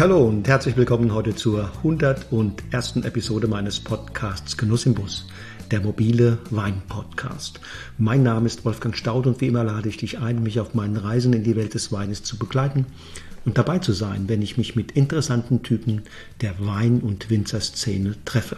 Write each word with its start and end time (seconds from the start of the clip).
Hallo 0.00 0.26
und 0.26 0.48
herzlich 0.48 0.78
willkommen 0.78 1.12
heute 1.12 1.36
zur 1.36 1.70
101. 1.84 3.04
Episode 3.04 3.48
meines 3.48 3.80
Podcasts 3.80 4.56
Genuss 4.56 4.86
im 4.86 4.94
Bus, 4.94 5.28
der 5.70 5.82
mobile 5.82 6.38
Wein-Podcast. 6.48 7.60
Mein 7.98 8.22
Name 8.22 8.46
ist 8.46 8.64
Wolfgang 8.64 8.96
Staud 8.96 9.26
und 9.26 9.42
wie 9.42 9.48
immer 9.48 9.62
lade 9.62 9.90
ich 9.90 9.98
dich 9.98 10.18
ein, 10.18 10.42
mich 10.42 10.58
auf 10.58 10.72
meinen 10.72 10.96
Reisen 10.96 11.34
in 11.34 11.44
die 11.44 11.54
Welt 11.54 11.74
des 11.74 11.92
Weines 11.92 12.22
zu 12.22 12.38
begleiten 12.38 12.86
und 13.44 13.58
dabei 13.58 13.78
zu 13.80 13.92
sein, 13.92 14.26
wenn 14.26 14.40
ich 14.40 14.56
mich 14.56 14.74
mit 14.74 14.92
interessanten 14.92 15.62
Typen 15.62 16.04
der 16.40 16.54
Wein- 16.60 17.00
und 17.00 17.28
Winzerszene 17.28 18.14
treffe. 18.24 18.56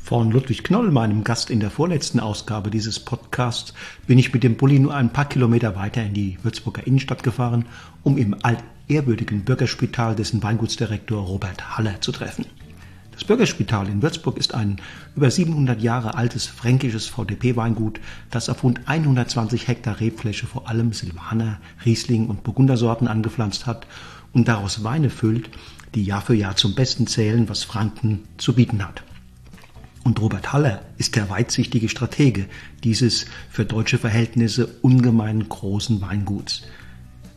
Von 0.00 0.30
Ludwig 0.30 0.62
Knoll, 0.62 0.92
meinem 0.92 1.24
Gast 1.24 1.50
in 1.50 1.58
der 1.58 1.70
vorletzten 1.70 2.20
Ausgabe 2.20 2.70
dieses 2.70 3.00
Podcasts, 3.00 3.74
bin 4.06 4.18
ich 4.18 4.32
mit 4.32 4.44
dem 4.44 4.56
Bulli 4.56 4.78
nur 4.78 4.94
ein 4.94 5.12
paar 5.12 5.28
Kilometer 5.28 5.74
weiter 5.74 6.04
in 6.04 6.14
die 6.14 6.38
Würzburger 6.44 6.86
Innenstadt 6.86 7.24
gefahren, 7.24 7.64
um 8.04 8.18
im 8.18 8.36
altehrwürdigen 8.88 9.44
Bürgerspital 9.44 10.14
dessen 10.14 10.42
Weingutsdirektor 10.42 11.22
Robert 11.22 11.76
Haller 11.76 12.00
zu 12.00 12.12
treffen. 12.12 12.46
Das 13.12 13.24
Bürgerspital 13.24 13.88
in 13.88 14.02
Würzburg 14.02 14.38
ist 14.38 14.54
ein 14.54 14.80
über 15.14 15.30
700 15.30 15.80
Jahre 15.80 16.14
altes 16.14 16.46
fränkisches 16.46 17.06
VDP-Weingut, 17.06 18.00
das 18.30 18.48
auf 18.48 18.64
rund 18.64 18.80
120 18.86 19.68
Hektar 19.68 20.00
Rebfläche 20.00 20.46
vor 20.46 20.68
allem 20.68 20.92
Silvaner, 20.92 21.60
Riesling 21.84 22.26
und 22.26 22.42
Burgundersorten 22.42 23.08
angepflanzt 23.08 23.66
hat 23.66 23.86
und 24.32 24.48
daraus 24.48 24.82
Weine 24.82 25.10
füllt, 25.10 25.50
die 25.94 26.04
Jahr 26.04 26.22
für 26.22 26.34
Jahr 26.34 26.56
zum 26.56 26.74
Besten 26.74 27.06
zählen, 27.06 27.48
was 27.48 27.64
Franken 27.64 28.24
zu 28.38 28.54
bieten 28.54 28.84
hat. 28.84 29.02
Und 30.04 30.20
Robert 30.20 30.52
Haller 30.52 30.82
ist 30.98 31.14
der 31.14 31.30
weitsichtige 31.30 31.88
Stratege 31.88 32.46
dieses 32.82 33.26
für 33.50 33.64
deutsche 33.64 33.98
Verhältnisse 33.98 34.66
ungemein 34.80 35.48
großen 35.48 36.00
Weinguts. 36.00 36.62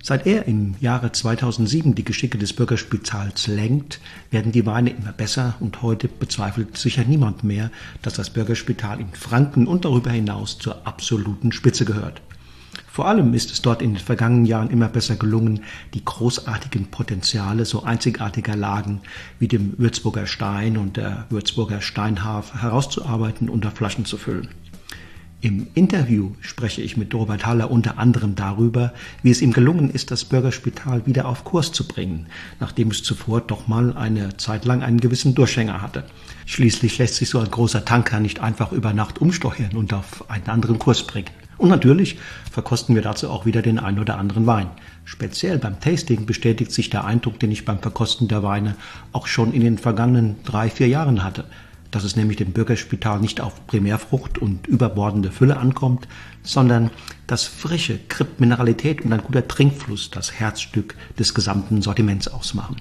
Seit 0.08 0.28
er 0.28 0.48
im 0.48 0.76
Jahre 0.82 1.12
2007 1.12 1.96
die 1.96 2.06
Geschicke 2.06 2.38
des 2.38 2.54
Bürgerspitals 2.54 3.48
lenkt, 3.48 4.00
werden 4.30 4.52
die 4.52 4.68
Weine 4.68 4.92
immer 4.92 5.12
besser 5.12 5.56
und 5.60 5.82
heute 5.82 6.08
bezweifelt 6.08 6.78
sicher 6.78 7.04
niemand 7.04 7.44
mehr, 7.44 7.72
dass 8.04 8.14
das 8.14 8.30
Bürgerspital 8.30 9.00
in 9.00 9.12
Franken 9.14 9.66
und 9.66 9.84
darüber 9.84 10.12
hinaus 10.12 10.60
zur 10.60 10.86
absoluten 10.86 11.52
Spitze 11.52 11.86
gehört. 11.86 12.22
Vor 12.86 13.08
allem 13.08 13.34
ist 13.34 13.52
es 13.52 13.64
dort 13.64 13.82
in 13.82 13.96
den 13.96 14.00
vergangenen 14.00 14.46
Jahren 14.46 14.70
immer 14.70 14.90
besser 14.90 15.16
gelungen, 15.16 15.62
die 15.96 16.06
großartigen 16.06 16.86
Potenziale 16.92 17.66
so 17.66 17.82
einzigartiger 17.82 18.56
Lagen 18.56 19.02
wie 19.40 19.48
dem 19.48 19.74
Würzburger 19.80 20.28
Stein 20.28 20.78
und 20.78 20.98
der 20.98 21.26
Würzburger 21.32 21.82
Steinhaf 21.82 22.54
herauszuarbeiten 22.54 23.50
und 23.50 23.66
auf 23.66 23.74
Flaschen 23.74 24.06
zu 24.06 24.18
füllen. 24.18 24.50
Im 25.46 25.68
Interview 25.76 26.32
spreche 26.42 26.82
ich 26.82 26.98
mit 26.98 27.14
Robert 27.14 27.46
Haller 27.46 27.70
unter 27.70 28.00
anderem 28.00 28.34
darüber, 28.34 28.94
wie 29.22 29.30
es 29.30 29.44
ihm 29.44 29.54
gelungen 29.54 29.92
ist, 29.92 30.10
das 30.10 30.26
Bürgerspital 30.26 31.06
wieder 31.06 31.28
auf 31.28 31.44
Kurs 31.44 31.72
zu 31.72 31.88
bringen, 31.88 32.26
nachdem 32.60 32.90
es 32.90 33.04
zuvor 33.04 33.42
doch 33.42 33.68
mal 33.68 33.96
eine 33.96 34.38
Zeit 34.38 34.66
lang 34.66 34.82
einen 34.82 35.00
gewissen 35.00 35.36
Durchhänger 35.36 35.84
hatte. 35.84 36.04
Schließlich 36.48 36.98
lässt 36.98 37.18
sich 37.18 37.30
so 37.30 37.38
ein 37.38 37.52
großer 37.52 37.86
Tanker 37.86 38.20
nicht 38.20 38.40
einfach 38.40 38.72
über 38.72 38.92
Nacht 38.94 39.22
umsteuern 39.22 39.76
und 39.76 39.94
auf 39.94 40.28
einen 40.32 40.48
anderen 40.48 40.80
Kurs 40.80 41.06
bringen. 41.06 41.30
Und 41.60 41.70
natürlich 41.70 42.18
verkosten 42.52 42.96
wir 42.96 43.04
dazu 43.04 43.30
auch 43.30 43.46
wieder 43.46 43.62
den 43.62 43.78
ein 43.78 44.00
oder 44.00 44.18
anderen 44.18 44.48
Wein. 44.48 44.72
Speziell 45.04 45.60
beim 45.60 45.80
Tasting 45.80 46.26
bestätigt 46.26 46.72
sich 46.72 46.90
der 46.90 47.06
Eindruck, 47.06 47.40
den 47.40 47.52
ich 47.52 47.66
beim 47.66 47.78
Verkosten 47.78 48.28
der 48.28 48.42
Weine 48.42 48.76
auch 49.12 49.28
schon 49.28 49.54
in 49.54 49.62
den 49.62 49.78
vergangenen 49.78 50.38
drei, 50.44 50.72
vier 50.72 50.88
Jahren 50.88 51.24
hatte. 51.24 51.46
Dass 51.96 52.04
es 52.04 52.18
nämlich 52.18 52.36
dem 52.36 52.52
Bürgerspital 52.52 53.22
nicht 53.22 53.40
auf 53.40 53.68
Primärfrucht 53.68 54.38
und 54.38 54.68
überbordende 54.68 55.32
Fülle 55.32 55.56
ankommt, 55.56 56.10
sondern 56.44 56.92
dass 57.26 57.46
frische 57.46 57.98
Krippmineralität 58.10 59.06
und 59.06 59.14
ein 59.14 59.24
guter 59.24 59.48
Trinkfluss 59.48 60.12
das 60.12 60.34
Herzstück 60.34 60.96
des 61.18 61.34
gesamten 61.34 61.82
Sortiments 61.82 62.28
ausmachen. 62.28 62.76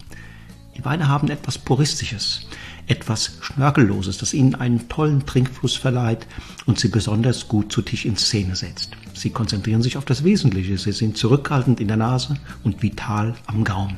Die 0.76 0.84
Weine 0.84 1.06
haben 1.06 1.30
etwas 1.30 1.58
Puristisches, 1.58 2.48
etwas 2.88 3.38
Schnörkelloses, 3.40 4.18
das 4.18 4.34
ihnen 4.34 4.56
einen 4.56 4.88
tollen 4.88 5.24
Trinkfluss 5.24 5.76
verleiht 5.76 6.26
und 6.66 6.80
sie 6.80 6.88
besonders 6.88 7.46
gut 7.46 7.70
zu 7.70 7.82
Tisch 7.82 8.06
in 8.06 8.16
Szene 8.16 8.56
setzt. 8.56 8.96
Sie 9.14 9.30
konzentrieren 9.30 9.82
sich 9.82 9.96
auf 9.96 10.04
das 10.04 10.24
Wesentliche, 10.24 10.76
sie 10.76 10.90
sind 10.90 11.16
zurückhaltend 11.16 11.78
in 11.78 11.86
der 11.86 11.98
Nase 11.98 12.36
und 12.64 12.82
vital 12.82 13.36
am 13.46 13.62
Gaumen. 13.62 13.96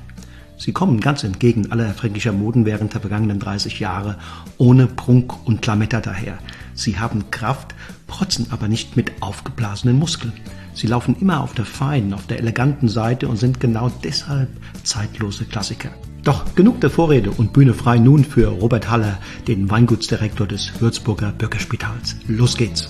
Sie 0.59 0.73
kommen 0.73 1.01
ganz 1.01 1.23
entgegen 1.23 1.71
aller 1.71 1.93
fränkischer 1.93 2.33
Moden 2.33 2.65
während 2.65 2.95
der 2.95 3.01
vergangenen 3.01 3.39
30 3.39 3.79
Jahre 3.79 4.17
ohne 4.59 4.87
Prunk 4.87 5.47
und 5.47 5.65
Lametta 5.67 6.01
daher. 6.01 6.39
Sie 6.75 6.99
haben 6.99 7.31
Kraft, 7.31 7.75
protzen 8.07 8.47
aber 8.51 8.69
nicht 8.69 8.97
mit 8.97 9.23
aufgeblasenen 9.23 9.99
Muskeln. 9.99 10.33
Sie 10.75 10.87
laufen 10.87 11.17
immer 11.21 11.43
auf 11.43 11.55
der 11.55 11.65
feinen, 11.65 12.13
auf 12.13 12.27
der 12.27 12.39
eleganten 12.39 12.89
Seite 12.89 13.29
und 13.29 13.37
sind 13.37 13.61
genau 13.61 13.91
deshalb 14.05 14.49
zeitlose 14.83 15.45
Klassiker. 15.45 15.91
Doch 16.23 16.55
genug 16.55 16.81
der 16.81 16.91
Vorrede 16.91 17.31
und 17.31 17.53
Bühne 17.53 17.73
frei 17.73 17.99
nun 17.99 18.25
für 18.25 18.49
Robert 18.49 18.91
Haller, 18.91 19.19
den 19.47 19.71
Weingutsdirektor 19.71 20.47
des 20.47 20.81
Würzburger 20.81 21.33
Bürgerspitals. 21.33 22.17
Los 22.27 22.57
geht's! 22.57 22.89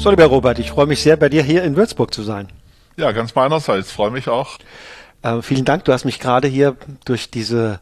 So, 0.00 0.08
lieber 0.08 0.24
Robert, 0.24 0.58
ich 0.58 0.70
freue 0.70 0.86
mich 0.86 1.02
sehr, 1.02 1.18
bei 1.18 1.28
dir 1.28 1.42
hier 1.42 1.62
in 1.62 1.76
Würzburg 1.76 2.14
zu 2.14 2.22
sein. 2.22 2.48
Ja, 2.96 3.12
ganz 3.12 3.34
meinerseits, 3.34 3.92
freue 3.92 4.10
mich 4.10 4.28
auch. 4.28 4.56
Äh, 5.20 5.42
vielen 5.42 5.66
Dank, 5.66 5.84
du 5.84 5.92
hast 5.92 6.06
mich 6.06 6.18
gerade 6.18 6.48
hier 6.48 6.74
durch 7.04 7.30
diese 7.30 7.80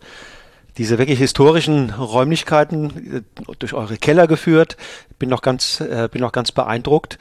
diese 0.78 0.99
wirklich 0.99 1.21
historischen 1.21 1.91
Räumlichkeiten 1.91 3.19
äh, 3.19 3.53
durch 3.61 3.73
eure 3.73 3.99
Keller 3.99 4.27
geführt. 4.27 4.77
Bin 5.21 5.28
noch 5.28 5.43
ganz, 5.43 5.81
äh, 5.81 6.09
bin 6.11 6.21
noch 6.21 6.33
ganz 6.33 6.51
beeindruckt. 6.51 7.21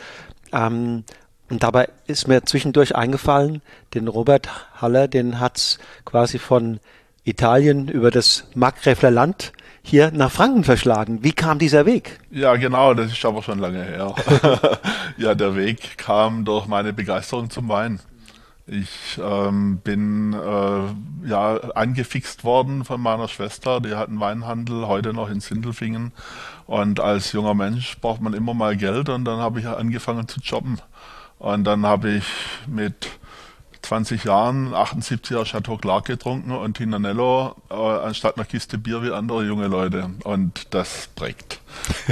Ähm, 0.52 1.04
und 1.48 1.62
dabei 1.62 1.90
ist 2.08 2.28
mir 2.28 2.44
zwischendurch 2.46 2.96
eingefallen, 2.96 3.62
den 3.94 4.08
Robert 4.08 4.50
Haller, 4.82 5.08
den 5.08 5.40
hat's 5.40 5.78
quasi 6.06 6.40
von 6.40 6.80
Italien 7.24 7.88
über 7.88 8.10
das 8.10 8.46
Markgräfler 8.56 9.12
Land 9.12 9.54
hier 9.88 10.12
nach 10.12 10.32
Franken 10.32 10.64
verschlagen. 10.64 11.24
Wie 11.24 11.32
kam 11.32 11.60
dieser 11.60 11.86
Weg? 11.86 12.20
Ja, 12.30 12.56
genau, 12.58 12.94
das 12.94 13.14
ist 13.14 13.24
aber 13.24 13.42
schon 13.42 13.60
lange 13.60 13.84
her. 13.84 14.14
ja, 15.18 15.34
der 15.34 15.56
Weg 15.56 15.98
kam 15.98 16.44
durch 16.44 16.68
meine 16.68 16.92
Begeisterung 16.92 17.50
zum 17.50 17.70
Wein. 17.70 18.00
Ich 18.66 19.18
ähm, 19.24 19.78
bin 19.78 20.34
äh, 20.34 21.28
ja 21.30 21.58
angefixt 21.74 22.44
worden 22.44 22.84
von 22.84 23.00
meiner 23.00 23.30
Schwester, 23.30 23.80
die 23.80 23.96
hat 23.96 24.10
einen 24.10 24.20
Weinhandel, 24.20 24.88
heute 24.88 25.14
noch 25.14 25.30
in 25.30 25.40
Sindelfingen. 25.40 26.12
Und 26.66 27.00
als 27.00 27.32
junger 27.32 27.54
Mensch 27.54 27.98
braucht 28.02 28.22
man 28.22 28.34
immer 28.34 28.54
mal 28.54 28.76
Geld 28.76 29.08
und 29.08 29.24
dann 29.24 29.40
habe 29.40 29.62
ich 29.62 29.68
angefangen 29.68 30.28
zu 30.28 30.42
jobben. 30.42 30.80
Und 31.40 31.64
dann 31.64 31.86
habe 31.86 32.10
ich 32.10 32.26
mit 32.68 33.08
20 33.88 34.26
Jahren 34.26 34.74
78er 34.74 35.46
Chateau 35.46 35.78
Clark 35.78 36.06
getrunken 36.06 36.52
und 36.52 36.76
Tinanello 36.76 37.56
äh, 37.70 37.74
anstatt 37.74 38.36
einer 38.36 38.46
Kiste 38.46 38.78
Bier 38.78 39.02
wie 39.02 39.12
andere 39.12 39.46
junge 39.46 39.68
Leute. 39.68 40.10
Und 40.26 40.74
das 40.74 41.08
prägt. 41.16 41.62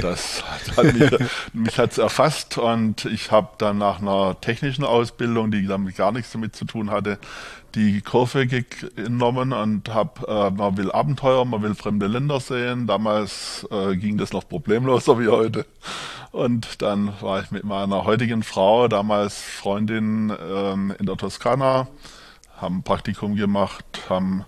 Das 0.00 0.42
hat 0.76 0.84
mich, 0.94 1.10
mich 1.52 1.78
hat's 1.78 1.98
erfasst 1.98 2.56
und 2.56 3.04
ich 3.04 3.30
habe 3.30 3.48
dann 3.58 3.76
nach 3.76 4.00
einer 4.00 4.40
technischen 4.40 4.84
Ausbildung, 4.84 5.50
die 5.50 5.66
damit 5.66 5.96
gar 5.96 6.12
nichts 6.12 6.32
damit 6.32 6.56
zu 6.56 6.64
tun 6.64 6.90
hatte, 6.90 7.18
die 7.76 8.00
Kurve 8.00 8.46
genommen 8.46 9.52
und 9.52 9.92
habe, 9.92 10.26
äh, 10.26 10.50
man 10.50 10.76
will 10.78 10.90
Abenteuer, 10.90 11.44
man 11.44 11.62
will 11.62 11.74
fremde 11.74 12.06
Länder 12.06 12.40
sehen. 12.40 12.86
Damals 12.86 13.68
äh, 13.70 13.94
ging 13.96 14.16
das 14.16 14.32
noch 14.32 14.48
problemloser 14.48 15.20
wie 15.20 15.28
heute. 15.28 15.66
Und 16.32 16.80
dann 16.82 17.12
war 17.20 17.42
ich 17.42 17.50
mit 17.50 17.64
meiner 17.64 18.04
heutigen 18.04 18.42
Frau, 18.42 18.88
damals 18.88 19.40
Freundin 19.40 20.32
ähm, 20.50 20.94
in 20.98 21.06
der 21.06 21.16
Toskana, 21.16 21.86
haben 22.56 22.78
ein 22.78 22.82
Praktikum 22.82 23.36
gemacht, 23.36 23.84
haben, 24.08 24.46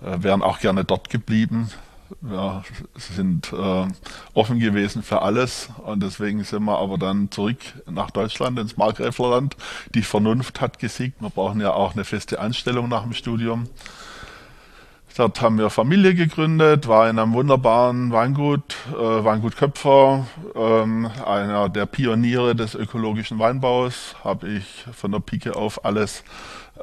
äh, 0.00 0.22
wären 0.22 0.42
auch 0.42 0.60
gerne 0.60 0.84
dort 0.84 1.10
geblieben. 1.10 1.70
Wir 2.20 2.64
sind 2.96 3.52
äh, 3.52 3.86
offen 4.34 4.58
gewesen 4.58 5.02
für 5.02 5.22
alles 5.22 5.68
und 5.84 6.02
deswegen 6.02 6.42
sind 6.44 6.64
wir 6.64 6.78
aber 6.78 6.98
dann 6.98 7.30
zurück 7.30 7.58
nach 7.86 8.10
Deutschland 8.10 8.58
ins 8.58 8.76
Markgräflerland. 8.76 9.56
Die 9.94 10.02
Vernunft 10.02 10.60
hat 10.60 10.78
gesiegt. 10.78 11.20
Wir 11.20 11.30
brauchen 11.30 11.60
ja 11.60 11.72
auch 11.72 11.94
eine 11.94 12.04
feste 12.04 12.40
Anstellung 12.40 12.88
nach 12.88 13.02
dem 13.02 13.12
Studium. 13.12 13.68
Dort 15.18 15.40
haben 15.40 15.58
wir 15.58 15.68
Familie 15.68 16.14
gegründet, 16.14 16.86
war 16.86 17.10
in 17.10 17.18
einem 17.18 17.32
wunderbaren 17.32 18.12
Weingut, 18.12 18.76
äh, 18.92 18.94
Weingut 18.94 19.56
Köpfer, 19.56 20.28
ähm, 20.54 21.10
einer 21.26 21.68
der 21.68 21.86
Pioniere 21.86 22.54
des 22.54 22.76
ökologischen 22.76 23.40
Weinbaus, 23.40 24.14
habe 24.22 24.48
ich 24.48 24.86
von 24.92 25.10
der 25.10 25.18
Pike 25.18 25.56
auf 25.56 25.84
alles 25.84 26.22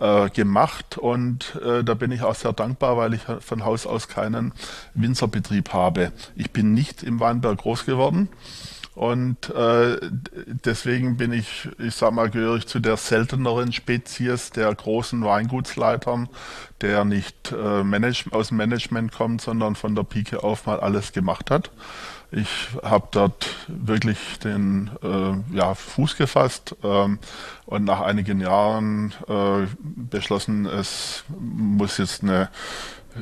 äh, 0.02 0.30
gemacht 0.32 0.98
und 0.98 1.56
äh, 1.66 1.86
da 1.86 1.94
bin 1.94 2.12
ich 2.12 2.24
auch 2.24 2.36
sehr 2.36 2.52
dankbar, 2.52 2.98
weil 2.98 3.14
ich 3.14 3.22
von 3.40 3.64
Haus 3.64 3.88
aus 3.88 4.10
keinen 4.10 4.52
Winzerbetrieb 4.96 5.72
habe. 5.72 6.12
Ich 6.36 6.52
bin 6.52 6.74
nicht 6.74 7.04
im 7.04 7.22
Weinberg 7.22 7.60
groß 7.60 7.86
geworden 7.86 8.28
Und 8.96 9.50
äh, 9.50 10.00
deswegen 10.46 11.18
bin 11.18 11.34
ich, 11.34 11.68
ich 11.80 11.96
sag 11.96 12.14
mal, 12.14 12.30
gehöre 12.30 12.56
ich 12.56 12.66
zu 12.66 12.80
der 12.80 12.96
selteneren 12.96 13.74
Spezies 13.74 14.52
der 14.52 14.74
großen 14.74 15.22
Weingutsleitern, 15.22 16.30
der 16.80 17.04
nicht 17.04 17.52
äh, 17.52 17.84
manage, 17.84 18.28
aus 18.32 18.48
dem 18.48 18.58
Management 18.58 19.12
kommt, 19.12 19.42
sondern 19.42 19.76
von 19.76 19.96
der 19.96 20.04
Pike 20.04 20.44
auf 20.44 20.66
mal 20.66 20.80
alles 20.80 21.12
gemacht 21.12 21.52
hat. 21.52 21.72
Ich 22.32 22.70
habe 22.84 23.08
dort 23.12 23.48
wirklich 23.68 24.40
den 24.40 24.90
äh, 25.04 25.56
ja, 25.56 25.76
Fuß 25.76 26.16
gefasst 26.16 26.76
ähm, 26.82 27.20
und 27.66 27.84
nach 27.84 28.00
einigen 28.00 28.40
Jahren 28.40 29.14
äh, 29.28 29.68
beschlossen, 29.80 30.66
es 30.66 31.26
muss 31.38 31.98
jetzt 31.98 32.24
eine 32.24 32.50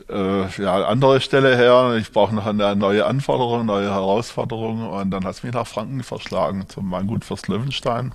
äh, 0.09 0.47
ja, 0.61 0.85
andere 0.85 1.21
Stelle 1.21 1.55
her. 1.55 1.95
Ich 1.97 2.11
brauche 2.11 2.33
noch 2.33 2.45
eine 2.45 2.75
neue 2.75 3.05
Anforderung, 3.05 3.65
neue 3.65 3.89
Herausforderung. 3.89 4.89
Und 4.89 5.11
dann 5.11 5.25
hat 5.25 5.35
es 5.35 5.43
mich 5.43 5.53
nach 5.53 5.67
Franken 5.67 6.03
verschlagen, 6.03 6.67
zum 6.67 6.91
Weingut 6.91 7.25
Fürst 7.25 7.47
Löwenstein, 7.47 8.11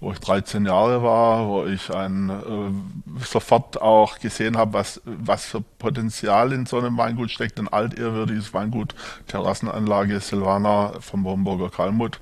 wo 0.00 0.12
ich 0.12 0.20
13 0.20 0.66
Jahre 0.66 1.02
war, 1.02 1.48
wo 1.48 1.64
ich 1.66 1.92
ein, 1.92 2.30
äh, 2.30 3.24
sofort 3.24 3.80
auch 3.80 4.18
gesehen 4.18 4.56
habe, 4.56 4.74
was, 4.74 5.00
was 5.04 5.44
für 5.44 5.60
Potenzial 5.60 6.52
in 6.52 6.66
so 6.66 6.78
einem 6.78 6.96
Weingut 6.96 7.30
steckt. 7.30 7.58
Ein 7.58 7.68
altehrwürdiges 7.68 8.54
Weingut, 8.54 8.94
Terrassenanlage 9.26 10.20
Silvaner 10.20 10.94
vom 11.00 11.24
Homburger 11.26 11.70
Kalmut, 11.70 12.20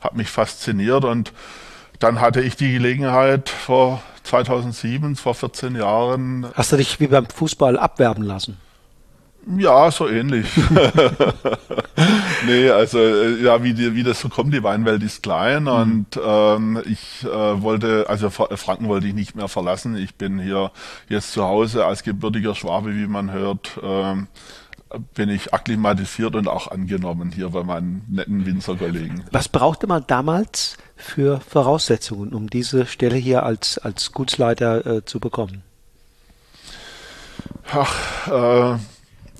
hat 0.00 0.16
mich 0.16 0.28
fasziniert 0.28 1.04
und 1.04 1.32
dann 2.02 2.20
hatte 2.20 2.40
ich 2.40 2.56
die 2.56 2.72
Gelegenheit 2.72 3.48
vor 3.48 4.02
2007, 4.24 5.16
vor 5.16 5.34
14 5.34 5.76
Jahren. 5.76 6.46
Hast 6.54 6.72
du 6.72 6.76
dich 6.76 6.98
wie 7.00 7.06
beim 7.06 7.26
Fußball 7.26 7.78
abwerben 7.78 8.24
lassen? 8.24 8.58
Ja, 9.56 9.90
so 9.90 10.08
ähnlich. 10.08 10.46
nee, 12.46 12.70
also 12.70 12.98
äh, 12.98 13.42
ja, 13.42 13.62
wie, 13.62 13.74
die, 13.74 13.94
wie 13.94 14.04
das 14.04 14.20
so 14.20 14.28
kommt, 14.28 14.54
die 14.54 14.62
Weinwelt 14.62 15.02
ist 15.02 15.24
klein 15.24 15.64
mhm. 15.64 15.68
und 15.68 16.20
ähm, 16.24 16.82
ich 16.84 17.24
äh, 17.24 17.62
wollte, 17.62 18.06
also 18.08 18.30
Franken 18.30 18.86
wollte 18.86 19.08
ich 19.08 19.14
nicht 19.14 19.34
mehr 19.34 19.48
verlassen. 19.48 19.96
Ich 19.96 20.14
bin 20.14 20.38
hier 20.38 20.70
jetzt 21.08 21.32
zu 21.32 21.42
Hause 21.42 21.86
als 21.86 22.04
gebürtiger 22.04 22.54
Schwabe, 22.54 22.94
wie 22.94 23.08
man 23.08 23.32
hört. 23.32 23.80
Ähm, 23.82 24.28
bin 25.14 25.28
ich 25.28 25.54
akklimatisiert 25.54 26.36
und 26.36 26.48
auch 26.48 26.70
angenommen 26.70 27.32
hier 27.32 27.50
bei 27.50 27.64
meinen 27.64 28.04
netten 28.10 28.46
Winzerkollegen. 28.46 29.24
Was 29.32 29.48
brauchte 29.48 29.86
man 29.86 30.04
damals 30.06 30.76
für 31.02 31.40
Voraussetzungen, 31.40 32.32
um 32.32 32.48
diese 32.48 32.86
Stelle 32.86 33.16
hier 33.16 33.42
als, 33.42 33.78
als 33.78 34.12
Gutsleiter 34.12 34.86
äh, 34.86 35.04
zu 35.04 35.20
bekommen? 35.20 35.62
Ach, 37.70 38.28
äh, 38.28 38.78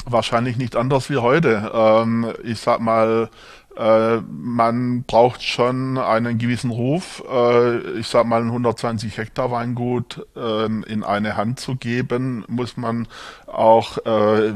wahrscheinlich 0.07 0.57
nicht 0.57 0.77
anders 0.77 1.11
wie 1.11 1.19
heute. 1.19 1.71
Ähm, 1.75 2.33
ich 2.43 2.61
sag 2.61 2.81
mal, 2.81 3.31
äh, 3.77 4.19
man 4.19 5.05
braucht 5.05 5.43
schon 5.43 5.97
einen 5.97 6.39
gewissen 6.39 6.71
Ruf, 6.71 7.23
äh, 7.31 7.99
ich 7.99 8.07
sag 8.07 8.27
mal 8.27 8.43
ein 8.43 8.49
120 8.49 9.17
Hektar 9.17 9.51
Weingut 9.51 10.27
äh, 10.37 10.67
in 10.67 11.03
eine 11.03 11.37
Hand 11.37 11.59
zu 11.59 11.77
geben, 11.77 12.45
muss 12.49 12.77
man 12.77 13.09
auch, 13.47 13.99
äh, 14.05 14.53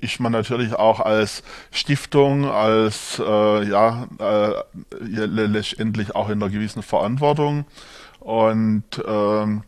ist 0.00 0.20
man 0.20 0.32
natürlich 0.32 0.74
auch 0.74 1.00
als 1.00 1.42
Stiftung, 1.70 2.44
als 2.44 3.20
äh, 3.24 3.68
ja 3.68 4.06
äh, 4.18 4.54
letztendlich 5.00 6.14
auch 6.14 6.28
in 6.28 6.42
einer 6.42 6.50
gewissen 6.50 6.82
Verantwortung. 6.82 7.64
Und 8.20 8.84
ähm, 9.04 9.64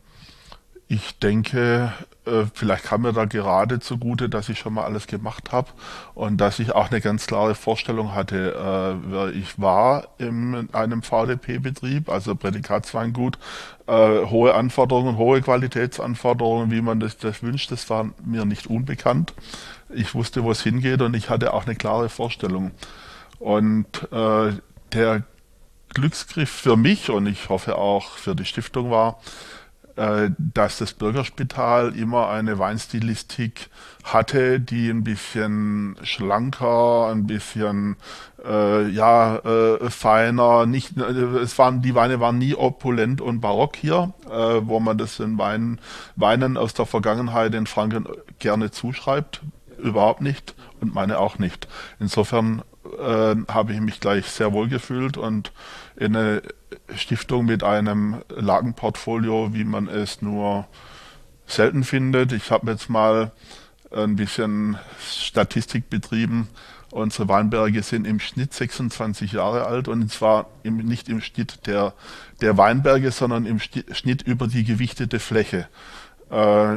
ich 0.89 1.19
denke, 1.19 1.93
äh, 2.27 2.45
vielleicht 2.53 2.85
kam 2.85 3.03
mir 3.03 3.13
da 3.13 3.25
gerade 3.25 3.81
zugute, 3.81 4.29
dass 4.29 4.49
ich 4.49 4.59
schon 4.59 4.75
mal 4.75 4.85
alles 4.85 5.07
gemacht 5.07 5.53
habe 5.53 5.69
und 6.15 6.39
dass 6.39 6.59
ich 6.59 6.73
auch 6.73 6.91
eine 6.91 7.01
ganz 7.01 7.27
klare 7.27 7.55
Vorstellung 7.55 8.15
hatte, 8.15 8.55
äh, 9.05 9.31
ich 9.39 9.61
war 9.61 10.09
in 10.19 10.69
einem 10.73 11.03
VDP-Betrieb, 11.03 12.09
also 12.09 12.35
Prädikatsweingut, 12.35 13.39
äh, 13.87 14.27
hohe 14.27 14.55
Anforderungen, 14.55 15.17
hohe 15.17 15.41
Qualitätsanforderungen, 15.41 16.71
wie 16.71 16.83
man 16.83 17.01
das, 17.01 17.17
das 17.17 17.43
wünscht, 17.43 17.71
das 17.71 17.89
war 17.89 18.11
mir 18.25 18.45
nicht 18.45 18.67
unbekannt. 18.67 19.33
Ich 19.89 20.15
wusste, 20.15 20.45
wo 20.45 20.51
es 20.51 20.63
hingeht 20.63 21.03
und 21.03 21.15
ich 21.15 21.31
hatte 21.31 21.53
auch 21.55 21.67
eine 21.67 21.77
klare 21.77 22.09
Vorstellung. 22.09 22.73
Und 23.39 24.09
der 24.11 25.23
Glücksgriff 25.93 26.51
für 26.51 26.77
mich 26.77 27.11
und 27.11 27.27
ich 27.27 27.49
hoffe 27.49 27.77
auch 27.77 28.13
für 28.13 28.35
die 28.35 28.45
Stiftung 28.45 28.91
war, 28.91 29.19
dass 29.97 30.79
das 30.79 30.93
Bürgerspital 30.93 31.97
immer 31.97 32.29
eine 32.29 32.59
Weinstilistik 32.59 33.69
hatte, 34.03 34.61
die 34.61 34.91
ein 34.91 35.05
bisschen 35.05 35.97
schlanker, 36.03 37.09
ein 37.13 37.27
bisschen 37.27 37.97
äh, 38.45 38.89
ja 38.89 39.37
äh, 39.39 39.91
feiner. 39.91 40.67
Nicht, 40.67 40.97
äh, 40.97 41.03
es 41.39 41.59
waren 41.59 41.83
die 41.83 41.95
Weine 41.95 42.21
waren 42.21 42.39
nie 42.39 42.55
opulent 42.55 43.21
und 43.21 43.41
barock 43.41 43.77
hier, 43.77 44.13
äh, 44.31 44.61
wo 44.63 44.81
man 44.81 44.99
das 44.99 45.21
in 45.21 45.39
Weinen, 45.39 45.81
Weinen 46.17 46.57
aus 46.57 46.75
der 46.75 46.87
Vergangenheit 46.87 47.55
in 47.55 47.67
Franken 47.67 48.07
gerne 48.39 48.71
zuschreibt, 48.71 49.43
überhaupt 49.79 50.21
nicht 50.21 50.55
und 50.81 50.95
meine 50.95 51.19
auch 51.19 51.39
nicht. 51.39 51.69
Insofern 51.99 52.63
äh, 52.99 53.37
habe 53.49 53.73
ich 53.73 53.81
mich 53.81 54.01
gleich 54.01 54.27
sehr 54.27 54.53
wohl 54.53 54.69
gefühlt 54.69 55.17
und 55.17 55.53
in 55.97 56.17
eine 56.17 56.43
Stiftung 56.95 57.47
mit 57.47 57.63
einem 57.63 58.23
Lagenportfolio, 58.29 59.53
wie 59.53 59.65
man 59.65 59.89
es 59.89 60.23
nur 60.23 60.67
selten 61.47 61.85
findet. 61.85 62.33
Ich 62.33 62.51
habe 62.51 62.71
jetzt 62.71 62.89
mal 62.89 63.33
ein 63.91 64.17
bisschen 64.17 64.79
Statistik 65.01 65.89
betrieben. 65.91 66.49
Unsere 66.91 67.29
Weinberge 67.29 67.83
sind 67.83 68.07
im 68.07 68.21
Schnitt 68.21 68.55
26 68.55 69.33
Jahre 69.33 69.67
alt 69.67 69.89
und 69.89 70.11
zwar 70.13 70.47
im, 70.63 70.77
nicht 70.77 71.09
im 71.09 71.21
Schnitt 71.21 71.67
der, 71.67 71.93
der 72.41 72.57
Weinberge, 72.57 73.11
sondern 73.11 73.47
im 73.47 73.59
Schnitt 73.59 74.23
über 74.23 74.47
die 74.47 74.65
gewichtete 74.65 75.19
Fläche. 75.19 75.69
Äh, 76.31 76.77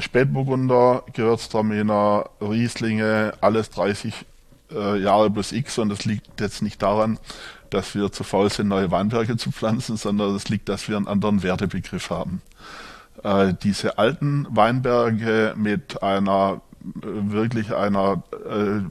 Spätburgunder, 0.00 1.04
Gewürztraminer, 1.12 2.28
Rieslinge, 2.40 3.34
alles 3.40 3.70
30 3.70 4.26
äh, 4.72 5.00
Jahre 5.00 5.30
plus 5.30 5.52
X 5.52 5.78
und 5.78 5.90
das 5.90 6.04
liegt 6.04 6.40
jetzt 6.40 6.62
nicht 6.62 6.82
daran, 6.82 7.18
dass 7.70 7.94
wir 7.94 8.12
zu 8.12 8.24
faul 8.24 8.50
sind, 8.50 8.68
neue 8.68 8.90
Weinberge 8.90 9.36
zu 9.36 9.50
pflanzen, 9.52 9.96
sondern 9.96 10.34
es 10.34 10.48
liegt, 10.48 10.68
dass 10.68 10.88
wir 10.88 10.96
einen 10.96 11.08
anderen 11.08 11.42
Wertebegriff 11.42 12.10
haben. 12.10 12.42
Äh, 13.22 13.54
diese 13.62 13.98
alten 13.98 14.46
Weinberge 14.50 15.54
mit 15.56 16.02
einer 16.02 16.60
äh, 16.84 17.32
wirklich 17.32 17.74
einer 17.74 18.22
äh, 18.32 18.82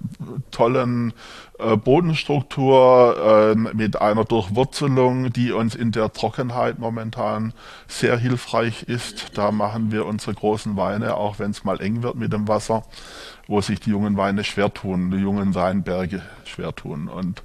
tollen 0.50 1.13
äh, 1.60 1.77
Bodenstruktur, 1.77 3.53
äh, 3.53 3.56
mit 3.56 4.01
einer 4.01 4.25
Durchwurzelung, 4.25 5.32
die 5.32 5.51
uns 5.51 5.75
in 5.75 5.92
der 5.92 6.12
Trockenheit 6.12 6.80
momentan 6.80 7.53
sehr 7.88 8.18
hilfreich 8.18 8.84
ist. 8.84 9.38
Da 9.38 9.51
machen 9.51 9.92
wir 9.92 10.08
unsere 10.08 10.34
großen 10.34 10.75
Weine, 10.75 11.15
auch 11.15 11.38
wenn 11.38 11.51
es 11.51 11.63
mal 11.63 11.80
eng 11.82 12.01
wird 12.01 12.15
mit 12.15 12.34
dem 12.34 12.48
Wasser, 12.48 12.84
wo 13.48 13.62
sich 13.62 13.80
die 13.80 13.92
jungen 13.92 14.18
Weine 14.18 14.44
schwer 14.44 14.74
tun, 14.74 15.12
die 15.12 15.18
jungen 15.18 15.53
Weinberge 15.53 16.24
schwer 16.46 16.74
tun. 16.74 17.08
Und 17.08 17.44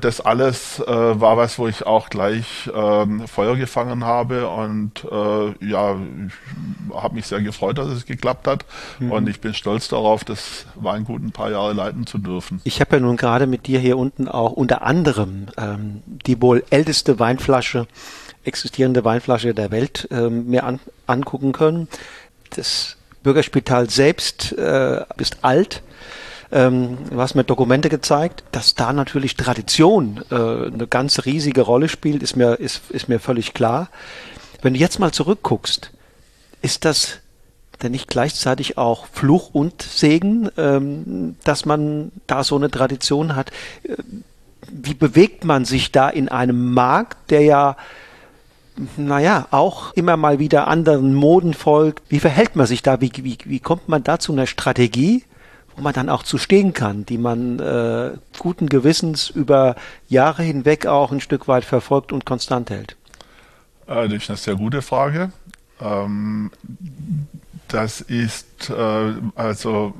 das 0.00 0.20
alles 0.22 0.80
äh, 0.80 0.86
war 0.86 1.36
was, 1.36 1.58
wo 1.58 1.68
ich 1.68 1.84
auch 1.84 2.08
gleich 2.08 2.70
ähm, 2.74 3.28
Feuer 3.28 3.56
gefangen 3.56 4.04
habe 4.04 4.48
und 4.48 5.04
äh, 5.04 5.66
ja, 5.66 5.96
ich 6.26 6.94
habe 6.94 7.14
mich 7.14 7.26
sehr 7.26 7.42
gefreut, 7.42 7.76
dass 7.76 7.88
es 7.88 8.06
geklappt 8.06 8.46
hat 8.46 8.64
mhm. 9.00 9.12
und 9.12 9.28
ich 9.28 9.40
bin 9.40 9.52
stolz 9.52 9.88
darauf, 9.88 10.24
das 10.24 10.64
Weingut 10.76 11.22
ein 11.22 11.32
paar 11.32 11.50
Jahre 11.50 11.74
leiten 11.74 12.06
zu 12.06 12.16
dürfen. 12.16 12.60
Ich 12.64 12.80
habe 12.80 12.96
ja 12.96 13.00
nun 13.00 13.16
gerade 13.16 13.46
mit 13.46 13.66
dir 13.66 13.78
hier 13.78 13.98
unten 13.98 14.28
auch 14.28 14.52
unter 14.52 14.82
anderem 14.82 15.48
ähm, 15.58 16.02
die 16.06 16.40
wohl 16.40 16.64
älteste 16.70 17.18
Weinflasche, 17.18 17.86
existierende 18.44 19.04
Weinflasche 19.04 19.52
der 19.52 19.70
Welt 19.70 20.08
ähm, 20.10 20.46
mir 20.46 20.64
an, 20.64 20.80
angucken 21.06 21.52
können. 21.52 21.88
Das 22.54 22.96
Bürgerspital 23.22 23.90
selbst 23.90 24.56
äh, 24.56 25.04
ist 25.18 25.38
alt 25.42 25.82
ähm, 26.52 26.98
du 27.10 27.20
hast 27.20 27.34
mir 27.34 27.44
Dokumente 27.44 27.88
gezeigt, 27.88 28.44
dass 28.52 28.74
da 28.74 28.92
natürlich 28.92 29.36
Tradition 29.36 30.24
äh, 30.30 30.34
eine 30.34 30.86
ganz 30.88 31.24
riesige 31.24 31.62
Rolle 31.62 31.88
spielt, 31.88 32.22
ist 32.22 32.36
mir, 32.36 32.54
ist, 32.54 32.90
ist 32.90 33.08
mir 33.08 33.18
völlig 33.18 33.54
klar. 33.54 33.88
Wenn 34.62 34.74
du 34.74 34.80
jetzt 34.80 34.98
mal 34.98 35.12
zurückguckst, 35.12 35.90
ist 36.62 36.84
das 36.84 37.18
denn 37.82 37.92
nicht 37.92 38.08
gleichzeitig 38.08 38.78
auch 38.78 39.06
Fluch 39.12 39.50
und 39.52 39.82
Segen, 39.82 40.50
ähm, 40.56 41.36
dass 41.44 41.66
man 41.66 42.12
da 42.26 42.42
so 42.44 42.56
eine 42.56 42.70
Tradition 42.70 43.36
hat? 43.36 43.50
Äh, 43.82 43.96
wie 44.70 44.94
bewegt 44.94 45.44
man 45.44 45.64
sich 45.64 45.92
da 45.92 46.08
in 46.08 46.28
einem 46.28 46.72
Markt, 46.72 47.30
der 47.30 47.42
ja 47.42 47.76
naja, 48.96 49.46
auch 49.50 49.94
immer 49.94 50.16
mal 50.16 50.38
wieder 50.38 50.68
anderen 50.68 51.14
Moden 51.14 51.54
folgt. 51.54 52.02
Wie 52.10 52.20
verhält 52.20 52.56
man 52.56 52.66
sich 52.66 52.82
da? 52.82 53.00
Wie, 53.00 53.10
wie, 53.16 53.38
wie 53.44 53.60
kommt 53.60 53.88
man 53.88 54.04
da 54.04 54.18
zu 54.18 54.32
einer 54.32 54.46
Strategie, 54.46 55.24
wo 55.76 55.82
man 55.82 55.92
dann 55.92 56.08
auch 56.08 56.22
zu 56.22 56.38
stehen 56.38 56.72
kann, 56.72 57.04
die 57.06 57.18
man 57.18 57.58
äh, 57.58 58.12
guten 58.38 58.68
Gewissens 58.68 59.28
über 59.30 59.76
Jahre 60.08 60.42
hinweg 60.42 60.86
auch 60.86 61.12
ein 61.12 61.20
Stück 61.20 61.48
weit 61.48 61.64
verfolgt 61.64 62.12
und 62.12 62.24
konstant 62.24 62.70
hält? 62.70 62.96
Äh, 63.86 64.08
das 64.08 64.22
ist 64.22 64.30
eine 64.30 64.36
sehr 64.38 64.56
gute 64.56 64.82
Frage. 64.82 65.32
Ähm, 65.80 66.50
das 67.68 68.00
ist 68.00 68.70
äh, 68.70 69.12
also 69.34 69.94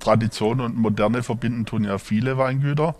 Tradition 0.00 0.60
und 0.60 0.76
Moderne 0.76 1.22
verbinden 1.22 1.66
tun 1.66 1.84
ja 1.84 1.98
viele 1.98 2.36
Weingüter. 2.36 2.96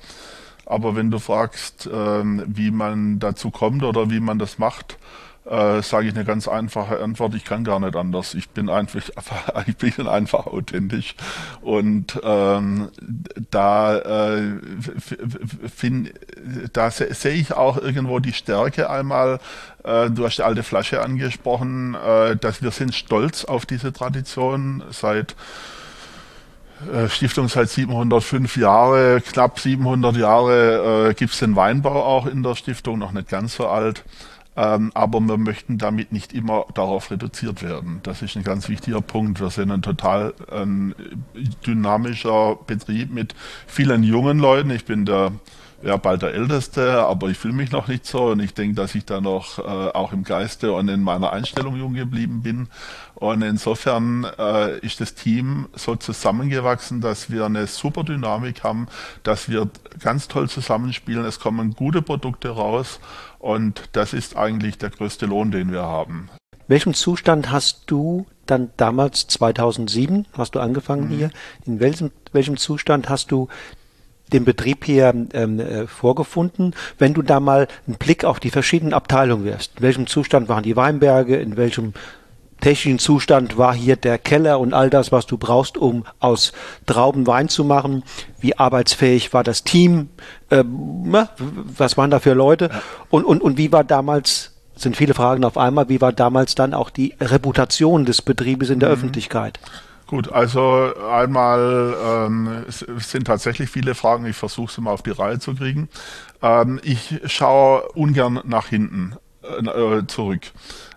Aber 0.64 0.94
wenn 0.94 1.10
du 1.10 1.18
fragst, 1.18 1.88
ähm, 1.92 2.44
wie 2.46 2.70
man 2.70 3.18
dazu 3.18 3.50
kommt 3.50 3.82
oder 3.82 4.10
wie 4.10 4.20
man 4.20 4.38
das 4.38 4.58
macht, 4.58 4.96
äh, 5.44 5.82
sage 5.82 6.08
ich 6.08 6.14
eine 6.14 6.24
ganz 6.24 6.46
einfache 6.46 7.00
Antwort, 7.00 7.34
ich 7.34 7.44
kann 7.44 7.64
gar 7.64 7.80
nicht 7.80 7.96
anders. 7.96 8.34
Ich 8.34 8.50
bin 8.50 8.68
einfach, 8.68 9.02
ich 9.66 9.76
bin 9.76 10.06
einfach 10.06 10.46
authentisch. 10.46 11.14
Und 11.60 12.20
ähm, 12.22 12.90
da, 13.50 13.98
äh, 13.98 14.42
find, 15.74 16.12
da 16.72 16.90
sehe 16.90 17.34
ich 17.34 17.52
auch 17.52 17.76
irgendwo 17.76 18.20
die 18.20 18.32
Stärke 18.32 18.88
einmal, 18.88 19.40
äh, 19.84 20.10
du 20.10 20.24
hast 20.24 20.38
die 20.38 20.42
alte 20.42 20.62
Flasche 20.62 21.02
angesprochen, 21.02 21.94
äh, 21.94 22.36
dass 22.36 22.62
wir 22.62 22.70
sind 22.70 22.94
stolz 22.94 23.44
auf 23.44 23.66
diese 23.66 23.92
Tradition 23.92 24.82
seit 24.90 25.34
äh, 26.92 27.08
Stiftung 27.08 27.48
seit 27.48 27.68
705 27.68 28.56
Jahre, 28.56 29.20
knapp 29.20 29.60
700 29.60 30.16
Jahre 30.16 31.10
äh, 31.10 31.14
gibt 31.14 31.32
es 31.32 31.38
den 31.38 31.54
Weinbau 31.54 32.02
auch 32.02 32.26
in 32.26 32.42
der 32.42 32.56
Stiftung, 32.56 32.98
noch 32.98 33.12
nicht 33.12 33.28
ganz 33.28 33.56
so 33.56 33.68
alt. 33.68 34.04
Ähm, 34.54 34.90
aber 34.94 35.20
wir 35.20 35.38
möchten 35.38 35.78
damit 35.78 36.12
nicht 36.12 36.34
immer 36.34 36.66
darauf 36.74 37.10
reduziert 37.10 37.62
werden. 37.62 38.00
Das 38.02 38.20
ist 38.20 38.36
ein 38.36 38.44
ganz 38.44 38.68
wichtiger 38.68 39.00
Punkt. 39.00 39.40
Wir 39.40 39.50
sind 39.50 39.70
ein 39.70 39.80
total 39.80 40.34
ein 40.50 40.94
dynamischer 41.66 42.58
Betrieb 42.66 43.12
mit 43.12 43.34
vielen 43.66 44.02
jungen 44.02 44.38
Leuten. 44.38 44.70
Ich 44.70 44.84
bin 44.84 45.06
der 45.06 45.32
ja 45.82 45.96
bald 45.96 46.22
der 46.22 46.34
Älteste, 46.34 47.04
aber 47.04 47.28
ich 47.28 47.38
fühle 47.38 47.54
mich 47.54 47.72
noch 47.72 47.88
nicht 47.88 48.06
so 48.06 48.26
und 48.30 48.40
ich 48.40 48.54
denke, 48.54 48.74
dass 48.74 48.94
ich 48.94 49.04
da 49.04 49.20
noch 49.20 49.58
äh, 49.58 49.62
auch 49.62 50.12
im 50.12 50.24
Geiste 50.24 50.72
und 50.72 50.88
in 50.88 51.02
meiner 51.02 51.32
Einstellung 51.32 51.76
jung 51.76 51.94
geblieben 51.94 52.42
bin. 52.42 52.68
Und 53.22 53.42
insofern 53.42 54.26
äh, 54.36 54.80
ist 54.80 55.00
das 55.00 55.14
Team 55.14 55.68
so 55.76 55.94
zusammengewachsen, 55.94 57.00
dass 57.00 57.30
wir 57.30 57.44
eine 57.46 57.68
super 57.68 58.02
Dynamik 58.02 58.64
haben, 58.64 58.88
dass 59.22 59.48
wir 59.48 59.68
ganz 60.00 60.26
toll 60.26 60.48
zusammenspielen. 60.48 61.24
Es 61.24 61.38
kommen 61.38 61.74
gute 61.74 62.02
Produkte 62.02 62.48
raus 62.48 62.98
und 63.38 63.84
das 63.92 64.12
ist 64.12 64.36
eigentlich 64.36 64.76
der 64.76 64.90
größte 64.90 65.26
Lohn, 65.26 65.52
den 65.52 65.70
wir 65.70 65.82
haben. 65.82 66.30
Welchen 66.66 66.94
Zustand 66.94 67.52
hast 67.52 67.84
du 67.86 68.26
dann 68.46 68.70
damals 68.76 69.28
2007 69.28 70.26
hast 70.32 70.56
du 70.56 70.58
angefangen 70.58 71.04
mhm. 71.04 71.16
hier? 71.16 71.30
In 71.64 71.78
welchem, 71.78 72.10
welchem 72.32 72.56
Zustand 72.56 73.08
hast 73.08 73.30
du 73.30 73.46
den 74.32 74.44
Betrieb 74.44 74.84
hier 74.84 75.14
ähm, 75.32 75.60
äh, 75.60 75.86
vorgefunden. 75.86 76.74
Wenn 76.98 77.14
du 77.14 77.22
da 77.22 77.38
mal 77.38 77.68
einen 77.86 77.98
Blick 77.98 78.24
auf 78.24 78.40
die 78.40 78.50
verschiedenen 78.50 78.94
Abteilungen 78.94 79.44
wirst, 79.44 79.76
in 79.76 79.82
welchem 79.82 80.06
Zustand 80.08 80.48
waren 80.48 80.64
die 80.64 80.74
Weinberge, 80.74 81.36
in 81.36 81.56
welchem 81.56 81.92
technischen 82.62 82.98
Zustand 82.98 83.58
war 83.58 83.74
hier 83.74 83.96
der 83.96 84.16
Keller 84.16 84.58
und 84.58 84.72
all 84.72 84.88
das, 84.88 85.12
was 85.12 85.26
du 85.26 85.36
brauchst, 85.36 85.76
um 85.76 86.04
aus 86.20 86.52
Trauben 86.86 87.26
Wein 87.26 87.48
zu 87.48 87.64
machen. 87.64 88.04
Wie 88.40 88.56
arbeitsfähig 88.56 89.34
war 89.34 89.44
das 89.44 89.64
Team? 89.64 90.08
Ähm, 90.50 91.14
was 91.76 91.98
waren 91.98 92.10
da 92.10 92.20
für 92.20 92.32
Leute? 92.32 92.70
Und, 93.10 93.24
und, 93.24 93.42
und 93.42 93.58
wie 93.58 93.70
war 93.72 93.84
damals, 93.84 94.52
sind 94.76 94.96
viele 94.96 95.12
Fragen 95.12 95.44
auf 95.44 95.58
einmal, 95.58 95.88
wie 95.88 96.00
war 96.00 96.12
damals 96.12 96.54
dann 96.54 96.72
auch 96.72 96.88
die 96.88 97.14
Reputation 97.20 98.06
des 98.06 98.22
Betriebes 98.22 98.70
in 98.70 98.80
der 98.80 98.88
mhm. 98.88 98.94
Öffentlichkeit? 98.94 99.58
Gut, 100.06 100.30
also 100.30 100.92
einmal 101.10 101.94
ähm, 102.04 102.64
es 102.68 102.84
sind 103.10 103.26
tatsächlich 103.26 103.70
viele 103.70 103.94
Fragen. 103.94 104.26
Ich 104.26 104.36
versuche 104.36 104.70
sie 104.70 104.82
mal 104.82 104.92
auf 104.92 105.02
die 105.02 105.10
Reihe 105.10 105.38
zu 105.38 105.54
kriegen. 105.54 105.88
Ähm, 106.42 106.80
ich 106.82 107.20
schaue 107.26 107.88
ungern 107.94 108.40
nach 108.44 108.68
hinten 108.68 109.16
äh, 109.42 110.06
zurück. 110.06 110.52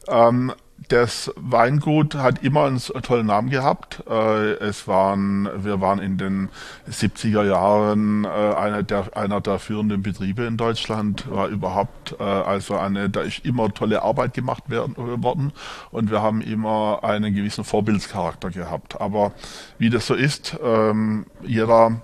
Ähm, 0.08 0.52
das 0.88 1.32
Weingut 1.36 2.16
hat 2.16 2.44
immer 2.44 2.66
einen 2.66 2.80
tollen 2.80 3.28
Namen 3.28 3.50
gehabt. 3.50 4.04
Äh, 4.08 4.54
es 4.54 4.88
waren, 4.88 5.50
wir 5.64 5.82
waren 5.82 6.00
in 6.00 6.18
den 6.18 6.50
70er 6.90 7.44
Jahren 7.44 8.24
äh, 8.24 8.28
einer 8.28 8.84
der, 8.84 9.16
einer 9.18 9.42
der 9.42 9.58
führenden 9.60 10.04
Betriebe 10.04 10.46
in 10.46 10.58
Deutschland, 10.58 11.30
war 11.32 11.48
überhaupt, 11.48 12.16
äh, 12.20 12.24
also 12.24 12.78
eine, 12.78 13.10
da 13.10 13.22
ist 13.22 13.46
immer 13.46 13.74
tolle 13.74 14.04
Arbeit 14.04 14.34
gemacht 14.34 14.64
worden 14.70 15.54
und 15.92 16.12
wir 16.12 16.22
haben 16.22 16.42
immer 16.42 17.00
einen 17.04 17.34
gewissen 17.34 17.64
Vorbildscharakter 17.64 18.52
gehabt. 18.52 19.02
Aber 19.02 19.32
wie 19.80 19.90
das 19.90 20.06
so 20.06 20.14
ist, 20.14 20.58
ähm, 20.64 21.26
jeder 21.42 22.02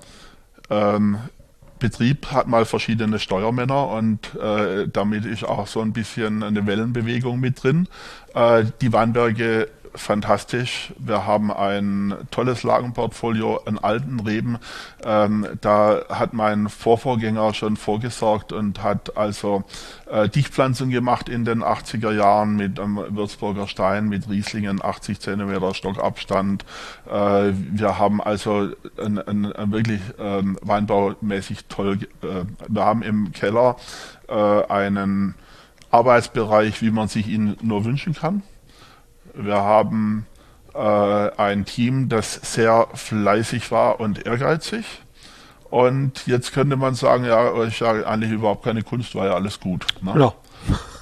ähm, 0.70 1.20
Betrieb 1.82 2.28
hat 2.28 2.48
mal 2.48 2.64
verschiedene 2.64 3.20
Steuermänner 3.20 3.90
und 3.90 4.36
äh, 4.36 4.88
damit 4.88 5.26
ist 5.26 5.44
auch 5.44 5.68
so 5.68 5.82
ein 5.82 5.92
bisschen 5.92 6.44
eine 6.44 6.66
Wellenbewegung 6.66 7.40
mit 7.40 7.62
drin. 7.62 7.88
Äh, 8.36 8.66
die 8.80 8.94
Weinberge 8.94 9.68
fantastisch. 9.96 10.94
Wir 10.98 11.26
haben 11.26 11.52
ein 11.52 12.16
tolles 12.32 12.64
Lagenportfolio 12.64 13.62
an 13.66 13.78
alten 13.78 14.20
Reben. 14.20 14.58
Ähm, 15.04 15.48
da 15.62 16.02
hat 16.10 16.34
mein 16.34 16.70
Vorvorgänger 16.70 17.54
schon 17.54 17.78
vorgesorgt 17.78 18.52
und 18.54 18.84
hat 18.84 19.18
also 19.18 19.64
äh, 20.10 20.30
Dichtpflanzung 20.30 20.90
gemacht 20.90 21.30
in 21.30 21.46
den 21.46 21.64
80er 21.64 22.12
Jahren 22.12 22.56
mit 22.56 22.80
einem 22.80 23.16
Würzburger 23.16 23.68
Stein, 23.68 24.10
mit 24.10 24.30
Rieslingen 24.30 24.84
80 24.84 25.20
Zentimeter 25.20 25.74
Stockabstand. 25.74 26.66
Äh, 27.10 27.52
wir 27.54 27.98
haben 27.98 28.22
also 28.22 28.70
ein, 28.98 29.18
ein, 29.20 29.52
ein 29.52 29.72
wirklich 29.72 30.02
ähm, 30.20 30.58
weinbaumäßig 30.62 31.66
toll. 31.66 32.00
Äh, 32.22 32.46
wir 32.68 32.86
haben 32.86 33.02
im 33.02 33.32
Keller 33.32 33.76
äh, 34.28 34.34
einen 34.34 35.36
Arbeitsbereich, 35.92 36.82
wie 36.82 36.92
man 36.92 37.08
sich 37.08 37.28
ihn 37.28 37.58
nur 37.62 37.86
wünschen 37.86 38.14
kann. 38.14 38.44
Wir 39.34 39.58
haben 39.58 40.26
äh, 40.74 40.78
ein 41.38 41.66
Team, 41.66 42.10
das 42.10 42.34
sehr 42.34 42.88
fleißig 42.94 43.72
war 43.72 44.00
und 44.00 44.26
ehrgeizig. 44.26 44.86
Und 45.70 46.28
jetzt 46.28 46.52
könnte 46.52 46.76
man 46.76 46.96
sagen, 46.96 47.24
ja, 47.24 47.64
ist 47.64 47.80
ja 47.80 47.92
eigentlich 48.06 48.32
überhaupt 48.32 48.64
keine 48.64 48.84
Kunst, 48.84 49.16
war 49.16 49.28
ja 49.28 49.34
alles 49.36 49.60
gut. 49.60 49.86
Ne? 50.02 50.14
Ja. 50.20 50.34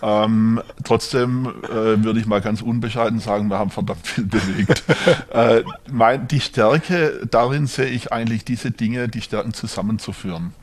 Ähm, 0.02 0.62
trotzdem 0.84 1.48
äh, 1.64 2.04
würde 2.04 2.20
ich 2.20 2.26
mal 2.26 2.40
ganz 2.40 2.62
unbescheiden 2.62 3.20
sagen, 3.20 3.50
wir 3.50 3.60
haben 3.60 3.72
verdammt 3.72 4.08
viel 4.08 4.26
bewegt. 4.26 4.84
äh, 5.34 5.64
mein, 5.92 6.28
die 6.28 6.40
Stärke 6.40 7.28
darin 7.30 7.68
sehe 7.68 7.88
ich 7.88 8.14
eigentlich 8.14 8.46
diese 8.46 8.72
Dinge, 8.72 9.10
die 9.10 9.22
Stärken 9.22 9.54
zusammenzuführen. 9.54 10.54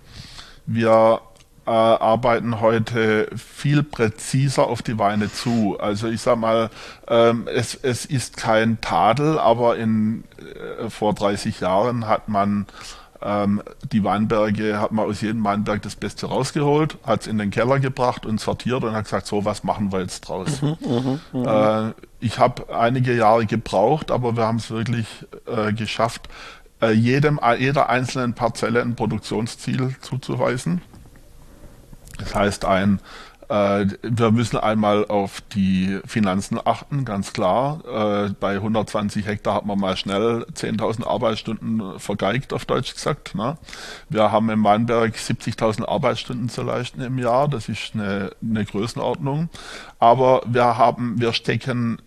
Wir 0.67 1.21
äh, 1.67 1.71
arbeiten 1.71 2.61
heute 2.61 3.29
viel 3.37 3.83
präziser 3.83 4.67
auf 4.67 4.83
die 4.83 4.99
Weine 4.99 5.33
zu. 5.33 5.77
Also 5.81 6.09
ich 6.09 6.21
sag 6.21 6.39
mal, 6.39 6.71
ähm, 7.09 7.49
es, 7.53 7.75
es 7.75 8.05
ist 8.07 8.37
kein 8.37 8.81
Tadel, 8.81 9.39
aber 9.39 9.77
in, 9.77 10.25
äh, 10.39 10.89
vor 10.91 11.15
30 11.15 11.61
Jahren 11.61 12.07
hat 12.07 12.29
man 12.29 12.67
ähm, 13.23 13.63
die 13.91 14.05
Weinberge, 14.05 14.81
hat 14.81 14.93
man 14.93 15.07
aus 15.07 15.21
jedem 15.21 15.43
Weinberg 15.45 15.83
das 15.83 15.97
Beste 15.97 16.27
rausgeholt, 16.27 16.99
hat 17.05 17.23
es 17.23 17.27
in 17.27 17.39
den 17.39 17.51
Keller 17.51 17.81
gebracht 17.81 18.27
und 18.27 18.41
sortiert 18.41 18.85
und 18.85 18.93
hat 18.93 19.05
gesagt, 19.05 19.27
so 19.27 19.45
was 19.45 19.65
machen 19.65 19.93
wir 19.93 20.01
jetzt 20.01 20.23
draus. 20.23 20.63
Mhm, 20.63 20.77
mh, 20.81 21.19
mh. 21.33 21.89
Äh, 21.89 21.93
ich 22.21 22.39
habe 22.39 22.75
einige 22.75 23.15
Jahre 23.15 23.47
gebraucht, 23.47 24.11
aber 24.11 24.37
wir 24.37 24.45
haben 24.45 24.57
es 24.57 24.71
wirklich 24.71 25.07
äh, 25.47 25.73
geschafft, 25.73 26.29
äh, 26.81 26.91
jedem, 26.91 27.41
jeder 27.59 27.89
einzelnen 27.89 28.35
Parzelle 28.35 28.83
ein 28.83 28.97
Produktionsziel 28.97 29.97
zuzuweisen. 30.01 30.83
Das 32.19 32.35
heißt, 32.35 32.65
ein, 32.65 33.01
äh, 33.49 33.87
wir 34.03 34.31
müssen 34.31 34.57
einmal 34.57 35.07
auf 35.07 35.41
die 35.41 36.01
Finanzen 36.05 36.59
achten, 36.65 37.05
ganz 37.05 37.33
klar. 37.33 38.27
Äh, 38.27 38.31
bei 38.41 38.55
120 38.55 39.27
Hektar 39.27 39.55
hat 39.55 39.67
man 39.67 39.79
mal 39.79 39.97
schnell 39.97 40.47
10.000 40.53 41.07
Arbeitsstunden 41.07 41.99
vergeigt, 41.99 42.53
auf 42.53 42.65
Deutsch 42.65 42.95
gesagt. 42.95 43.35
Ne? 43.35 43.57
Wir 44.09 44.33
haben 44.33 44.51
im 44.51 44.65
Weinberg 44.65 45.15
70.000 45.15 45.87
Arbeitsstunden 45.87 46.49
zu 46.49 46.63
leisten 46.63 47.01
im 47.03 47.19
Jahr. 47.19 47.49
Das 47.49 47.69
ist 47.69 47.93
eine, 47.95 48.33
eine 48.43 48.65
Größenordnung. 48.65 49.49
Aber 49.99 50.43
wir 50.47 50.77
haben, 50.77 51.21
wir 51.21 51.33
stecken 51.33 51.99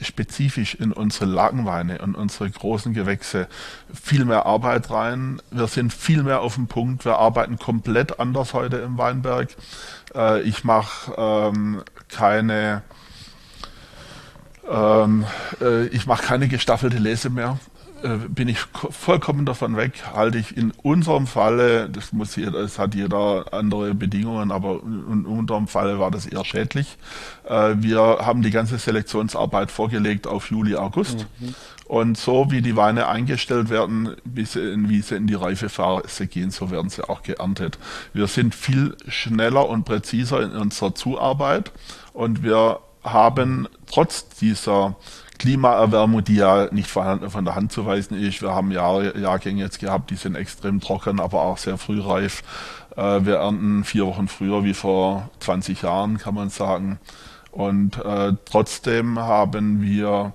spezifisch 0.00 0.74
in 0.74 0.92
unsere 0.92 1.26
Lagenweine 1.26 1.98
und 1.98 2.14
unsere 2.14 2.50
großen 2.50 2.94
Gewächse 2.94 3.48
viel 3.92 4.24
mehr 4.24 4.46
Arbeit 4.46 4.90
rein. 4.90 5.40
Wir 5.50 5.66
sind 5.66 5.92
viel 5.92 6.22
mehr 6.22 6.40
auf 6.40 6.54
dem 6.54 6.66
Punkt. 6.66 7.04
Wir 7.04 7.18
arbeiten 7.18 7.58
komplett 7.58 8.20
anders 8.20 8.54
heute 8.54 8.76
im 8.78 8.98
Weinberg. 8.98 9.48
Äh, 10.14 10.42
ich 10.42 10.64
mache 10.64 11.14
ähm, 11.16 11.82
keine 12.08 12.82
ähm, 14.68 15.24
äh, 15.60 15.86
ich 15.86 16.06
mache 16.06 16.24
keine 16.24 16.48
gestaffelte 16.48 16.98
Lese 16.98 17.30
mehr. 17.30 17.58
Äh, 18.02 18.28
bin 18.28 18.48
ich 18.48 18.58
vollkommen 18.58 19.46
davon 19.46 19.76
weg, 19.76 20.04
halte 20.14 20.38
ich 20.38 20.56
in 20.56 20.70
unserem 20.82 21.26
Falle, 21.26 21.88
das 21.88 22.12
muss 22.12 22.36
jeder, 22.36 22.58
es 22.58 22.78
hat 22.78 22.94
jeder 22.94 23.52
andere 23.52 23.94
Bedingungen, 23.94 24.50
aber 24.50 24.80
in 24.82 25.24
unserem 25.24 25.66
Falle 25.66 25.98
war 25.98 26.10
das 26.10 26.26
eher 26.26 26.44
schädlich. 26.44 26.98
Äh, 27.48 27.74
wir 27.78 28.18
haben 28.20 28.42
die 28.42 28.50
ganze 28.50 28.78
Selektionsarbeit 28.78 29.70
vorgelegt 29.70 30.26
auf 30.26 30.50
Juli, 30.50 30.76
August. 30.76 31.26
Mhm. 31.40 31.54
Und 31.86 32.18
so 32.18 32.50
wie 32.50 32.62
die 32.62 32.74
Weine 32.74 33.06
eingestellt 33.06 33.70
werden, 33.70 34.16
wie 34.24 34.44
sie, 34.44 34.72
in, 34.72 34.88
wie 34.88 35.00
sie 35.02 35.14
in 35.14 35.28
die 35.28 35.34
Reifephase 35.34 36.26
gehen, 36.26 36.50
so 36.50 36.70
werden 36.70 36.90
sie 36.90 37.08
auch 37.08 37.22
geerntet. 37.22 37.78
Wir 38.12 38.26
sind 38.26 38.54
viel 38.54 38.96
schneller 39.06 39.68
und 39.68 39.84
präziser 39.84 40.42
in 40.42 40.50
unserer 40.50 40.94
Zuarbeit 40.96 41.70
und 42.12 42.42
wir 42.42 42.80
haben 43.04 43.68
trotz 43.86 44.28
dieser 44.28 44.96
Klimaerwärmung, 45.38 46.24
die 46.24 46.36
ja 46.36 46.68
nicht 46.72 46.88
von, 46.88 47.44
der 47.44 47.54
Hand 47.54 47.72
zu 47.72 47.86
weisen 47.86 48.18
ist. 48.18 48.42
Wir 48.42 48.54
haben 48.54 48.70
Jahr, 48.70 49.16
Jahrgänge 49.16 49.62
jetzt 49.62 49.78
gehabt, 49.78 50.10
die 50.10 50.16
sind 50.16 50.34
extrem 50.34 50.80
trocken, 50.80 51.20
aber 51.20 51.42
auch 51.42 51.58
sehr 51.58 51.78
frühreif. 51.78 52.42
Äh, 52.96 53.24
wir 53.24 53.36
ernten 53.36 53.84
vier 53.84 54.06
Wochen 54.06 54.28
früher 54.28 54.64
wie 54.64 54.74
vor 54.74 55.30
20 55.40 55.82
Jahren, 55.82 56.18
kann 56.18 56.34
man 56.34 56.50
sagen. 56.50 56.98
Und 57.50 57.96
äh, 58.04 58.34
trotzdem 58.44 59.18
haben 59.18 59.80
wir 59.82 60.32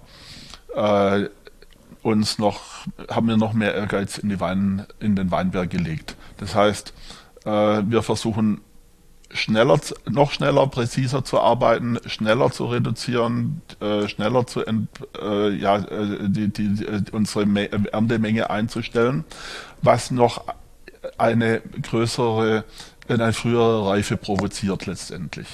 äh, 0.76 1.26
uns 2.02 2.40
noch, 2.40 2.62
haben 3.10 3.28
wir 3.28 3.38
noch 3.38 3.54
mehr 3.54 3.76
Ehrgeiz 3.76 4.18
in, 4.18 4.40
Wein, 4.40 4.86
in 5.00 5.16
den 5.16 5.30
Weinberg 5.32 5.70
gelegt. 5.70 6.16
Das 6.38 6.56
heißt, 6.56 6.94
äh, 7.46 7.50
wir 7.86 8.02
versuchen 8.02 8.62
schneller, 9.34 9.80
noch 10.10 10.32
schneller, 10.32 10.68
präziser 10.68 11.24
zu 11.24 11.40
arbeiten, 11.40 12.00
schneller 12.06 12.52
zu 12.52 12.66
reduzieren, 12.66 13.62
äh, 13.80 14.08
schneller 14.08 14.46
zu 14.48 14.66
ent, 14.66 14.90
äh, 15.22 15.50
ja, 15.50 15.78
äh, 15.78 16.30
die, 16.30 16.50
die, 16.50 16.86
unsere 17.12 17.46
Erntemenge 17.92 18.50
einzustellen, 18.50 19.24
was 19.82 20.12
noch 20.12 20.44
eine 21.18 21.62
größere, 21.62 22.64
eine 23.08 23.34
frühere 23.34 23.90
Reife 23.90 24.18
provoziert 24.18 24.86
letztendlich. 24.86 25.48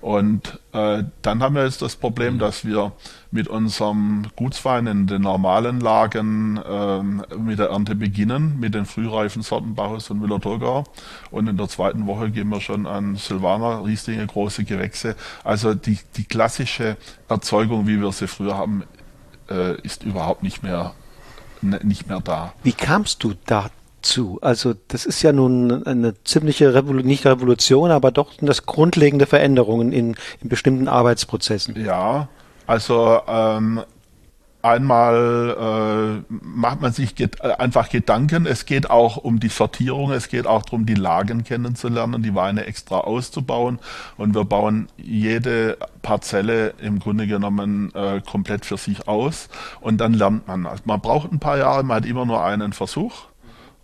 Und 0.00 0.58
äh, 0.72 1.04
dann 1.20 1.42
haben 1.42 1.54
wir 1.54 1.64
jetzt 1.64 1.82
das 1.82 1.94
Problem, 1.94 2.38
dass 2.38 2.64
wir 2.64 2.92
mit 3.30 3.48
unserem 3.48 4.26
Gutswein 4.34 4.86
in 4.86 5.06
den 5.06 5.22
normalen 5.22 5.80
Lagen 5.80 6.58
ähm, 6.66 7.22
mit 7.38 7.58
der 7.58 7.68
Ernte 7.68 7.94
beginnen, 7.94 8.58
mit 8.58 8.74
den 8.74 8.86
frühreifen 8.86 9.42
Sorten 9.42 9.74
Bacchus 9.74 10.10
und 10.10 10.20
Müller-Thurgau. 10.20 10.84
Und 11.30 11.48
in 11.48 11.56
der 11.58 11.68
zweiten 11.68 12.06
Woche 12.06 12.30
gehen 12.30 12.48
wir 12.48 12.60
schon 12.60 12.86
an 12.86 13.16
Silvaner, 13.16 13.84
Rieslinge, 13.84 14.26
große 14.26 14.64
Gewächse. 14.64 15.16
Also 15.44 15.74
die, 15.74 15.98
die 16.16 16.24
klassische 16.24 16.96
Erzeugung, 17.28 17.86
wie 17.86 18.00
wir 18.00 18.12
sie 18.12 18.26
früher 18.26 18.56
haben, 18.56 18.84
äh, 19.50 19.78
ist 19.82 20.02
überhaupt 20.02 20.42
nicht 20.42 20.62
mehr, 20.62 20.94
nicht 21.60 22.08
mehr 22.08 22.20
da. 22.20 22.54
Wie 22.62 22.72
kamst 22.72 23.22
du 23.22 23.34
da 23.44 23.70
zu. 24.02 24.38
Also 24.42 24.74
das 24.88 25.06
ist 25.06 25.22
ja 25.22 25.32
nun 25.32 25.86
eine 25.86 26.14
ziemliche 26.24 26.74
Revolu 26.74 27.02
nicht 27.02 27.26
Revolution, 27.26 27.90
aber 27.90 28.10
doch 28.10 28.32
das 28.40 28.66
grundlegende 28.66 29.26
Veränderungen 29.26 29.92
in, 29.92 30.16
in 30.40 30.48
bestimmten 30.48 30.88
Arbeitsprozessen. 30.88 31.82
Ja, 31.84 32.28
also 32.66 33.20
ähm, 33.26 33.82
einmal 34.62 36.22
äh, 36.28 36.34
macht 36.44 36.80
man 36.80 36.92
sich 36.92 37.14
get 37.14 37.40
äh, 37.40 37.52
einfach 37.52 37.88
Gedanken. 37.88 38.46
Es 38.46 38.66
geht 38.66 38.90
auch 38.90 39.16
um 39.16 39.40
die 39.40 39.48
Sortierung, 39.48 40.12
es 40.12 40.28
geht 40.28 40.46
auch 40.46 40.62
darum, 40.62 40.86
die 40.86 40.94
Lagen 40.94 41.44
kennenzulernen, 41.44 42.22
die 42.22 42.34
Weine 42.34 42.66
extra 42.66 42.98
auszubauen. 42.98 43.78
Und 44.16 44.34
wir 44.34 44.44
bauen 44.44 44.88
jede 44.96 45.78
Parzelle 46.02 46.74
im 46.80 46.98
Grunde 47.00 47.26
genommen 47.26 47.92
äh, 47.94 48.20
komplett 48.20 48.64
für 48.66 48.76
sich 48.76 49.08
aus. 49.08 49.48
Und 49.80 50.00
dann 50.00 50.14
lernt 50.14 50.46
man. 50.46 50.66
Also 50.66 50.82
man 50.84 51.00
braucht 51.00 51.32
ein 51.32 51.40
paar 51.40 51.58
Jahre, 51.58 51.82
man 51.82 51.96
hat 51.96 52.06
immer 52.06 52.26
nur 52.26 52.44
einen 52.44 52.72
Versuch 52.72 53.29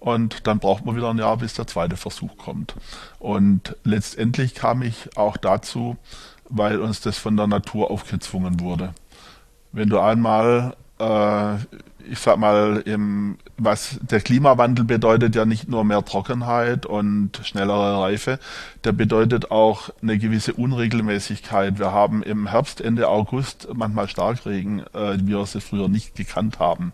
und 0.06 0.46
dann 0.46 0.60
braucht 0.60 0.84
man 0.86 0.94
wieder 0.94 1.10
ein 1.10 1.18
Jahr, 1.18 1.36
bis 1.38 1.54
der 1.54 1.66
zweite 1.66 1.96
Versuch 1.96 2.36
kommt. 2.36 2.76
Und 3.18 3.74
letztendlich 3.82 4.54
kam 4.54 4.82
ich 4.82 5.16
auch 5.16 5.36
dazu, 5.36 5.96
weil 6.48 6.78
uns 6.78 7.00
das 7.00 7.18
von 7.18 7.36
der 7.36 7.48
Natur 7.48 7.90
aufgezwungen 7.90 8.60
wurde. 8.60 8.94
Wenn 9.72 9.88
du 9.88 9.98
einmal 9.98 10.76
äh, 11.00 11.56
ich 12.08 12.18
sag 12.18 12.38
mal, 12.38 12.82
im, 12.84 13.38
was 13.58 13.98
der 14.02 14.20
Klimawandel 14.20 14.84
bedeutet 14.84 15.34
ja 15.34 15.44
nicht 15.44 15.68
nur 15.68 15.84
mehr 15.84 16.04
Trockenheit 16.04 16.84
und 16.86 17.40
schnellere 17.42 18.00
Reife, 18.00 18.38
der 18.84 18.92
bedeutet 18.92 19.50
auch 19.50 19.90
eine 20.02 20.18
gewisse 20.18 20.52
Unregelmäßigkeit. 20.52 21.78
Wir 21.78 21.92
haben 21.92 22.22
im 22.22 22.48
Herbst, 22.48 22.80
Ende 22.80 23.08
August 23.08 23.68
manchmal 23.74 24.08
Starkregen, 24.08 24.80
äh, 24.94 25.18
wie 25.18 25.28
wir 25.28 25.38
es 25.38 25.56
früher 25.62 25.88
nicht 25.88 26.14
gekannt 26.14 26.58
haben. 26.58 26.92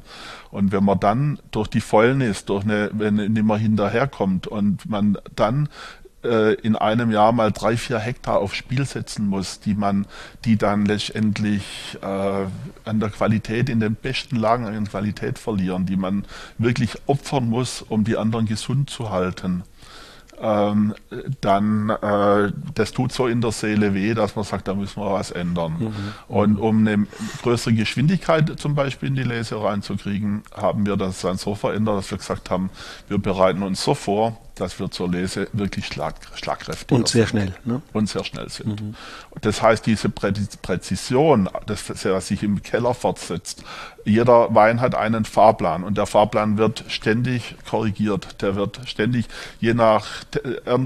Und 0.50 0.70
wenn 0.70 0.84
man 0.84 1.00
dann 1.00 1.38
durch 1.50 1.68
die 1.68 1.80
Fäulnis, 1.80 2.44
durch 2.44 2.64
eine, 2.64 2.90
wenn 2.92 3.16
nicht 3.16 3.44
mehr 3.44 3.56
hinterherkommt 3.56 4.46
und 4.46 4.88
man 4.88 5.18
dann 5.34 5.68
äh, 6.24 6.54
in 6.54 6.76
einem 6.76 7.10
Jahr 7.10 7.32
mal 7.32 7.52
drei, 7.52 7.76
vier 7.76 7.98
Hektar 7.98 8.38
aufs 8.38 8.56
Spiel 8.56 8.84
setzen 8.84 9.26
muss, 9.26 9.60
die 9.60 9.74
man, 9.74 10.06
die 10.44 10.56
dann 10.56 10.86
letztendlich 10.86 11.98
äh, 12.02 12.06
an 12.06 13.00
der 13.00 13.10
Qualität, 13.10 13.68
in 13.68 13.80
den 13.80 13.94
besten 13.94 14.36
Lagen 14.36 14.66
an 14.66 14.88
Qualität 14.88 15.38
verlieren, 15.38 15.86
die 15.86 15.96
man 15.96 16.24
wirklich 16.58 16.96
opfern 17.06 17.48
muss, 17.48 17.82
um 17.82 18.04
die 18.04 18.16
anderen 18.16 18.46
gesund 18.46 18.90
zu 18.90 19.10
halten 19.10 19.64
ähm, 20.42 20.94
dann 21.40 21.90
äh, 21.90 22.52
das 22.74 22.92
tut 22.92 23.12
so 23.12 23.28
in 23.28 23.40
der 23.40 23.52
Seele 23.52 23.94
weh, 23.94 24.12
dass 24.12 24.34
man 24.34 24.44
sagt, 24.44 24.66
da 24.66 24.74
müssen 24.74 25.00
wir 25.00 25.12
was 25.12 25.30
ändern. 25.30 25.76
Mhm. 25.78 25.94
Und 26.26 26.58
um 26.58 26.86
eine 26.86 27.06
größere 27.42 27.74
Geschwindigkeit 27.74 28.58
zum 28.58 28.74
Beispiel 28.74 29.08
in 29.08 29.14
die 29.14 29.22
Lese 29.22 29.62
reinzukriegen, 29.62 30.42
haben 30.54 30.84
wir 30.84 30.96
das 30.96 31.20
dann 31.20 31.36
so 31.36 31.54
verändert, 31.54 31.98
dass 31.98 32.10
wir 32.10 32.18
gesagt 32.18 32.50
haben, 32.50 32.70
wir 33.08 33.18
bereiten 33.18 33.62
uns 33.62 33.84
so 33.84 33.94
vor, 33.94 34.36
dass 34.54 34.78
wir 34.78 34.90
zur 34.90 35.10
Lese 35.10 35.48
wirklich 35.52 35.86
schlag, 35.86 36.14
schlagkräftig 36.34 36.96
und 36.96 37.08
sehr 37.08 37.26
schnell 37.26 37.54
ne? 37.64 37.82
und 37.92 38.08
sehr 38.08 38.24
schnell 38.24 38.48
sind. 38.48 38.80
Mhm. 38.80 38.94
Das 39.40 39.62
heißt, 39.62 39.86
diese 39.86 40.08
Präzision, 40.08 41.48
das 41.66 41.86
sich 42.26 42.42
im 42.42 42.62
Keller 42.62 42.94
fortsetzt. 42.94 43.64
Jeder 44.04 44.54
Wein 44.54 44.80
hat 44.80 44.94
einen 44.94 45.24
Fahrplan 45.24 45.84
und 45.84 45.96
der 45.96 46.06
Fahrplan 46.06 46.58
wird 46.58 46.84
ständig 46.88 47.56
korrigiert. 47.68 48.42
Der 48.42 48.56
wird 48.56 48.80
ständig 48.84 49.26
je 49.60 49.74
nach 49.74 50.06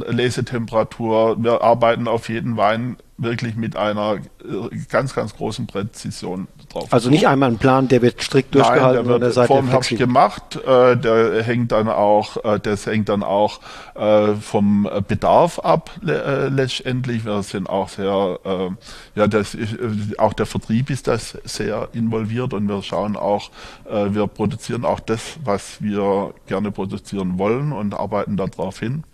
Lesetemperatur. 0.08 1.42
Wir 1.42 1.62
arbeiten 1.62 2.08
auf 2.08 2.28
jeden 2.28 2.56
Wein 2.56 2.96
wirklich 3.18 3.56
mit 3.56 3.76
einer 3.76 4.16
äh, 4.16 4.76
ganz, 4.90 5.14
ganz 5.14 5.34
großen 5.34 5.66
Präzision 5.66 6.48
drauf. 6.68 6.92
Also 6.92 7.08
nicht 7.08 7.26
einmal 7.26 7.50
ein 7.50 7.58
Plan, 7.58 7.88
der 7.88 8.02
wird 8.02 8.20
strikt 8.20 8.54
durchgehalten. 8.54 9.08
Nein, 9.08 9.20
der 9.20 9.34
wird 9.34 9.46
vom 9.46 9.68
Herbst 9.68 9.96
gemacht. 9.96 10.56
Äh, 10.56 10.96
der 10.96 11.42
hängt 11.42 11.72
dann 11.72 11.88
auch, 11.88 12.44
äh, 12.44 12.60
das 12.60 12.86
hängt 12.86 13.08
dann 13.08 13.22
auch 13.22 13.60
äh, 13.94 14.34
vom 14.34 14.88
Bedarf 15.08 15.58
ab 15.60 15.90
äh, 16.06 16.48
letztendlich. 16.48 17.24
Wir 17.24 17.42
sind 17.42 17.68
auch 17.70 17.88
sehr, 17.88 18.38
äh, 18.44 18.70
ja, 19.18 19.26
das 19.26 19.54
ist, 19.54 19.72
äh, 19.72 20.18
auch 20.18 20.34
der 20.34 20.46
Vertrieb 20.46 20.90
ist 20.90 21.06
das 21.06 21.38
sehr 21.44 21.88
involviert 21.92 22.52
und 22.52 22.68
wir 22.68 22.82
schauen 22.82 23.16
auch, 23.16 23.50
äh, 23.88 24.12
wir 24.14 24.26
produzieren 24.26 24.84
auch 24.84 25.00
das, 25.00 25.38
was 25.42 25.80
wir 25.80 26.34
gerne 26.46 26.70
produzieren 26.70 27.38
wollen 27.38 27.72
und 27.72 27.94
arbeiten 27.94 28.36
darauf 28.36 28.78
hin. 28.78 29.04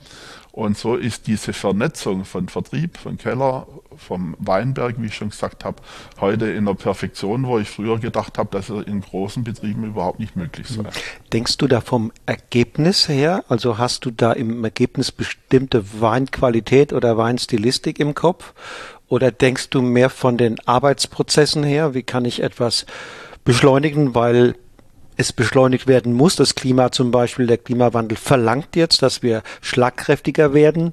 Und 0.52 0.76
so 0.76 0.96
ist 0.96 1.26
diese 1.28 1.54
Vernetzung 1.54 2.26
von 2.26 2.46
Vertrieb, 2.46 2.98
von 2.98 3.16
Keller, 3.16 3.66
vom 3.96 4.36
Weinberg, 4.38 4.96
wie 4.98 5.06
ich 5.06 5.14
schon 5.14 5.30
gesagt 5.30 5.64
habe, 5.64 5.82
heute 6.20 6.46
in 6.46 6.66
der 6.66 6.74
Perfektion, 6.74 7.46
wo 7.46 7.58
ich 7.58 7.70
früher 7.70 7.98
gedacht 7.98 8.36
habe, 8.36 8.50
dass 8.50 8.68
er 8.68 8.86
in 8.86 9.00
großen 9.00 9.44
Betrieben 9.44 9.84
überhaupt 9.84 10.20
nicht 10.20 10.36
möglich 10.36 10.68
sei. 10.68 10.84
Denkst 11.32 11.56
du 11.56 11.66
da 11.68 11.80
vom 11.80 12.12
Ergebnis 12.26 13.08
her? 13.08 13.44
Also 13.48 13.78
hast 13.78 14.04
du 14.04 14.10
da 14.10 14.32
im 14.32 14.62
Ergebnis 14.62 15.10
bestimmte 15.10 16.00
Weinqualität 16.02 16.92
oder 16.92 17.16
Weinstilistik 17.16 17.98
im 17.98 18.14
Kopf? 18.14 18.52
Oder 19.08 19.30
denkst 19.30 19.70
du 19.70 19.80
mehr 19.80 20.10
von 20.10 20.36
den 20.36 20.60
Arbeitsprozessen 20.66 21.64
her? 21.64 21.94
Wie 21.94 22.02
kann 22.02 22.26
ich 22.26 22.42
etwas 22.42 22.84
beschleunigen, 23.44 24.14
weil 24.14 24.54
es 25.16 25.32
beschleunigt 25.32 25.86
werden 25.86 26.12
muss. 26.12 26.36
Das 26.36 26.54
Klima 26.54 26.92
zum 26.92 27.10
Beispiel, 27.10 27.46
der 27.46 27.58
Klimawandel 27.58 28.16
verlangt 28.16 28.76
jetzt, 28.76 29.02
dass 29.02 29.22
wir 29.22 29.42
schlagkräftiger 29.60 30.54
werden. 30.54 30.92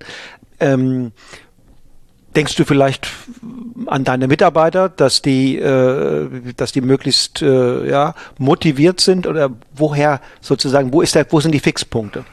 Ähm, 0.59 1.11
denkst 2.35 2.55
du 2.55 2.65
vielleicht 2.65 3.07
an 3.87 4.03
deine 4.03 4.27
Mitarbeiter, 4.27 4.89
dass 4.89 5.21
die, 5.21 5.57
äh, 5.57 6.27
dass 6.55 6.71
die 6.71 6.81
möglichst 6.81 7.41
äh, 7.41 7.89
ja, 7.89 8.15
motiviert 8.37 8.99
sind 8.99 9.25
oder 9.25 9.51
woher 9.73 10.21
sozusagen, 10.41 10.93
wo 10.93 11.01
ist 11.01 11.15
der, 11.15 11.25
wo 11.31 11.39
sind 11.39 11.53
die 11.53 11.59
Fixpunkte? 11.59 12.25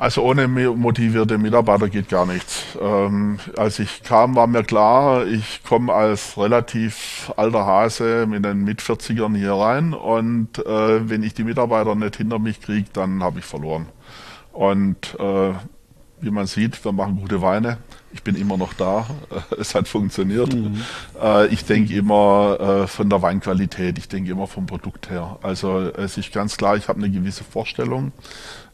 Also 0.00 0.22
ohne 0.22 0.48
motivierte 0.48 1.36
Mitarbeiter 1.36 1.90
geht 1.90 2.08
gar 2.08 2.24
nichts. 2.24 2.64
Ähm, 2.80 3.38
als 3.58 3.78
ich 3.80 4.02
kam, 4.02 4.34
war 4.34 4.46
mir 4.46 4.64
klar, 4.64 5.26
ich 5.26 5.62
komme 5.62 5.92
als 5.92 6.38
relativ 6.38 7.30
alter 7.36 7.66
Hase 7.66 8.26
mit 8.26 8.42
den 8.42 8.64
Mit-40ern 8.64 9.36
hier 9.36 9.52
rein 9.52 9.92
und 9.92 10.58
äh, 10.64 11.06
wenn 11.06 11.22
ich 11.22 11.34
die 11.34 11.44
Mitarbeiter 11.44 11.94
nicht 11.96 12.16
hinter 12.16 12.38
mich 12.38 12.62
kriege, 12.62 12.88
dann 12.94 13.22
habe 13.22 13.40
ich 13.40 13.44
verloren. 13.44 13.88
Und 14.52 15.18
äh, 15.20 15.52
wie 16.22 16.30
man 16.30 16.46
sieht, 16.46 16.82
wir 16.82 16.92
machen 16.92 17.16
gute 17.20 17.42
Weine. 17.42 17.76
Ich 18.12 18.22
bin 18.22 18.36
immer 18.36 18.56
noch 18.56 18.72
da. 18.74 19.06
Es 19.58 19.74
hat 19.74 19.86
funktioniert. 19.86 20.54
Mhm. 20.54 20.82
Äh, 21.22 21.48
ich 21.48 21.64
denke 21.64 21.94
immer 21.94 22.58
äh, 22.58 22.86
von 22.86 23.10
der 23.10 23.22
Weinqualität, 23.22 23.98
ich 23.98 24.08
denke 24.08 24.30
immer 24.30 24.46
vom 24.46 24.66
Produkt 24.66 25.10
her. 25.10 25.38
Also 25.42 25.78
es 25.78 26.16
ist 26.16 26.32
ganz 26.32 26.56
klar, 26.56 26.76
ich 26.76 26.88
habe 26.88 26.98
eine 26.98 27.10
gewisse 27.10 27.44
Vorstellung. 27.44 28.12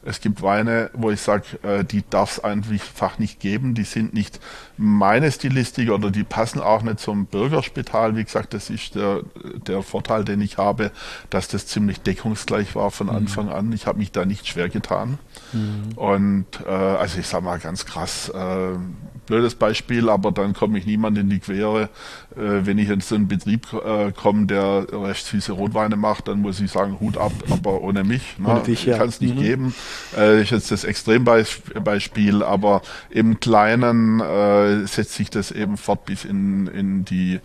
Es 0.07 0.21
gibt 0.21 0.41
Weine, 0.41 0.89
wo 0.93 1.11
ich 1.11 1.19
sage, 1.19 1.43
äh, 1.63 1.83
die 1.83 2.03
darf 2.09 2.37
es 2.37 2.39
einfach 2.43 3.19
nicht 3.19 3.41
geben. 3.41 3.75
Die 3.75 3.83
sind 3.83 4.13
nicht 4.13 4.39
meine 4.77 5.29
Stilistik 5.31 5.89
oder 5.91 6.11
die 6.11 6.23
passen 6.23 6.61
auch 6.61 6.81
nicht 6.81 6.99
zum 6.99 7.25
Bürgerspital. 7.25 8.15
Wie 8.15 8.23
gesagt, 8.23 8.53
das 8.53 8.69
ist 8.69 8.95
der, 8.95 9.23
der 9.67 9.83
Vorteil, 9.83 10.23
den 10.23 10.39
ich 10.39 10.57
habe, 10.57 10.91
dass 11.29 11.49
das 11.49 11.67
ziemlich 11.67 11.99
deckungsgleich 11.99 12.73
war 12.75 12.89
von 12.91 13.07
mhm. 13.07 13.15
Anfang 13.15 13.49
an. 13.49 13.73
Ich 13.73 13.85
habe 13.85 13.97
mich 13.99 14.13
da 14.13 14.25
nicht 14.25 14.47
schwer 14.47 14.69
getan. 14.69 15.19
Mhm. 15.51 15.97
Und 15.97 16.45
äh, 16.65 16.69
also 16.69 17.19
ich 17.19 17.27
sage 17.27 17.43
mal 17.43 17.59
ganz 17.59 17.85
krass, 17.85 18.29
äh, 18.29 18.75
blödes 19.27 19.55
Beispiel, 19.55 20.09
aber 20.09 20.31
dann 20.31 20.53
komme 20.53 20.79
ich 20.79 20.85
niemand 20.85 21.17
in 21.17 21.29
die 21.29 21.39
Quere. 21.39 21.89
Äh, 22.35 22.65
wenn 22.65 22.79
ich 22.79 22.89
in 22.89 23.01
so 23.01 23.15
einen 23.15 23.27
Betrieb 23.27 23.67
äh, 23.73 24.11
komme, 24.11 24.47
der 24.47 24.87
recht 24.91 25.25
süße 25.25 25.51
Rotweine 25.51 25.95
macht, 25.95 26.27
dann 26.27 26.41
muss 26.41 26.59
ich 26.59 26.71
sagen, 26.71 26.99
Hut 26.99 27.17
ab, 27.17 27.31
aber 27.51 27.81
ohne 27.81 28.03
mich. 28.03 28.39
Ne? 28.39 28.49
Ohne 28.49 28.61
dich, 28.61 28.85
ja. 28.85 28.97
Kann 28.97 29.09
es 29.09 29.21
nicht 29.21 29.35
mhm. 29.35 29.41
geben. 29.41 29.75
Äh, 30.17 30.41
ich 30.41 30.49
jetzt 30.49 30.71
das 30.71 30.83
Extrembeispiel, 30.83 32.41
aber 32.41 32.81
im 33.11 33.39
Kleinen 33.39 34.19
äh, 34.19 34.87
setzt 34.87 35.13
sich 35.13 35.29
das 35.29 35.51
eben 35.51 35.77
fort 35.77 36.05
bis 36.05 36.25
in, 36.25 36.67
in 36.67 37.05
die 37.05 37.39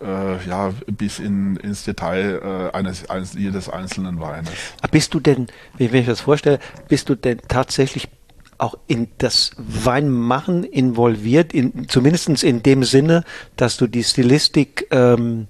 äh, 0.00 0.48
ja, 0.48 0.72
bis 0.86 1.18
in, 1.18 1.56
ins 1.56 1.84
Detail 1.84 2.70
äh, 2.72 2.76
eines, 2.76 3.08
eines, 3.10 3.34
jedes 3.34 3.68
einzelnen 3.68 4.20
Weines. 4.20 4.52
Bist 4.90 5.14
du 5.14 5.20
denn, 5.20 5.48
wenn 5.76 5.94
ich 5.94 6.06
das 6.06 6.20
vorstelle, 6.20 6.58
bist 6.88 7.08
du 7.08 7.14
denn 7.14 7.38
tatsächlich 7.48 8.08
auch 8.58 8.76
in 8.86 9.08
das 9.18 9.52
Weinmachen 9.56 10.64
involviert, 10.64 11.52
in, 11.52 11.88
zumindest 11.88 12.42
in 12.42 12.62
dem 12.62 12.84
Sinne, 12.84 13.24
dass 13.56 13.76
du 13.76 13.86
die 13.86 14.04
Stilistik, 14.04 14.86
ähm, 14.90 15.48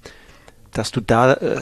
dass 0.73 0.91
du 0.93 1.01
da 1.01 1.33
äh, 1.35 1.61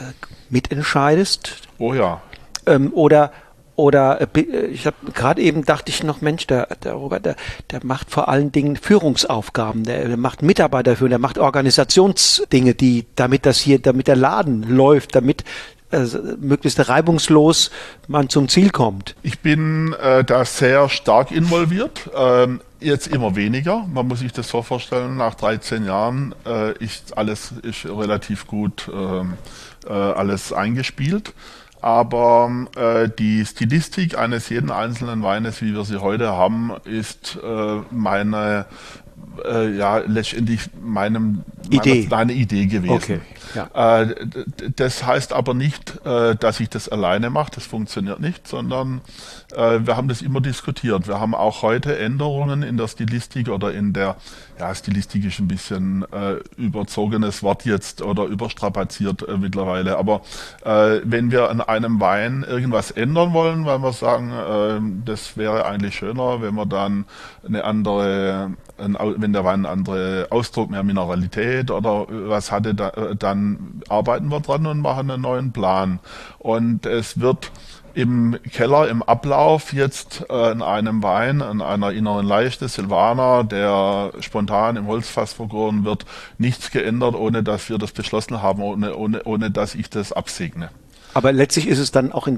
mitentscheidest? 0.49 1.67
Oh 1.79 1.93
ja. 1.93 2.21
Ähm, 2.65 2.93
oder 2.93 3.31
oder 3.77 4.19
äh, 4.21 4.41
äh, 4.41 4.65
ich 4.65 4.87
habe 4.87 4.97
gerade 5.13 5.41
eben 5.41 5.63
dachte 5.63 5.89
ich 5.89 6.03
noch, 6.03 6.19
Mensch, 6.19 6.47
der, 6.47 6.67
der 6.83 6.93
Robert, 6.93 7.25
der, 7.25 7.35
der 7.69 7.85
macht 7.85 8.09
vor 8.09 8.27
allen 8.27 8.51
Dingen 8.51 8.75
Führungsaufgaben, 8.75 9.83
der, 9.83 10.07
der 10.07 10.17
macht 10.17 10.41
Mitarbeiter 10.41 10.95
für, 10.95 11.07
der 11.07 11.19
macht 11.19 11.37
Organisationsdinge, 11.37 12.73
die, 12.73 13.05
damit 13.15 13.45
das 13.45 13.59
hier, 13.59 13.79
damit 13.79 14.07
der 14.07 14.15
Laden 14.15 14.63
läuft, 14.63 15.15
damit 15.15 15.43
äh, 15.91 16.05
möglichst 16.39 16.89
reibungslos 16.89 17.71
man 18.07 18.29
zum 18.29 18.49
Ziel 18.49 18.69
kommt. 18.69 19.15
Ich 19.23 19.39
bin 19.39 19.93
äh, 19.93 20.23
da 20.23 20.45
sehr 20.45 20.89
stark 20.89 21.31
involviert. 21.31 22.09
Ähm, 22.15 22.61
jetzt 22.79 23.07
immer 23.07 23.35
weniger. 23.35 23.85
Man 23.91 24.07
muss 24.07 24.19
sich 24.19 24.33
das 24.33 24.49
so 24.49 24.61
vorstellen, 24.61 25.17
nach 25.17 25.35
13 25.35 25.85
Jahren 25.85 26.35
äh, 26.45 26.73
ist 26.83 27.17
alles 27.17 27.53
ist 27.63 27.85
relativ 27.85 28.47
gut 28.47 28.89
ähm, 28.93 29.33
äh, 29.87 29.93
alles 29.93 30.53
eingespielt 30.53 31.33
aber 31.81 32.67
äh, 32.75 33.09
die 33.09 33.45
Stilistik 33.45 34.17
eines 34.17 34.49
jeden 34.49 34.71
einzelnen 34.71 35.21
Weines, 35.23 35.61
wie 35.61 35.73
wir 35.73 35.85
sie 35.85 36.01
heute 36.01 36.29
haben, 36.29 36.73
ist 36.85 37.37
äh, 37.41 37.81
meine 37.91 38.65
äh, 39.45 39.75
ja 39.75 39.97
letztendlich 39.99 40.61
meinem 40.81 41.43
Idee. 41.69 42.07
Meine, 42.09 42.33
Idee 42.33 42.65
gewesen. 42.65 42.93
Okay. 42.93 43.19
Ja. 43.55 44.01
Äh, 44.01 44.15
das 44.75 45.05
heißt 45.05 45.33
aber 45.33 45.53
nicht, 45.53 46.05
äh, 46.05 46.35
dass 46.35 46.59
ich 46.59 46.69
das 46.69 46.89
alleine 46.89 47.29
mache, 47.29 47.51
das 47.55 47.65
funktioniert 47.65 48.19
nicht, 48.19 48.47
sondern 48.47 49.01
äh, 49.55 49.79
wir 49.83 49.97
haben 49.97 50.07
das 50.07 50.21
immer 50.21 50.41
diskutiert. 50.41 51.07
Wir 51.07 51.19
haben 51.19 51.33
auch 51.35 51.61
heute 51.61 51.97
Änderungen 51.97 52.63
in 52.63 52.77
der 52.77 52.87
Stilistik 52.87 53.49
oder 53.49 53.73
in 53.73 53.93
der, 53.93 54.17
ja, 54.59 54.73
Stilistik 54.73 55.25
ist 55.25 55.39
ein 55.39 55.47
bisschen 55.47 56.05
äh, 56.11 56.37
überzogenes 56.57 57.43
Wort 57.43 57.65
jetzt 57.65 58.01
oder 58.01 58.25
überstrapaziert 58.25 59.27
äh, 59.27 59.37
mittlerweile. 59.37 59.97
Aber 59.97 60.21
äh, 60.63 61.01
wenn 61.03 61.31
wir 61.31 61.49
an 61.49 61.61
einem 61.61 61.99
Wein 61.99 62.43
irgendwas 62.47 62.91
ändern 62.91 63.33
wollen, 63.33 63.65
weil 63.65 63.79
wir 63.79 63.93
sagen, 63.93 64.31
äh, 64.31 65.05
das 65.05 65.37
wäre 65.37 65.65
eigentlich 65.65 65.95
schöner, 65.95 66.41
wenn 66.41 66.55
wir 66.55 66.65
dann 66.65 67.05
eine 67.45 67.63
andere, 67.63 68.51
ein, 68.77 68.97
wenn 69.17 69.33
der 69.33 69.43
Wein 69.43 69.65
einen 69.65 69.65
anderen 69.65 70.31
Ausdruck, 70.31 70.71
mehr 70.71 70.83
Mineralität 70.83 71.71
oder 71.71 72.07
was 72.09 72.51
hatte, 72.51 72.73
da, 72.73 72.89
äh, 72.89 73.15
dann 73.15 73.81
arbeiten 73.89 74.29
wir 74.29 74.39
dran 74.39 74.65
und 74.65 74.81
machen 74.81 75.11
einen 75.11 75.21
neuen 75.21 75.51
Plan. 75.51 75.99
Und 76.39 76.85
es 76.85 77.19
wird 77.19 77.51
im 77.97 78.37
Keller 78.53 78.87
im 78.89 79.01
Ablauf 79.01 79.73
jetzt 79.73 80.23
äh, 80.29 80.51
in 80.51 80.61
einem 80.61 81.01
Wein, 81.01 81.41
in 81.41 81.61
einer 81.63 81.91
inneren 81.91 82.27
Leichte, 82.27 82.67
Silvaner, 82.67 83.43
der 83.43 84.11
spontan 84.19 84.75
im 84.75 84.85
Holzfass 84.85 85.33
vergoren 85.33 85.83
wird, 85.83 86.05
nichts 86.37 86.69
geändert, 86.69 87.15
ohne 87.15 87.41
dass 87.41 87.69
wir 87.69 87.79
das 87.79 87.93
beschlossen 87.93 88.43
haben, 88.43 88.61
ohne, 88.61 88.95
ohne, 88.95 89.23
ohne 89.23 89.49
dass 89.49 89.73
ich 89.73 89.89
das 89.89 90.13
absegne. 90.13 90.69
Aber 91.15 91.31
letztlich 91.31 91.67
ist 91.67 91.79
es 91.79 91.89
dann 91.89 92.11
auch 92.11 92.27
eine, 92.27 92.37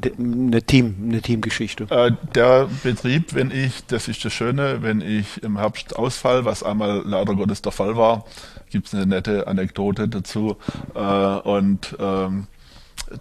Team, 0.62 0.96
eine 1.04 1.22
Teamgeschichte. 1.22 1.88
Äh, 1.90 2.12
der 2.34 2.70
Betrieb, 2.82 3.36
wenn 3.36 3.52
ich, 3.52 3.86
das 3.88 4.08
ist 4.08 4.24
das 4.24 4.32
Schöne, 4.32 4.78
wenn 4.82 5.02
ich 5.02 5.44
im 5.44 5.58
Herbst 5.58 5.98
ausfall, 5.98 6.46
was 6.46 6.64
einmal 6.64 7.02
leider 7.04 7.36
Gottes 7.36 7.62
der 7.62 7.74
Fall 7.74 7.98
war, 7.98 8.24
gibt 8.70 8.88
es 8.88 8.94
eine 8.94 9.06
nette 9.06 9.48
Anekdote 9.48 10.08
dazu. 10.08 10.56
Äh, 10.96 11.00
und 11.00 11.98
ähm, 12.00 12.48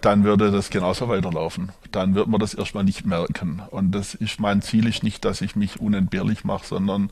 dann 0.01 0.25
würde 0.25 0.51
das 0.51 0.71
genauso 0.71 1.09
weiterlaufen. 1.09 1.71
Dann 1.91 2.15
wird 2.15 2.29
man 2.29 2.41
das 2.41 2.55
erstmal 2.55 2.85
nicht 2.85 3.07
merken. 3.07 3.63
Und 3.71 3.93
das 3.93 4.15
ist 4.15 4.41
mein 4.41 4.63
Ziel 4.63 4.87
ist 4.87 5.03
nicht, 5.03 5.25
dass 5.25 5.41
ich 5.41 5.57
mich 5.57 5.81
unentbehrlich 5.81 6.45
mache, 6.45 6.67
sondern 6.67 7.11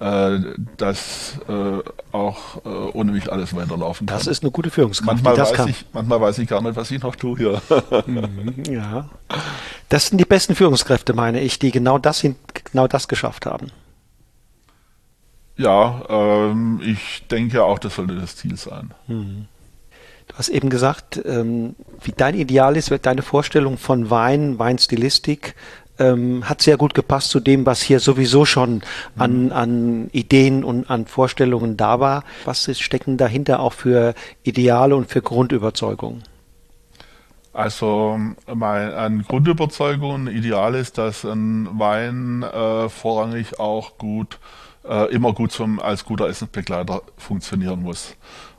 äh, 0.00 0.38
dass 0.76 1.38
äh, 1.48 1.80
auch 2.12 2.64
äh, 2.64 2.68
ohne 2.68 3.12
mich 3.12 3.30
alles 3.30 3.54
weiterlaufen 3.54 4.06
kann. 4.06 4.16
Das 4.16 4.26
ist 4.26 4.42
eine 4.42 4.50
gute 4.50 4.70
Führungskraft. 4.70 5.22
Manchmal, 5.22 5.36
weiß 5.36 5.52
kann. 5.52 5.68
ich, 5.68 5.84
manchmal 5.92 6.20
weiß 6.20 6.38
ich 6.38 6.48
gar 6.48 6.62
nicht, 6.62 6.76
was 6.76 6.90
ich 6.90 7.02
noch 7.02 7.16
tue 7.16 7.36
hier. 7.36 7.62
Mhm, 8.06 8.64
ja. 8.72 9.08
Das 9.88 10.08
sind 10.08 10.18
die 10.18 10.24
besten 10.24 10.54
Führungskräfte, 10.54 11.12
meine 11.12 11.40
ich, 11.40 11.58
die 11.58 11.70
genau 11.70 11.98
das, 11.98 12.24
genau 12.70 12.88
das 12.88 13.08
geschafft 13.08 13.46
haben. 13.46 13.70
Ja, 15.56 16.02
ähm, 16.08 16.80
ich 16.82 17.26
denke 17.30 17.62
auch, 17.62 17.78
das 17.78 17.94
sollte 17.94 18.16
das 18.16 18.36
Ziel 18.36 18.56
sein. 18.56 18.92
Mhm. 19.06 19.46
Du 20.28 20.38
hast 20.38 20.48
eben 20.48 20.70
gesagt, 20.70 21.20
ähm, 21.24 21.76
wie 22.02 22.12
dein 22.16 22.34
Ideal 22.34 22.76
ist, 22.76 22.92
deine 23.02 23.22
Vorstellung 23.22 23.78
von 23.78 24.10
Wein, 24.10 24.58
Weinstilistik, 24.58 25.54
ähm, 25.98 26.48
hat 26.48 26.62
sehr 26.62 26.76
gut 26.76 26.94
gepasst 26.94 27.30
zu 27.30 27.40
dem, 27.40 27.66
was 27.66 27.82
hier 27.82 28.00
sowieso 28.00 28.44
schon 28.44 28.82
an, 29.16 29.46
mhm. 29.46 29.52
an 29.52 30.10
Ideen 30.12 30.64
und 30.64 30.90
an 30.90 31.06
Vorstellungen 31.06 31.76
da 31.76 32.00
war. 32.00 32.24
Was 32.44 32.68
ist, 32.68 32.82
stecken 32.82 33.16
dahinter 33.16 33.60
auch 33.60 33.72
für 33.72 34.14
Ideale 34.42 34.96
und 34.96 35.08
für 35.08 35.22
Grundüberzeugungen? 35.22 36.24
Also 37.52 38.18
mein, 38.52 38.92
eine 38.92 39.22
Grundüberzeugung, 39.22 40.26
ein 40.26 40.26
Ideal 40.26 40.74
ist, 40.74 40.98
dass 40.98 41.24
ein 41.24 41.68
Wein 41.78 42.42
äh, 42.42 42.88
vorrangig 42.88 43.60
auch 43.60 43.96
gut, 43.96 44.40
äh, 44.84 45.12
immer 45.14 45.32
gut 45.32 45.52
zum, 45.52 45.78
als 45.78 46.04
guter 46.04 46.28
Essensbegleiter 46.28 47.02
funktionieren 47.16 47.82
muss. 47.82 48.16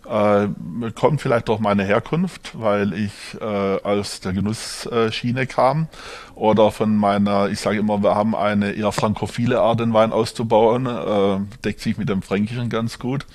Äh, 0.08 0.48
kommt 0.92 1.22
vielleicht 1.22 1.48
durch 1.48 1.60
meine 1.60 1.84
Herkunft, 1.84 2.52
weil 2.54 2.94
ich 2.94 3.12
äh, 3.42 3.44
aus 3.44 4.20
der 4.20 4.34
Genussschiene 4.34 5.48
kam 5.48 5.88
oder 6.36 6.72
von 6.72 6.96
meiner, 6.96 7.50
ich 7.50 7.60
sage 7.60 7.80
immer, 7.80 8.04
wir 8.04 8.14
haben 8.14 8.36
eine 8.36 8.74
eher 8.74 8.92
frankophile 8.92 9.62
Art, 9.62 9.80
den 9.80 9.94
Wein 9.94 10.12
auszubauen, 10.12 10.86
äh, 10.86 11.40
deckt 11.64 11.82
sich 11.82 11.98
mit 11.98 12.10
dem 12.10 12.22
Fränkischen 12.22 12.70
ganz 12.70 13.00
gut. 13.00 13.26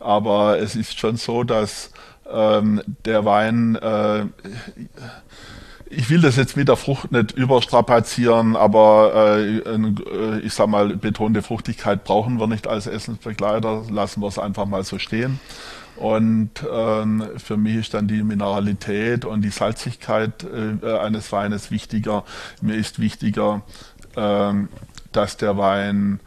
Aber 0.00 0.58
es 0.58 0.76
ist 0.76 0.98
schon 0.98 1.16
so, 1.16 1.44
dass 1.44 1.90
ähm, 2.30 2.80
der 3.04 3.24
Wein 3.24 3.76
äh, 3.76 4.24
ich 5.96 6.10
will 6.10 6.20
das 6.20 6.36
jetzt 6.36 6.56
mit 6.56 6.68
der 6.68 6.76
Frucht 6.76 7.12
nicht 7.12 7.32
überstrapazieren, 7.32 8.56
aber 8.56 9.36
äh, 9.38 9.58
äh, 9.58 10.38
ich 10.40 10.54
sag 10.54 10.68
mal, 10.68 10.96
betonte 10.96 11.42
Fruchtigkeit 11.42 12.04
brauchen 12.04 12.38
wir 12.40 12.46
nicht 12.46 12.66
als 12.66 12.86
Essensbegleiter, 12.86 13.84
lassen 13.90 14.20
wir 14.20 14.28
es 14.28 14.38
einfach 14.38 14.66
mal 14.66 14.84
so 14.84 14.98
stehen. 14.98 15.40
Und 15.96 16.50
ähm, 16.70 17.24
für 17.36 17.56
mich 17.56 17.76
ist 17.76 17.94
dann 17.94 18.08
die 18.08 18.22
Mineralität 18.22 19.24
und 19.24 19.42
die 19.42 19.50
Salzigkeit 19.50 20.44
äh, 20.44 20.98
eines 20.98 21.30
Weines 21.30 21.70
wichtiger. 21.70 22.24
Mir 22.60 22.74
ist 22.74 22.98
wichtiger, 22.98 23.62
ähm, 24.16 24.68
dass 25.12 25.36
der 25.36 25.56
Wein 25.56 26.20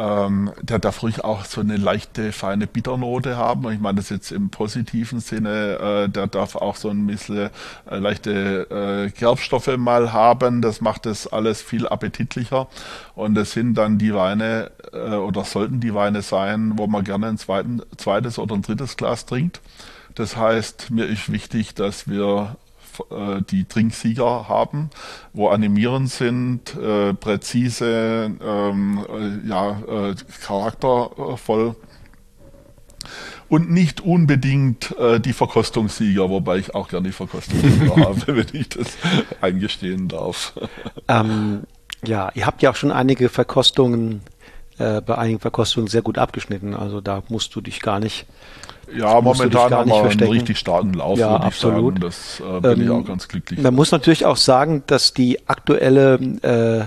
ähm, 0.00 0.50
der 0.62 0.78
darf 0.78 1.02
ruhig 1.02 1.24
auch 1.24 1.44
so 1.44 1.60
eine 1.60 1.76
leichte, 1.76 2.32
feine 2.32 2.66
Bitternote 2.66 3.36
haben. 3.36 3.70
Ich 3.70 3.80
meine 3.80 3.96
das 3.96 4.08
jetzt 4.08 4.32
im 4.32 4.48
positiven 4.48 5.20
Sinne. 5.20 6.06
Äh, 6.06 6.08
der 6.08 6.26
darf 6.26 6.56
auch 6.56 6.76
so 6.76 6.88
ein 6.88 7.06
bisschen 7.06 7.50
äh, 7.90 7.98
leichte 7.98 9.10
äh, 9.10 9.10
Gerbstoffe 9.10 9.76
mal 9.76 10.12
haben. 10.14 10.62
Das 10.62 10.80
macht 10.80 11.04
das 11.04 11.26
alles 11.26 11.60
viel 11.60 11.86
appetitlicher. 11.86 12.68
Und 13.14 13.34
das 13.34 13.52
sind 13.52 13.74
dann 13.74 13.98
die 13.98 14.14
Weine 14.14 14.70
äh, 14.92 15.16
oder 15.16 15.44
sollten 15.44 15.80
die 15.80 15.92
Weine 15.92 16.22
sein, 16.22 16.72
wo 16.76 16.86
man 16.86 17.04
gerne 17.04 17.26
ein 17.26 17.36
zweites 17.36 18.38
oder 18.38 18.54
ein 18.54 18.62
drittes 18.62 18.96
Glas 18.96 19.26
trinkt. 19.26 19.60
Das 20.14 20.36
heißt, 20.36 20.90
mir 20.90 21.04
ist 21.04 21.30
wichtig, 21.30 21.74
dass 21.74 22.08
wir 22.08 22.56
äh, 23.10 23.42
die 23.42 23.64
Trinksieger 23.64 24.48
haben, 24.48 24.90
wo 25.32 25.48
animierend 25.48 26.10
sind, 26.10 26.76
äh, 26.76 27.14
präzise, 27.14 28.30
ähm, 28.42 29.04
äh, 29.08 29.48
ja, 29.48 29.80
äh, 29.88 30.14
charaktervoll 30.42 31.76
und 33.48 33.70
nicht 33.70 34.00
unbedingt 34.00 34.96
äh, 34.98 35.20
die 35.20 35.32
Verkostungssieger, 35.32 36.30
wobei 36.30 36.58
ich 36.58 36.74
auch 36.74 36.88
gerne 36.88 37.08
die 37.08 37.12
Verkostungssieger 37.12 37.96
habe, 38.04 38.26
wenn 38.28 38.46
ich 38.52 38.68
das 38.70 38.96
eingestehen 39.40 40.08
darf. 40.08 40.54
Ähm, 41.08 41.64
ja, 42.04 42.30
ihr 42.34 42.46
habt 42.46 42.62
ja 42.62 42.70
auch 42.70 42.76
schon 42.76 42.92
einige 42.92 43.28
Verkostungen, 43.28 44.22
äh, 44.78 45.00
bei 45.00 45.18
einigen 45.18 45.40
Verkostungen 45.40 45.88
sehr 45.88 46.02
gut 46.02 46.16
abgeschnitten, 46.16 46.74
also 46.74 47.00
da 47.00 47.22
musst 47.28 47.54
du 47.54 47.60
dich 47.60 47.80
gar 47.80 48.00
nicht 48.00 48.26
ja, 48.96 49.20
momentan 49.20 49.72
haben 49.72 49.90
wir 49.90 50.02
einen 50.02 50.20
richtig 50.20 50.58
starken 50.58 50.94
Lauf, 50.94 51.18
ja, 51.18 51.36
absolut. 51.36 52.00
Sagen. 52.00 52.00
Das 52.00 52.40
äh, 52.40 52.60
bin 52.60 52.72
ähm, 52.72 52.82
ich 52.82 52.90
auch 52.90 53.04
ganz 53.04 53.28
glücklich. 53.28 53.60
Man 53.60 53.74
muss 53.74 53.92
natürlich 53.92 54.26
auch 54.26 54.36
sagen, 54.36 54.82
dass 54.86 55.12
die 55.12 55.48
aktuelle 55.48 56.14
äh, 56.42 56.84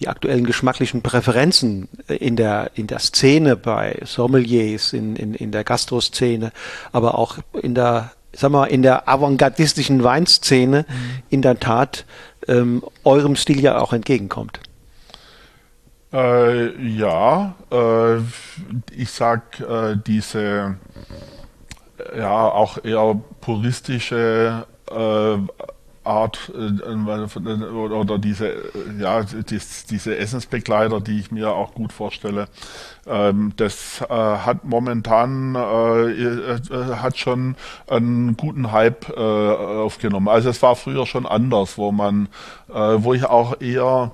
die 0.00 0.08
aktuellen 0.08 0.44
geschmacklichen 0.44 1.02
Präferenzen 1.02 1.88
in 2.08 2.36
der, 2.36 2.72
in 2.74 2.86
der 2.86 2.98
Szene 2.98 3.56
bei 3.56 4.00
Sommeliers, 4.04 4.92
in, 4.92 5.16
in, 5.16 5.34
in 5.34 5.52
der 5.52 5.64
Gastroszene, 5.64 6.52
aber 6.92 7.16
auch 7.16 7.38
in 7.62 7.74
der, 7.74 8.10
sag 8.32 8.50
mal, 8.50 8.66
in 8.66 8.82
der 8.82 9.08
avantgardistischen 9.08 10.02
Weinszene 10.02 10.84
mhm. 10.88 11.22
in 11.30 11.42
der 11.42 11.60
Tat 11.60 12.06
ähm, 12.48 12.82
eurem 13.04 13.36
Stil 13.36 13.60
ja 13.60 13.78
auch 13.78 13.92
entgegenkommt. 13.92 14.58
Äh, 16.14 16.80
ja, 16.80 17.56
äh, 17.72 18.18
ich 18.96 19.10
sag 19.10 19.58
äh, 19.58 19.96
diese 20.06 20.76
ja 22.16 22.30
auch 22.30 22.84
eher 22.84 23.20
puristische 23.40 24.64
äh, 24.92 25.38
Art 26.04 26.52
äh, 26.54 26.84
oder 26.84 28.18
diese, 28.18 28.52
ja, 29.00 29.22
diese 29.24 30.16
Essensbegleiter, 30.16 31.00
die 31.00 31.18
ich 31.18 31.32
mir 31.32 31.50
auch 31.50 31.74
gut 31.74 31.92
vorstelle. 31.92 32.46
Ähm, 33.08 33.52
das 33.56 34.00
äh, 34.02 34.06
hat 34.06 34.64
momentan 34.64 35.56
äh, 35.56 36.60
hat 36.94 37.18
schon 37.18 37.56
einen 37.88 38.36
guten 38.36 38.70
Hype 38.70 39.10
aufgenommen. 39.16 40.28
Also 40.28 40.50
es 40.50 40.62
war 40.62 40.76
früher 40.76 41.06
schon 41.06 41.26
anders, 41.26 41.76
wo 41.76 41.90
man, 41.90 42.28
wo 42.68 43.14
ich 43.14 43.24
auch 43.24 43.60
eher 43.60 44.12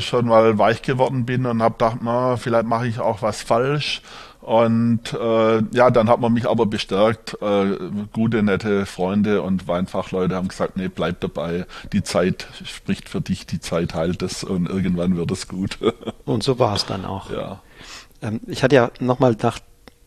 schon 0.00 0.26
mal 0.26 0.58
weich 0.58 0.82
geworden 0.82 1.24
bin 1.24 1.46
und 1.46 1.62
habe 1.62 1.74
gedacht, 1.74 1.98
na, 2.02 2.36
vielleicht 2.36 2.66
mache 2.66 2.86
ich 2.86 3.00
auch 3.00 3.22
was 3.22 3.42
falsch 3.42 4.02
und 4.42 5.12
äh, 5.12 5.62
ja, 5.70 5.90
dann 5.90 6.08
hat 6.08 6.18
man 6.18 6.32
mich 6.32 6.48
aber 6.48 6.66
bestärkt. 6.66 7.38
Äh, 7.40 7.78
gute, 8.12 8.42
nette 8.42 8.86
Freunde 8.86 9.40
und 9.40 9.68
Weinfachleute 9.68 10.34
haben 10.34 10.48
gesagt, 10.48 10.76
nee, 10.76 10.88
bleib 10.88 11.20
dabei. 11.20 11.64
Die 11.92 12.02
Zeit 12.02 12.48
spricht 12.64 13.08
für 13.08 13.20
dich, 13.20 13.46
die 13.46 13.60
Zeit 13.60 13.94
heilt 13.94 14.20
es 14.20 14.42
und 14.42 14.68
irgendwann 14.68 15.16
wird 15.16 15.30
es 15.30 15.46
gut. 15.46 15.78
und 16.24 16.42
so 16.42 16.58
war 16.58 16.74
es 16.74 16.86
dann 16.86 17.04
auch. 17.04 17.30
Ja. 17.30 17.60
Ähm, 18.20 18.40
ich 18.48 18.64
hatte 18.64 18.74
ja 18.74 18.90
nochmal 18.98 19.36
nach 19.40 19.60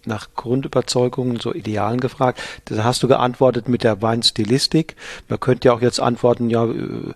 nach 0.08 0.28
Grundüberzeugungen, 0.36 1.40
so 1.40 1.52
Idealen 1.52 2.00
gefragt. 2.00 2.40
Da 2.66 2.84
hast 2.84 3.02
du 3.02 3.08
geantwortet 3.08 3.70
mit 3.70 3.84
der 3.84 4.04
Weinstilistik. 4.04 4.96
Man 5.30 5.40
könnte 5.40 5.70
ja 5.70 5.74
auch 5.74 5.82
jetzt 5.82 6.00
antworten, 6.00 6.52
ja, 6.52 6.66
äh, 6.66 7.14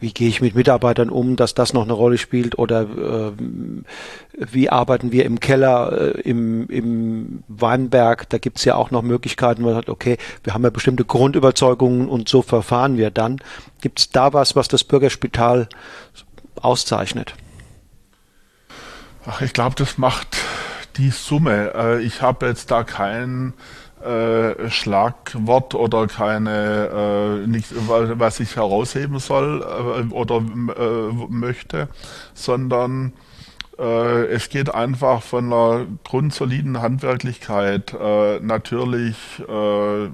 wie 0.00 0.12
gehe 0.12 0.28
ich 0.28 0.40
mit 0.40 0.54
Mitarbeitern 0.54 1.10
um, 1.10 1.36
dass 1.36 1.54
das 1.54 1.72
noch 1.72 1.82
eine 1.82 1.92
Rolle 1.92 2.18
spielt 2.18 2.58
oder 2.58 2.82
äh, 2.82 3.32
wie 4.32 4.70
arbeiten 4.70 5.10
wir 5.10 5.24
im 5.24 5.40
Keller, 5.40 6.14
äh, 6.16 6.20
im, 6.20 6.68
im 6.68 7.42
Weinberg, 7.48 8.28
da 8.28 8.38
gibt's 8.38 8.64
ja 8.64 8.76
auch 8.76 8.90
noch 8.90 9.02
Möglichkeiten, 9.02 9.62
wo 9.62 9.66
man 9.66 9.74
sagt, 9.74 9.88
okay, 9.88 10.16
wir 10.44 10.54
haben 10.54 10.62
ja 10.62 10.70
bestimmte 10.70 11.04
Grundüberzeugungen 11.04 12.08
und 12.08 12.28
so 12.28 12.42
verfahren 12.42 12.96
wir 12.96 13.10
dann. 13.10 13.40
Gibt's 13.80 14.10
da 14.10 14.32
was, 14.32 14.54
was 14.54 14.68
das 14.68 14.84
Bürgerspital 14.84 15.68
auszeichnet? 16.60 17.34
Ach, 19.26 19.40
ich 19.40 19.52
glaube, 19.52 19.74
das 19.76 19.98
macht 19.98 20.38
die 20.96 21.10
Summe. 21.10 21.72
Äh, 21.74 22.02
ich 22.02 22.22
habe 22.22 22.46
jetzt 22.46 22.70
da 22.70 22.84
keinen 22.84 23.54
äh, 24.02 24.70
Schlagwort 24.70 25.74
oder 25.74 26.06
keine, 26.06 27.42
äh, 27.44 27.46
nicht, 27.46 27.68
was 27.88 28.40
ich 28.40 28.56
herausheben 28.56 29.18
soll 29.18 29.62
äh, 29.62 30.12
oder 30.12 30.36
äh, 30.36 31.12
möchte, 31.28 31.88
sondern 32.34 33.12
äh, 33.78 34.26
es 34.26 34.48
geht 34.48 34.74
einfach 34.74 35.22
von 35.22 35.52
einer 35.52 35.86
grundsoliden 36.04 36.82
Handwerklichkeit, 36.82 37.94
äh, 37.94 38.40
natürlich 38.40 39.16
äh, 39.40 40.08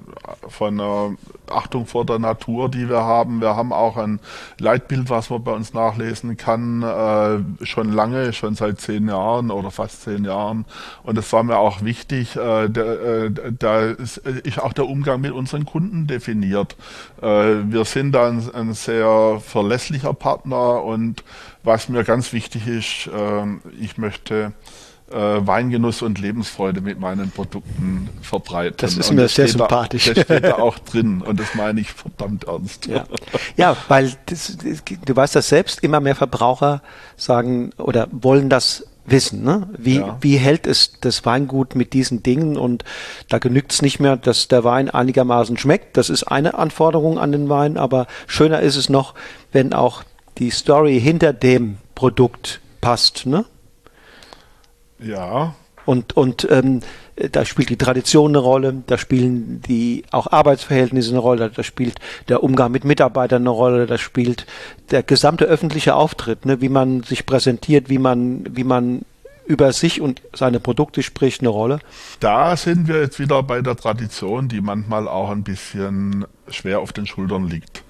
von 0.47 0.79
einer 0.79 1.15
Achtung 1.49 1.87
vor 1.87 2.05
der 2.05 2.19
Natur, 2.19 2.69
die 2.69 2.89
wir 2.89 3.01
haben. 3.01 3.41
Wir 3.41 3.55
haben 3.55 3.73
auch 3.73 3.97
ein 3.97 4.19
Leitbild, 4.59 5.09
was 5.09 5.29
man 5.29 5.43
bei 5.43 5.51
uns 5.51 5.73
nachlesen 5.73 6.37
kann, 6.37 6.83
äh, 6.83 7.65
schon 7.65 7.91
lange, 7.91 8.33
schon 8.33 8.55
seit 8.55 8.79
zehn 8.79 9.07
Jahren 9.07 9.49
oder 9.49 9.71
fast 9.71 10.03
zehn 10.03 10.25
Jahren. 10.25 10.65
Und 11.03 11.17
es 11.17 11.31
war 11.33 11.43
mir 11.43 11.57
auch 11.57 11.81
wichtig, 11.83 12.35
äh, 12.35 12.69
da, 12.69 13.29
da 13.29 13.81
ist 13.81 14.21
auch 14.59 14.73
der 14.73 14.87
Umgang 14.87 15.21
mit 15.21 15.31
unseren 15.31 15.65
Kunden 15.65 16.07
definiert. 16.07 16.75
wir 17.21 17.85
sind 17.85 18.11
da 18.11 18.27
ein, 18.27 18.43
ein 18.53 18.73
sehr 18.73 19.39
verlässlicher 19.43 20.13
Partner 20.13 20.83
und 20.83 21.23
was 21.65 21.89
mir 21.89 22.03
ganz 22.03 22.33
wichtig 22.33 22.67
ist, 22.67 23.09
ähm, 23.13 23.61
ich 23.79 23.97
möchte 23.97 24.53
äh, 25.11 25.15
Weingenuss 25.15 26.01
und 26.01 26.19
Lebensfreude 26.19 26.81
mit 26.81 26.99
meinen 26.99 27.31
Produkten 27.31 28.09
verbreiten. 28.21 28.77
Das 28.79 28.97
ist 28.97 29.11
mir 29.11 29.23
das 29.23 29.35
sehr 29.35 29.47
sympathisch. 29.47 30.05
Da, 30.05 30.13
das 30.13 30.23
steht 30.23 30.43
da 30.43 30.55
auch 30.59 30.79
drin 30.79 31.21
und 31.21 31.39
das 31.39 31.53
meine 31.55 31.79
ich 31.79 31.91
verdammt 31.91 32.45
ernst. 32.45 32.87
Ja, 32.87 33.05
ja 33.55 33.77
weil 33.87 34.13
das, 34.25 34.57
du 34.57 35.15
weißt 35.15 35.35
das 35.35 35.49
selbst, 35.49 35.83
immer 35.83 35.99
mehr 35.99 36.15
Verbraucher 36.15 36.81
sagen 37.17 37.71
oder 37.77 38.07
wollen 38.11 38.49
das 38.49 38.87
wissen. 39.05 39.43
Ne? 39.43 39.69
Wie, 39.77 39.97
ja. 39.97 40.17
wie 40.21 40.37
hält 40.37 40.65
es 40.65 40.99
das 40.99 41.25
Weingut 41.25 41.75
mit 41.75 41.93
diesen 41.93 42.23
Dingen? 42.23 42.57
Und 42.57 42.83
da 43.29 43.37
genügt 43.37 43.71
es 43.71 43.81
nicht 43.81 43.99
mehr, 43.99 44.17
dass 44.17 44.47
der 44.47 44.63
Wein 44.63 44.89
einigermaßen 44.89 45.57
schmeckt. 45.57 45.97
Das 45.97 46.09
ist 46.09 46.23
eine 46.23 46.55
Anforderung 46.57 47.19
an 47.19 47.31
den 47.31 47.47
Wein, 47.49 47.77
aber 47.77 48.07
schöner 48.27 48.61
ist 48.61 48.75
es 48.75 48.89
noch, 48.89 49.13
wenn 49.51 49.73
auch 49.73 50.03
die 50.37 50.49
Story 50.49 50.99
hinter 50.99 51.33
dem 51.33 51.77
Produkt 51.95 52.59
passt, 52.81 53.25
ne? 53.25 53.45
Ja. 54.99 55.55
Und, 55.85 56.17
und 56.17 56.47
ähm, 56.49 56.81
da 57.31 57.45
spielt 57.45 57.69
die 57.69 57.77
Tradition 57.77 58.31
eine 58.31 58.39
Rolle, 58.39 58.83
da 58.87 58.97
spielen 58.97 59.61
die 59.61 60.03
auch 60.11 60.31
Arbeitsverhältnisse 60.31 61.11
eine 61.11 61.19
Rolle, 61.19 61.49
da 61.49 61.63
spielt 61.63 61.99
der 62.27 62.43
Umgang 62.43 62.71
mit 62.71 62.83
Mitarbeitern 62.83 63.43
eine 63.43 63.51
Rolle, 63.51 63.85
da 63.85 63.97
spielt 63.97 64.45
der 64.91 65.03
gesamte 65.03 65.45
öffentliche 65.45 65.95
Auftritt, 65.95 66.45
ne, 66.45 66.59
wie 66.59 66.69
man 66.69 67.03
sich 67.03 67.25
präsentiert, 67.25 67.89
wie 67.89 67.99
man, 67.99 68.45
wie 68.49 68.63
man 68.63 69.03
über 69.45 69.71
sich 69.73 70.01
und 70.01 70.23
seine 70.33 70.59
Produkte 70.59 71.03
spricht, 71.03 71.41
eine 71.41 71.49
Rolle. 71.49 71.79
Da 72.19 72.57
sind 72.57 72.87
wir 72.87 72.99
jetzt 72.99 73.19
wieder 73.19 73.43
bei 73.43 73.61
der 73.61 73.75
Tradition, 73.75 74.47
die 74.47 74.59
manchmal 74.59 75.07
auch 75.07 75.29
ein 75.29 75.43
bisschen 75.43 76.25
schwer 76.49 76.79
auf 76.79 76.93
den 76.93 77.05
Schultern 77.05 77.47
liegt 77.47 77.84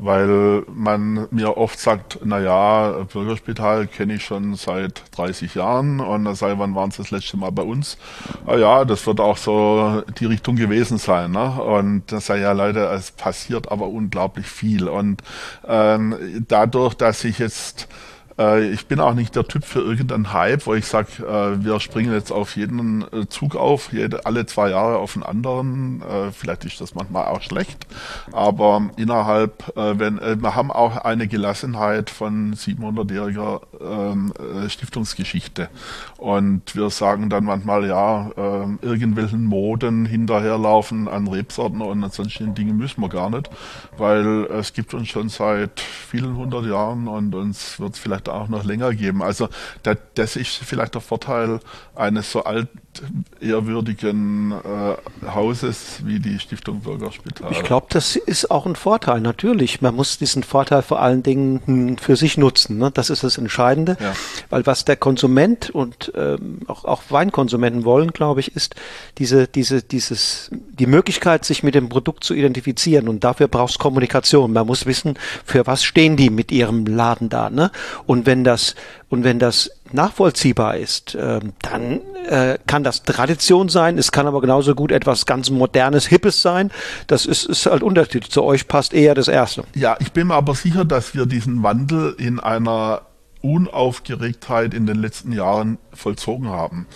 weil 0.00 0.64
man 0.72 1.28
mir 1.30 1.56
oft 1.56 1.78
sagt, 1.78 2.18
na 2.24 2.40
ja, 2.40 3.04
Bürgerspital 3.12 3.86
kenne 3.86 4.14
ich 4.14 4.24
schon 4.24 4.54
seit 4.54 5.02
30 5.16 5.54
Jahren 5.54 6.00
und 6.00 6.24
da 6.24 6.34
sei, 6.34 6.54
wann 6.56 6.74
waren 6.74 6.90
sie 6.90 6.98
das 6.98 7.10
letzte 7.10 7.36
Mal 7.36 7.50
bei 7.52 7.62
uns? 7.62 7.98
Ah 8.46 8.56
ja, 8.56 8.84
das 8.84 9.06
wird 9.06 9.20
auch 9.20 9.36
so 9.36 10.02
die 10.18 10.26
Richtung 10.26 10.56
gewesen 10.56 10.98
sein. 10.98 11.32
Ne? 11.32 11.62
Und 11.62 12.10
das 12.12 12.26
sei 12.26 12.38
ja 12.38 12.52
leider, 12.52 12.92
es 12.92 13.10
passiert 13.10 13.70
aber 13.70 13.88
unglaublich 13.88 14.46
viel. 14.46 14.88
Und 14.88 15.22
ähm, 15.66 16.44
dadurch, 16.48 16.94
dass 16.94 17.24
ich 17.24 17.38
jetzt 17.38 17.88
ich 18.40 18.86
bin 18.86 19.00
auch 19.00 19.14
nicht 19.14 19.36
der 19.36 19.46
Typ 19.46 19.64
für 19.64 19.80
irgendeinen 19.80 20.32
Hype, 20.32 20.66
wo 20.66 20.74
ich 20.74 20.86
sage, 20.86 21.08
äh, 21.22 21.62
wir 21.62 21.78
springen 21.78 22.12
jetzt 22.12 22.32
auf 22.32 22.56
jeden 22.56 23.02
äh, 23.12 23.28
Zug 23.28 23.54
auf, 23.54 23.92
jede, 23.92 24.24
alle 24.24 24.46
zwei 24.46 24.70
Jahre 24.70 24.96
auf 24.96 25.14
einen 25.14 25.24
anderen. 25.24 26.02
Äh, 26.02 26.32
vielleicht 26.32 26.64
ist 26.64 26.80
das 26.80 26.94
manchmal 26.94 27.26
auch 27.26 27.42
schlecht, 27.42 27.86
aber 28.32 28.90
innerhalb, 28.96 29.76
äh, 29.76 29.98
wenn 29.98 30.18
äh, 30.18 30.40
wir 30.40 30.54
haben 30.54 30.70
auch 30.70 30.96
eine 30.96 31.28
Gelassenheit 31.28 32.08
von 32.08 32.54
700-jähriger 32.54 33.60
ähm, 33.80 34.32
Stiftungsgeschichte 34.68 35.68
und 36.16 36.74
wir 36.74 36.90
sagen 36.90 37.28
dann 37.28 37.44
manchmal, 37.44 37.86
ja, 37.86 38.30
irgendwelchen 38.82 39.44
Moden 39.44 40.06
hinterherlaufen 40.06 41.08
an 41.08 41.26
Rebsorten 41.28 41.80
und 41.80 42.04
an 42.04 42.10
sonstigen 42.10 42.54
Dingen 42.54 42.76
müssen 42.76 43.00
wir 43.00 43.08
gar 43.08 43.30
nicht, 43.30 43.50
weil 43.96 44.46
es 44.46 44.72
gibt 44.72 44.94
uns 44.94 45.08
schon 45.08 45.28
seit 45.28 45.80
vielen 45.80 46.36
hundert 46.36 46.66
Jahren 46.66 47.08
und 47.08 47.34
uns 47.34 47.78
wird 47.80 47.94
es 47.94 47.98
vielleicht 47.98 48.29
auch 48.34 48.48
noch 48.48 48.64
länger 48.64 48.92
geben. 48.94 49.22
Also 49.22 49.48
das, 49.82 49.96
das 50.14 50.36
ist 50.36 50.50
vielleicht 50.50 50.94
der 50.94 51.00
Vorteil 51.00 51.60
eines 51.94 52.30
so 52.32 52.44
alt 52.44 52.68
ehrwürdigen 53.40 54.52
äh, 54.52 55.26
Hauses 55.26 56.00
wie 56.04 56.18
die 56.18 56.38
Stiftung 56.38 56.80
Bürgerspital. 56.80 57.52
Ich 57.52 57.62
glaube, 57.62 57.86
das 57.90 58.16
ist 58.16 58.50
auch 58.50 58.66
ein 58.66 58.76
Vorteil, 58.76 59.20
natürlich. 59.20 59.80
Man 59.80 59.94
muss 59.94 60.18
diesen 60.18 60.42
Vorteil 60.42 60.82
vor 60.82 61.00
allen 61.00 61.22
Dingen 61.22 61.62
hm, 61.64 61.98
für 61.98 62.16
sich 62.16 62.36
nutzen. 62.36 62.78
Ne? 62.78 62.90
Das 62.92 63.08
ist 63.08 63.22
das 63.22 63.38
Entscheidende. 63.38 63.96
Ja. 64.00 64.12
Weil 64.50 64.66
was 64.66 64.84
der 64.84 64.96
Konsument 64.96 65.70
und 65.70 66.12
ähm, 66.16 66.60
auch, 66.66 66.84
auch 66.84 67.02
Weinkonsumenten 67.08 67.84
wollen, 67.84 68.12
glaube 68.12 68.40
ich, 68.40 68.54
ist 68.54 68.74
diese, 69.18 69.46
diese, 69.46 69.82
dieses, 69.82 70.50
die 70.52 70.86
Möglichkeit, 70.86 71.44
sich 71.44 71.62
mit 71.62 71.74
dem 71.74 71.88
Produkt 71.88 72.24
zu 72.24 72.34
identifizieren. 72.34 73.08
Und 73.08 73.24
dafür 73.24 73.48
braucht 73.48 73.70
es 73.70 73.78
Kommunikation. 73.78 74.52
Man 74.52 74.66
muss 74.66 74.84
wissen, 74.84 75.18
für 75.44 75.66
was 75.66 75.84
stehen 75.84 76.16
die 76.16 76.28
mit 76.28 76.52
ihrem 76.52 76.84
Laden 76.86 77.28
da. 77.28 77.50
Ne? 77.50 77.70
Und 78.06 78.19
wenn 78.26 78.44
das, 78.44 78.74
und 79.08 79.24
wenn 79.24 79.38
das 79.38 79.70
nachvollziehbar 79.92 80.76
ist, 80.76 81.14
äh, 81.14 81.40
dann 81.62 82.00
äh, 82.28 82.58
kann 82.66 82.84
das 82.84 83.02
Tradition 83.02 83.68
sein, 83.68 83.98
es 83.98 84.12
kann 84.12 84.26
aber 84.26 84.40
genauso 84.40 84.74
gut 84.74 84.92
etwas 84.92 85.26
ganz 85.26 85.50
Modernes, 85.50 86.06
Hippes 86.06 86.42
sein. 86.42 86.70
Das 87.06 87.26
ist, 87.26 87.44
ist 87.44 87.66
halt 87.66 87.82
unterschiedlich. 87.82 88.30
Zu 88.30 88.42
euch 88.44 88.68
passt 88.68 88.92
eher 88.92 89.14
das 89.14 89.28
Erste. 89.28 89.64
Ja, 89.74 89.96
ich 90.00 90.12
bin 90.12 90.28
mir 90.28 90.34
aber 90.34 90.54
sicher, 90.54 90.84
dass 90.84 91.14
wir 91.14 91.26
diesen 91.26 91.62
Wandel 91.62 92.14
in 92.18 92.40
einer 92.40 93.02
Unaufgeregtheit 93.42 94.74
in 94.74 94.86
den 94.86 94.96
letzten 94.96 95.32
Jahren 95.32 95.78
vollzogen 95.92 96.48
haben. 96.48 96.86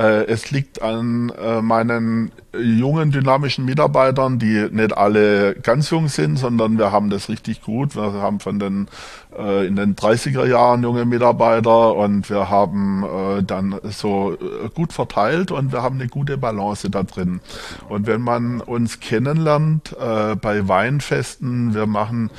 Äh, 0.00 0.24
es 0.28 0.50
liegt 0.50 0.80
an 0.80 1.30
äh, 1.30 1.60
meinen 1.60 2.32
jungen, 2.58 3.10
dynamischen 3.10 3.66
Mitarbeitern, 3.66 4.38
die 4.38 4.68
nicht 4.70 4.96
alle 4.96 5.54
ganz 5.56 5.90
jung 5.90 6.08
sind, 6.08 6.38
sondern 6.38 6.78
wir 6.78 6.90
haben 6.90 7.10
das 7.10 7.28
richtig 7.28 7.60
gut. 7.60 7.96
Wir 7.96 8.14
haben 8.14 8.40
von 8.40 8.58
den 8.58 8.88
äh, 9.36 9.66
in 9.66 9.76
den 9.76 9.96
30er 9.96 10.46
Jahren 10.46 10.82
junge 10.84 11.04
Mitarbeiter 11.04 11.94
und 11.96 12.30
wir 12.30 12.48
haben 12.48 13.04
dann 13.46 13.78
so 13.84 14.36
gut 14.74 14.92
verteilt 14.92 15.50
und 15.50 15.72
wir 15.72 15.82
haben 15.82 15.96
eine 16.00 16.08
gute 16.08 16.38
Balance 16.38 16.88
da 16.90 17.02
drin. 17.02 17.40
Und 17.88 18.06
wenn 18.06 18.20
man 18.20 18.60
uns 18.60 19.00
kennenlernt 19.00 19.96
bei 19.98 20.68
Weinfesten, 20.68 21.74
wir 21.74 21.86
machen 21.86 22.30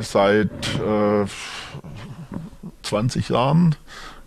seit 0.00 0.50
20 2.86 3.28
Jahren 3.28 3.76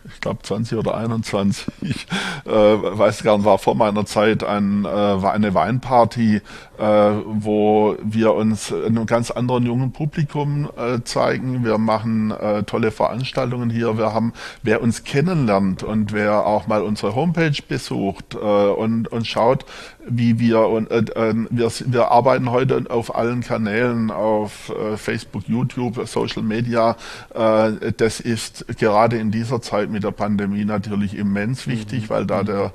ich 0.05 0.21
glaube 0.21 0.41
20 0.43 0.77
oder 0.77 0.97
21, 0.97 1.67
ich 1.81 2.07
äh, 2.45 2.49
weiß 2.51 3.23
gar 3.23 3.37
nicht, 3.37 3.45
war 3.45 3.57
vor 3.57 3.75
meiner 3.75 4.05
Zeit 4.05 4.43
ein, 4.43 4.85
äh, 4.85 4.87
eine 4.87 5.53
Weinparty, 5.53 6.41
äh, 6.77 6.81
wo 6.81 7.95
wir 8.01 8.33
uns 8.33 8.73
einem 8.73 9.05
ganz 9.05 9.31
anderen 9.31 9.65
jungen 9.65 9.91
Publikum 9.91 10.69
äh, 10.77 11.01
zeigen. 11.03 11.63
Wir 11.63 11.77
machen 11.77 12.31
äh, 12.31 12.63
tolle 12.63 12.91
Veranstaltungen 12.91 13.69
hier. 13.69 13.97
Wir 13.97 14.13
haben, 14.13 14.33
wer 14.63 14.81
uns 14.81 15.03
kennenlernt 15.03 15.83
und 15.83 16.13
wer 16.13 16.45
auch 16.45 16.67
mal 16.67 16.81
unsere 16.81 17.15
Homepage 17.15 17.61
besucht 17.67 18.35
äh, 18.35 18.37
und, 18.37 19.07
und 19.09 19.27
schaut, 19.27 19.65
wie 20.09 20.39
wir 20.39 20.61
und 20.61 20.91
äh, 20.91 20.99
äh, 20.99 21.33
wir, 21.49 21.71
wir 21.85 22.11
arbeiten 22.11 22.51
heute 22.51 22.85
auf 22.89 23.15
allen 23.15 23.41
Kanälen 23.41 24.11
auf 24.11 24.69
äh, 24.69 24.97
Facebook, 24.97 25.43
YouTube, 25.47 26.07
Social 26.07 26.43
Media. 26.43 26.95
Äh, 27.33 27.91
das 27.95 28.19
ist 28.19 28.65
gerade 28.77 29.17
in 29.17 29.31
dieser 29.31 29.61
Zeit 29.61 29.89
mit 29.89 30.03
der 30.03 30.11
Pandemie 30.11 30.65
natürlich 30.65 31.15
immens 31.15 31.67
wichtig, 31.67 32.03
mhm. 32.03 32.09
weil 32.09 32.25
da 32.25 32.43
der 32.43 32.71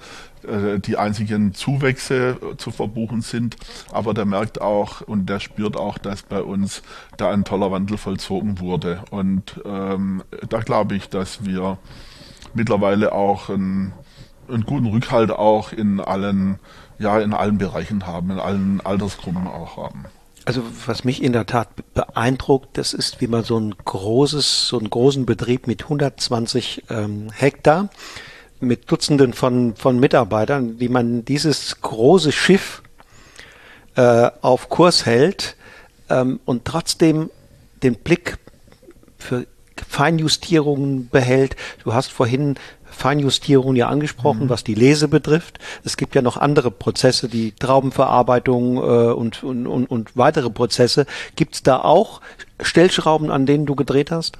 äh, 0.46 0.78
die 0.78 0.96
einzigen 0.96 1.54
Zuwächse 1.54 2.36
zu 2.58 2.70
verbuchen 2.70 3.22
sind. 3.22 3.56
Aber 3.92 4.14
der 4.14 4.24
merkt 4.24 4.60
auch 4.60 5.00
und 5.00 5.26
der 5.26 5.40
spürt 5.40 5.76
auch, 5.76 5.98
dass 5.98 6.22
bei 6.22 6.42
uns 6.42 6.82
da 7.16 7.30
ein 7.30 7.44
toller 7.44 7.70
Wandel 7.70 7.96
vollzogen 7.96 8.60
wurde. 8.60 9.02
Und 9.10 9.60
ähm, 9.64 10.22
da 10.48 10.60
glaube 10.60 10.96
ich, 10.96 11.08
dass 11.08 11.44
wir 11.44 11.78
mittlerweile 12.54 13.12
auch 13.12 13.48
einen, 13.48 13.92
einen 14.48 14.64
guten 14.64 14.86
Rückhalt 14.86 15.30
auch 15.30 15.72
in 15.72 16.00
allen 16.00 16.58
ja 17.04 17.20
in 17.20 17.32
allen 17.32 17.58
Bereichen 17.58 18.06
haben, 18.06 18.30
in 18.30 18.40
allen 18.40 18.80
Altersgruppen 18.80 19.46
auch 19.46 19.76
haben. 19.76 20.06
Also 20.46 20.62
was 20.86 21.04
mich 21.04 21.22
in 21.22 21.32
der 21.32 21.46
Tat 21.46 21.68
beeindruckt, 21.94 22.76
das 22.76 22.92
ist, 22.92 23.20
wie 23.20 23.28
man 23.28 23.44
so 23.44 23.58
ein 23.58 23.74
großes, 23.84 24.68
so 24.68 24.78
einen 24.78 24.90
großen 24.90 25.24
Betrieb 25.24 25.66
mit 25.66 25.84
120 25.84 26.84
ähm, 26.90 27.30
Hektar, 27.32 27.88
mit 28.60 28.90
Dutzenden 28.90 29.32
von, 29.32 29.74
von 29.74 29.98
Mitarbeitern, 29.98 30.80
wie 30.80 30.88
man 30.88 31.24
dieses 31.24 31.80
große 31.80 32.32
Schiff 32.32 32.82
äh, 33.96 34.30
auf 34.42 34.68
Kurs 34.68 35.06
hält 35.06 35.56
ähm, 36.10 36.40
und 36.44 36.64
trotzdem 36.64 37.30
den 37.82 37.94
Blick 37.94 38.38
für 39.18 39.46
Feinjustierungen 39.88 41.08
behält. 41.08 41.56
Du 41.82 41.94
hast 41.94 42.12
vorhin 42.12 42.56
Feinjustierung 42.94 43.76
ja 43.76 43.88
angesprochen, 43.88 44.44
mhm. 44.44 44.48
was 44.48 44.64
die 44.64 44.74
Lese 44.74 45.08
betrifft. 45.08 45.58
Es 45.84 45.96
gibt 45.96 46.14
ja 46.14 46.22
noch 46.22 46.36
andere 46.36 46.70
Prozesse, 46.70 47.28
die 47.28 47.52
Traubenverarbeitung 47.52 48.76
äh, 48.76 48.80
und, 49.12 49.42
und, 49.42 49.66
und, 49.66 49.86
und 49.86 50.16
weitere 50.16 50.50
Prozesse. 50.50 51.06
Gibt 51.36 51.56
es 51.56 51.62
da 51.62 51.80
auch 51.80 52.20
Stellschrauben, 52.60 53.30
an 53.30 53.46
denen 53.46 53.66
du 53.66 53.74
gedreht 53.74 54.10
hast? 54.10 54.38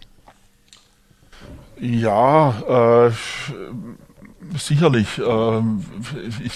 Ja, 1.80 3.08
äh, 3.08 3.12
sicherlich. 4.56 5.18
Äh, 5.18 5.62
ich 6.44 6.52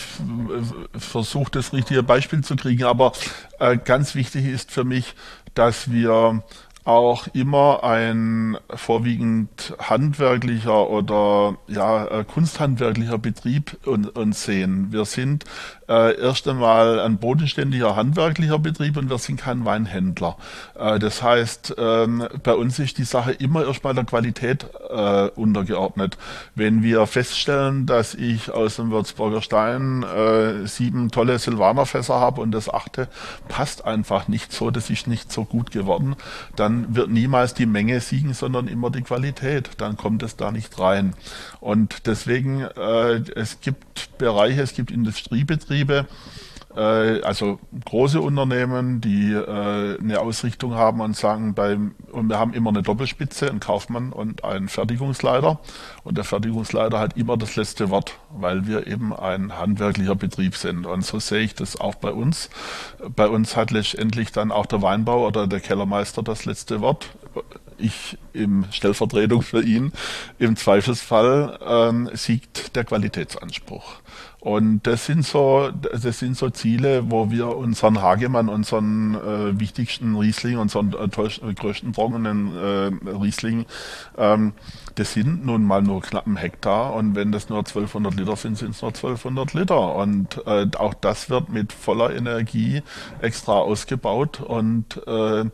versuche 0.96 1.50
das 1.50 1.72
richtige 1.72 2.02
Beispiel 2.02 2.42
zu 2.42 2.56
kriegen, 2.56 2.84
aber 2.84 3.12
äh, 3.58 3.76
ganz 3.76 4.14
wichtig 4.14 4.46
ist 4.46 4.70
für 4.70 4.84
mich, 4.84 5.14
dass 5.54 5.90
wir 5.90 6.42
auch 6.88 7.26
immer 7.34 7.84
ein 7.84 8.56
vorwiegend 8.70 9.74
handwerklicher 9.78 10.88
oder 10.88 11.58
ja, 11.66 12.06
äh, 12.06 12.24
kunsthandwerklicher 12.24 13.18
Betrieb 13.18 13.76
uns 14.16 14.44
sehen. 14.44 14.90
Wir 14.90 15.04
sind 15.04 15.44
äh, 15.88 16.20
erst 16.20 16.46
einmal 16.48 17.00
ein 17.00 17.18
bodenständiger 17.18 17.96
handwerklicher 17.96 18.58
Betrieb 18.58 18.96
und 18.96 19.10
wir 19.10 19.18
sind 19.18 19.40
kein 19.40 19.64
Weinhändler. 19.64 20.36
Äh, 20.78 20.98
das 20.98 21.22
heißt, 21.22 21.74
ähm, 21.78 22.26
bei 22.42 22.54
uns 22.54 22.78
ist 22.78 22.98
die 22.98 23.04
Sache 23.04 23.32
immer 23.32 23.66
erstmal 23.66 23.94
der 23.94 24.04
Qualität 24.04 24.66
äh, 24.90 25.28
untergeordnet. 25.28 26.18
Wenn 26.54 26.82
wir 26.82 27.06
feststellen, 27.06 27.86
dass 27.86 28.14
ich 28.14 28.50
aus 28.50 28.76
dem 28.76 28.90
Würzburger 28.90 29.42
Stein 29.42 30.02
äh, 30.02 30.66
sieben 30.66 31.10
tolle 31.10 31.38
Silvanerfässer 31.38 32.14
habe 32.14 32.40
und 32.40 32.52
das 32.52 32.68
achte 32.68 33.08
passt 33.48 33.84
einfach 33.84 34.28
nicht 34.28 34.52
so, 34.52 34.70
das 34.70 34.90
ist 34.90 35.06
nicht 35.06 35.32
so 35.32 35.44
gut 35.44 35.70
geworden, 35.70 36.16
dann 36.56 36.94
wird 36.94 37.10
niemals 37.10 37.54
die 37.54 37.66
Menge 37.66 38.00
siegen, 38.00 38.34
sondern 38.34 38.68
immer 38.68 38.90
die 38.90 39.02
Qualität. 39.02 39.70
Dann 39.78 39.96
kommt 39.96 40.22
es 40.22 40.36
da 40.36 40.52
nicht 40.52 40.78
rein. 40.78 41.14
Und 41.60 42.06
deswegen, 42.06 42.62
äh, 42.62 43.22
es 43.34 43.60
gibt 43.60 43.87
Bereiche, 44.18 44.62
es 44.62 44.74
gibt 44.74 44.90
Industriebetriebe, 44.90 46.04
Betriebe, 46.04 46.06
äh, 46.78 47.22
also 47.22 47.58
große 47.84 48.20
Unternehmen, 48.20 49.00
die 49.00 49.32
äh, 49.32 49.98
eine 49.98 50.20
Ausrichtung 50.20 50.74
haben 50.74 51.00
und 51.00 51.16
sagen, 51.16 51.54
beim, 51.54 51.94
und 52.12 52.28
wir 52.28 52.38
haben 52.38 52.54
immer 52.54 52.70
eine 52.70 52.82
Doppelspitze, 52.82 53.48
einen 53.48 53.60
Kaufmann 53.60 54.12
und 54.12 54.44
einen 54.44 54.68
Fertigungsleiter. 54.68 55.58
Und 56.04 56.16
der 56.16 56.24
Fertigungsleiter 56.24 56.98
hat 56.98 57.16
immer 57.16 57.36
das 57.36 57.56
letzte 57.56 57.90
Wort, 57.90 58.18
weil 58.30 58.66
wir 58.66 58.86
eben 58.86 59.14
ein 59.14 59.58
handwerklicher 59.58 60.14
Betrieb 60.14 60.56
sind. 60.56 60.86
Und 60.86 61.04
so 61.04 61.18
sehe 61.18 61.40
ich 61.40 61.54
das 61.54 61.80
auch 61.80 61.96
bei 61.96 62.12
uns. 62.12 62.50
Bei 63.14 63.28
uns 63.28 63.56
hat 63.56 63.70
letztendlich 63.70 64.32
dann 64.32 64.52
auch 64.52 64.66
der 64.66 64.82
Weinbau 64.82 65.26
oder 65.26 65.46
der 65.46 65.60
Kellermeister 65.60 66.22
das 66.22 66.44
letzte 66.44 66.80
Wort 66.80 67.10
ich 67.78 68.18
im 68.32 68.66
Stellvertretung 68.70 69.42
für 69.42 69.62
ihn, 69.62 69.92
im 70.38 70.56
Zweifelsfall 70.56 71.58
ähm, 71.66 72.10
siegt 72.12 72.76
der 72.76 72.84
Qualitätsanspruch. 72.84 74.00
Und 74.40 74.86
das 74.86 75.06
sind 75.06 75.24
so, 75.24 75.70
das 75.70 76.20
sind 76.20 76.36
so 76.36 76.48
Ziele, 76.50 77.10
wo 77.10 77.30
wir 77.30 77.56
unseren 77.56 78.00
Hagemann, 78.00 78.48
unseren 78.48 79.14
äh, 79.14 79.58
wichtigsten 79.58 80.14
Riesling, 80.16 80.58
unseren 80.58 80.92
äh, 80.92 81.08
tollsten, 81.08 81.52
größten 81.54 81.92
trockenen 81.92 82.56
äh, 82.56 83.10
Riesling, 83.10 83.66
ähm, 84.16 84.52
das 84.94 85.12
sind 85.12 85.44
nun 85.44 85.64
mal 85.64 85.82
nur 85.82 86.02
knapp 86.02 86.26
ein 86.26 86.36
Hektar. 86.36 86.94
Und 86.94 87.16
wenn 87.16 87.32
das 87.32 87.48
nur 87.48 87.58
1200 87.58 88.14
Liter 88.14 88.36
sind, 88.36 88.56
sind 88.56 88.70
es 88.70 88.82
nur 88.82 88.90
1200 88.90 89.54
Liter. 89.54 89.96
Und 89.96 90.40
äh, 90.46 90.66
auch 90.76 90.94
das 90.94 91.30
wird 91.30 91.48
mit 91.48 91.72
voller 91.72 92.14
Energie 92.14 92.82
extra 93.20 93.52
ausgebaut. 93.52 94.40
Und 94.40 95.00
äh, 95.06 95.44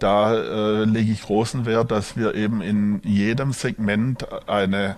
da 0.00 0.34
äh, 0.34 0.84
lege 0.84 1.12
ich 1.12 1.22
großen 1.22 1.64
Wert, 1.64 1.92
dass 1.92 2.16
wir 2.16 2.34
eben 2.34 2.60
in 2.60 3.00
jedem 3.04 3.52
Segment 3.52 4.26
eine 4.48 4.96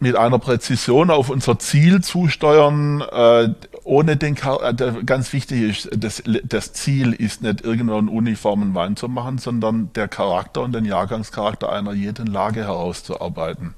mit 0.00 0.16
einer 0.16 0.38
Präzision 0.38 1.10
auf 1.10 1.30
unser 1.30 1.58
Ziel 1.58 2.02
zusteuern, 2.02 3.00
äh, 3.00 3.48
ohne 3.84 4.16
den, 4.16 4.36
äh, 4.36 4.74
ganz 5.04 5.32
wichtig 5.32 5.62
ist, 5.62 5.90
das, 5.96 6.22
das 6.44 6.72
Ziel 6.72 7.12
ist 7.12 7.42
nicht 7.42 7.62
irgendeinen 7.62 8.08
uniformen 8.08 8.74
Wein 8.74 8.96
zu 8.96 9.08
machen, 9.08 9.38
sondern 9.38 9.92
der 9.94 10.08
Charakter 10.08 10.62
und 10.62 10.72
den 10.72 10.84
Jahrgangscharakter 10.84 11.72
einer 11.72 11.92
jeden 11.92 12.26
Lage 12.26 12.64
herauszuarbeiten. 12.64 13.74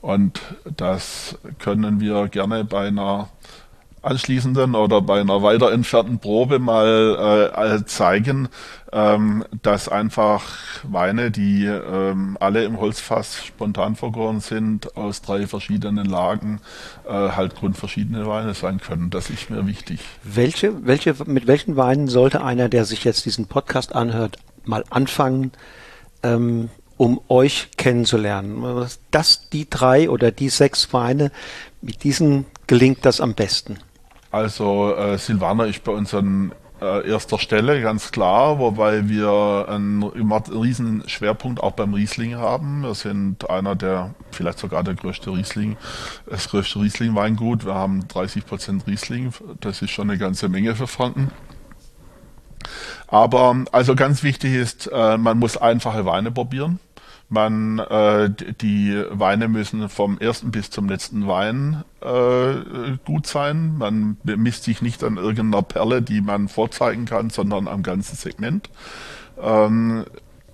Und 0.00 0.40
das 0.76 1.38
können 1.58 2.00
wir 2.00 2.28
gerne 2.28 2.64
bei 2.64 2.88
einer 2.88 3.30
anschließenden 4.04 4.74
oder 4.74 5.00
bei 5.00 5.20
einer 5.20 5.42
weiter 5.42 5.72
entfernten 5.72 6.18
Probe 6.18 6.58
mal 6.58 7.50
äh, 7.56 7.84
zeigen, 7.86 8.48
ähm, 8.94 9.44
dass 9.62 9.88
einfach 9.88 10.44
Weine, 10.84 11.32
die 11.32 11.66
ähm, 11.66 12.38
alle 12.38 12.64
im 12.64 12.78
Holzfass 12.78 13.44
spontan 13.44 13.96
vergoren 13.96 14.38
sind, 14.38 14.96
aus 14.96 15.20
drei 15.20 15.48
verschiedenen 15.48 16.06
Lagen, 16.06 16.60
äh, 17.04 17.10
halt 17.10 17.56
grundverschiedene 17.56 18.24
Weine 18.28 18.54
sein 18.54 18.80
können. 18.80 19.10
Das 19.10 19.30
ist 19.30 19.50
mir 19.50 19.66
wichtig. 19.66 19.98
Welche, 20.22 20.86
welche, 20.86 21.16
mit 21.26 21.48
welchen 21.48 21.76
Weinen 21.76 22.06
sollte 22.06 22.44
einer, 22.44 22.68
der 22.68 22.84
sich 22.84 23.02
jetzt 23.02 23.26
diesen 23.26 23.46
Podcast 23.46 23.96
anhört, 23.96 24.38
mal 24.64 24.84
anfangen, 24.90 25.50
ähm, 26.22 26.70
um 26.96 27.20
euch 27.28 27.70
kennenzulernen? 27.76 28.86
Das 29.10 29.50
die 29.50 29.68
drei 29.68 30.08
oder 30.08 30.30
die 30.30 30.50
sechs 30.50 30.92
Weine, 30.92 31.32
mit 31.82 32.04
diesen 32.04 32.46
gelingt 32.68 33.04
das 33.04 33.20
am 33.20 33.34
besten. 33.34 33.78
Also 34.30 34.94
äh, 34.94 35.18
Silvaner 35.18 35.66
ist 35.66 35.82
bei 35.82 35.92
uns 35.92 36.14
an 36.14 36.52
äh, 36.84 37.08
erster 37.08 37.38
Stelle, 37.38 37.80
ganz 37.80 38.12
klar, 38.12 38.58
wobei 38.58 39.08
wir 39.08 39.66
einen, 39.68 40.02
riesen 40.02 41.02
Schwerpunkt 41.08 41.62
auch 41.62 41.72
beim 41.72 41.94
Riesling 41.94 42.34
haben. 42.36 42.82
Wir 42.82 42.94
sind 42.94 43.48
einer 43.48 43.74
der, 43.74 44.14
vielleicht 44.30 44.58
sogar 44.58 44.84
der 44.84 44.94
größte 44.94 45.30
Riesling, 45.30 45.76
das 46.26 46.48
größte 46.48 46.80
Riesling-Weingut. 46.80 47.64
Wir 47.64 47.74
haben 47.74 48.06
30 48.08 48.46
Prozent 48.46 48.86
Riesling, 48.86 49.32
das 49.60 49.80
ist 49.82 49.90
schon 49.90 50.10
eine 50.10 50.18
ganze 50.18 50.48
Menge 50.48 50.74
für 50.76 50.86
Franken. 50.86 51.30
Aber 53.06 53.64
also 53.72 53.94
ganz 53.94 54.22
wichtig 54.22 54.54
ist, 54.54 54.90
äh, 54.92 55.16
man 55.16 55.38
muss 55.38 55.56
einfache 55.56 56.04
Weine 56.04 56.30
probieren 56.30 56.80
Man, 57.34 57.80
äh, 57.80 58.30
die 58.30 59.04
Weine 59.10 59.48
müssen 59.48 59.88
vom 59.88 60.18
ersten 60.18 60.52
bis 60.52 60.70
zum 60.70 60.88
letzten 60.88 61.26
Wein 61.26 61.84
äh, 62.00 62.96
gut 63.04 63.26
sein. 63.26 63.76
Man 63.76 64.16
bemisst 64.22 64.64
sich 64.64 64.80
nicht 64.80 65.04
an 65.04 65.16
irgendeiner 65.16 65.62
Perle, 65.62 66.00
die 66.00 66.20
man 66.20 66.48
vorzeigen 66.48 67.04
kann, 67.04 67.30
sondern 67.30 67.68
am 67.68 67.82
ganzen 67.82 68.16
Segment. 68.16 68.70
Ähm, 69.42 70.04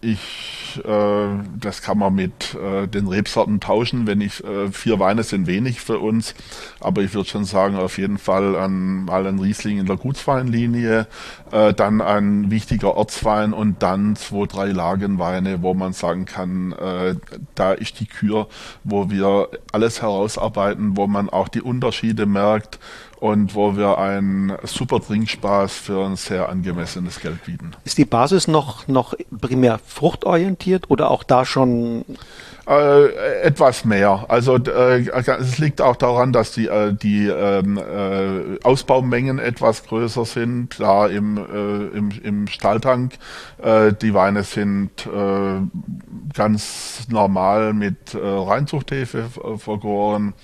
ich, 0.02 0.80
äh, 0.84 1.28
das 1.58 1.82
kann 1.82 1.98
man 1.98 2.14
mit 2.14 2.54
äh, 2.54 2.86
den 2.86 3.06
Rebsorten 3.06 3.60
tauschen. 3.60 4.06
Wenn 4.06 4.20
ich 4.20 4.42
äh, 4.42 4.70
vier 4.72 4.98
Weine 4.98 5.22
sind 5.24 5.46
wenig 5.46 5.80
für 5.80 5.98
uns, 5.98 6.34
aber 6.80 7.02
ich 7.02 7.12
würde 7.12 7.28
schon 7.28 7.44
sagen 7.44 7.76
auf 7.76 7.98
jeden 7.98 8.16
Fall 8.16 8.56
an, 8.56 9.04
mal 9.04 9.26
ein 9.26 9.38
Riesling 9.38 9.78
in 9.78 9.86
der 9.86 9.96
Gutsweinlinie, 9.96 11.06
äh, 11.52 11.74
dann 11.74 12.00
ein 12.00 12.50
wichtiger 12.50 12.96
Ortswein 12.96 13.52
und 13.52 13.82
dann 13.82 14.16
zwei 14.16 14.46
drei 14.46 14.68
Lagenweine, 14.68 15.62
wo 15.62 15.74
man 15.74 15.92
sagen 15.92 16.24
kann, 16.24 16.72
äh, 16.72 17.16
da 17.54 17.72
ist 17.72 18.00
die 18.00 18.06
Kür, 18.06 18.48
wo 18.84 19.10
wir 19.10 19.48
alles 19.72 20.00
herausarbeiten, 20.00 20.96
wo 20.96 21.06
man 21.06 21.28
auch 21.28 21.48
die 21.48 21.62
Unterschiede 21.62 22.24
merkt 22.24 22.78
und 23.20 23.54
wo 23.54 23.76
wir 23.76 23.98
einen 23.98 24.52
super 24.64 25.00
Trinkspaß 25.00 25.72
für 25.74 26.04
ein 26.04 26.16
sehr 26.16 26.48
angemessenes 26.48 27.20
Geld 27.20 27.44
bieten. 27.44 27.72
Ist 27.84 27.98
die 27.98 28.04
Basis 28.06 28.48
noch, 28.48 28.88
noch 28.88 29.14
primär 29.40 29.78
fruchtorientiert 29.86 30.90
oder 30.90 31.10
auch 31.10 31.22
da 31.22 31.44
schon 31.44 32.04
äh, 32.70 33.42
etwas 33.42 33.84
mehr. 33.84 34.26
Also 34.28 34.56
äh, 34.56 35.08
es 35.08 35.58
liegt 35.58 35.80
auch 35.80 35.96
daran, 35.96 36.32
dass 36.32 36.52
die, 36.52 36.68
äh, 36.68 36.92
die 36.92 37.26
ähm, 37.26 37.78
äh, 37.78 38.62
Ausbaumengen 38.62 39.38
etwas 39.38 39.84
größer 39.84 40.24
sind. 40.24 40.78
Da 40.78 41.06
im, 41.06 41.36
äh, 41.36 41.96
im, 41.98 42.10
im 42.22 42.46
Stahltank 42.46 43.14
äh, 43.62 43.92
die 43.92 44.14
Weine 44.14 44.44
sind 44.44 45.06
äh, 45.06 45.60
ganz 46.32 47.08
normal 47.10 47.72
mit 47.72 48.14
Reinzuchthefe 48.14 49.24
vergoren. 49.56 50.34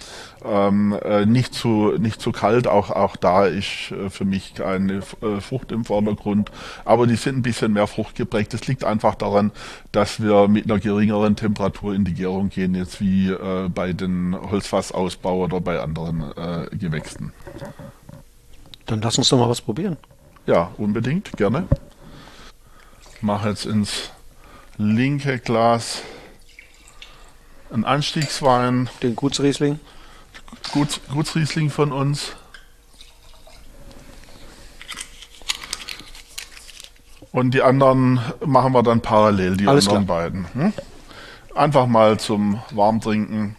Ähm, 0.46 0.96
äh, 1.02 1.26
nicht 1.26 1.54
zu 1.54 1.94
nicht 1.98 2.20
zu 2.20 2.30
kalt, 2.30 2.68
auch 2.68 2.90
auch 2.90 3.16
da 3.16 3.46
ist 3.46 3.90
äh, 3.90 4.10
für 4.10 4.24
mich 4.24 4.54
keine 4.54 4.98
äh, 5.20 5.40
Frucht 5.40 5.72
im 5.72 5.84
Vordergrund, 5.84 6.52
aber 6.84 7.08
die 7.08 7.16
sind 7.16 7.38
ein 7.38 7.42
bisschen 7.42 7.72
mehr 7.72 7.88
fruchtgeprägt. 7.88 8.54
Das 8.54 8.66
liegt 8.68 8.84
einfach 8.84 9.16
daran, 9.16 9.50
dass 9.90 10.22
wir 10.22 10.46
mit 10.46 10.70
einer 10.70 10.78
geringeren 10.78 11.34
Temperatur 11.34 11.94
in 11.94 12.04
die 12.04 12.14
Gärung 12.14 12.50
gehen, 12.50 12.76
jetzt 12.76 13.00
wie 13.00 13.30
äh, 13.30 13.68
bei 13.68 13.92
den 13.92 14.36
Holzfassausbau 14.50 15.44
oder 15.44 15.60
bei 15.60 15.80
anderen 15.80 16.32
Gewächsen. 16.72 17.32
Dann 18.86 19.00
lass 19.00 19.18
uns 19.18 19.28
doch 19.28 19.38
mal 19.38 19.48
was 19.48 19.60
probieren. 19.60 19.96
Ja, 20.46 20.70
unbedingt, 20.76 21.32
gerne. 21.36 21.66
Mache 23.20 23.48
jetzt 23.48 23.66
ins 23.66 24.10
linke 24.76 25.38
Glas 25.38 26.02
einen 27.72 27.84
Anstiegswein. 27.84 28.88
Den 29.02 29.16
Gutsriesling. 29.16 29.80
Gut, 30.72 31.00
Gutsriesling 31.10 31.70
von 31.70 31.92
uns. 31.92 32.36
Und 37.32 37.52
die 37.52 37.62
anderen 37.62 38.20
machen 38.44 38.72
wir 38.72 38.82
dann 38.82 39.02
parallel, 39.02 39.56
die 39.56 39.68
Alles 39.68 39.88
anderen 39.88 40.06
klar. 40.06 40.18
beiden. 40.18 40.46
Hm? 40.54 40.72
Einfach 41.54 41.86
mal 41.86 42.18
zum 42.18 42.62
Warmtrinken. 42.70 43.56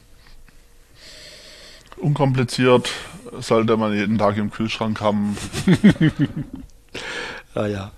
Unkompliziert, 1.97 2.91
sollte 3.39 3.77
man 3.77 3.93
jeden 3.93 4.17
Tag 4.17 4.37
im 4.37 4.51
Kühlschrank 4.51 4.99
haben. 5.01 5.37
ah, 7.55 7.65
ja. 7.65 7.91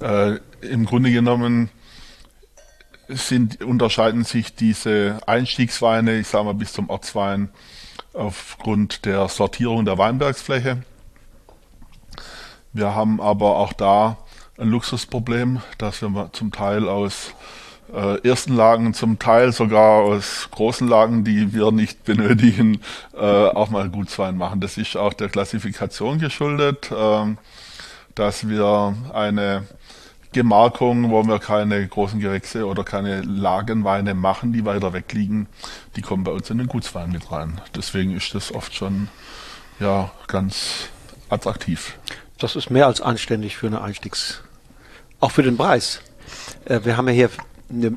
Äh, 0.00 0.38
Im 0.62 0.84
Grunde 0.84 1.12
genommen 1.12 1.70
sind, 3.08 3.62
unterscheiden 3.62 4.24
sich 4.24 4.54
diese 4.54 5.20
Einstiegsweine, 5.26 6.18
ich 6.18 6.28
sage 6.28 6.44
mal 6.44 6.54
bis 6.54 6.72
zum 6.72 6.88
Ortswein, 6.90 7.50
aufgrund 8.12 9.04
der 9.04 9.28
Sortierung 9.28 9.84
der 9.84 9.98
Weinbergsfläche. 9.98 10.82
Wir 12.72 12.94
haben 12.94 13.20
aber 13.20 13.56
auch 13.56 13.72
da 13.72 14.18
ein 14.58 14.68
Luxusproblem, 14.68 15.60
dass 15.78 16.02
wir 16.02 16.30
zum 16.32 16.52
Teil 16.52 16.88
aus 16.88 17.34
äh, 17.92 18.28
ersten 18.28 18.54
Lagen, 18.54 18.94
zum 18.94 19.18
Teil 19.18 19.52
sogar 19.52 20.02
aus 20.02 20.48
großen 20.50 20.86
Lagen, 20.86 21.24
die 21.24 21.52
wir 21.52 21.72
nicht 21.72 22.04
benötigen, 22.04 22.80
äh, 23.14 23.18
auch 23.18 23.70
mal 23.70 23.88
Gutswein 23.88 24.36
machen. 24.36 24.60
Das 24.60 24.76
ist 24.76 24.96
auch 24.96 25.12
der 25.12 25.28
Klassifikation 25.28 26.18
geschuldet, 26.18 26.90
äh, 26.92 27.34
dass 28.14 28.48
wir 28.48 28.94
eine 29.12 29.66
Gemarkung, 30.32 31.10
wo 31.10 31.24
wir 31.24 31.38
keine 31.40 31.86
großen 31.86 32.20
Gewächse 32.20 32.66
oder 32.66 32.84
keine 32.84 33.22
Lagenweine 33.22 34.14
machen, 34.14 34.52
die 34.52 34.64
weiter 34.64 34.92
weg 34.92 35.12
liegen, 35.12 35.48
die 35.96 36.02
kommen 36.02 36.22
bei 36.22 36.30
uns 36.30 36.50
in 36.50 36.58
den 36.58 36.68
Gutswein 36.68 37.10
mit 37.10 37.32
rein. 37.32 37.60
Deswegen 37.74 38.16
ist 38.16 38.34
das 38.34 38.54
oft 38.54 38.74
schon 38.74 39.08
ja 39.80 40.12
ganz 40.28 40.88
attraktiv. 41.28 41.98
Das 42.38 42.56
ist 42.56 42.70
mehr 42.70 42.86
als 42.86 43.00
anständig 43.00 43.56
für 43.56 43.66
eine 43.66 43.82
Einstiegs, 43.82 44.42
auch 45.18 45.32
für 45.32 45.42
den 45.42 45.56
Preis. 45.56 46.00
Äh, 46.64 46.80
wir 46.84 46.96
haben 46.96 47.08
ja 47.08 47.14
hier 47.14 47.30
eine, 47.68 47.96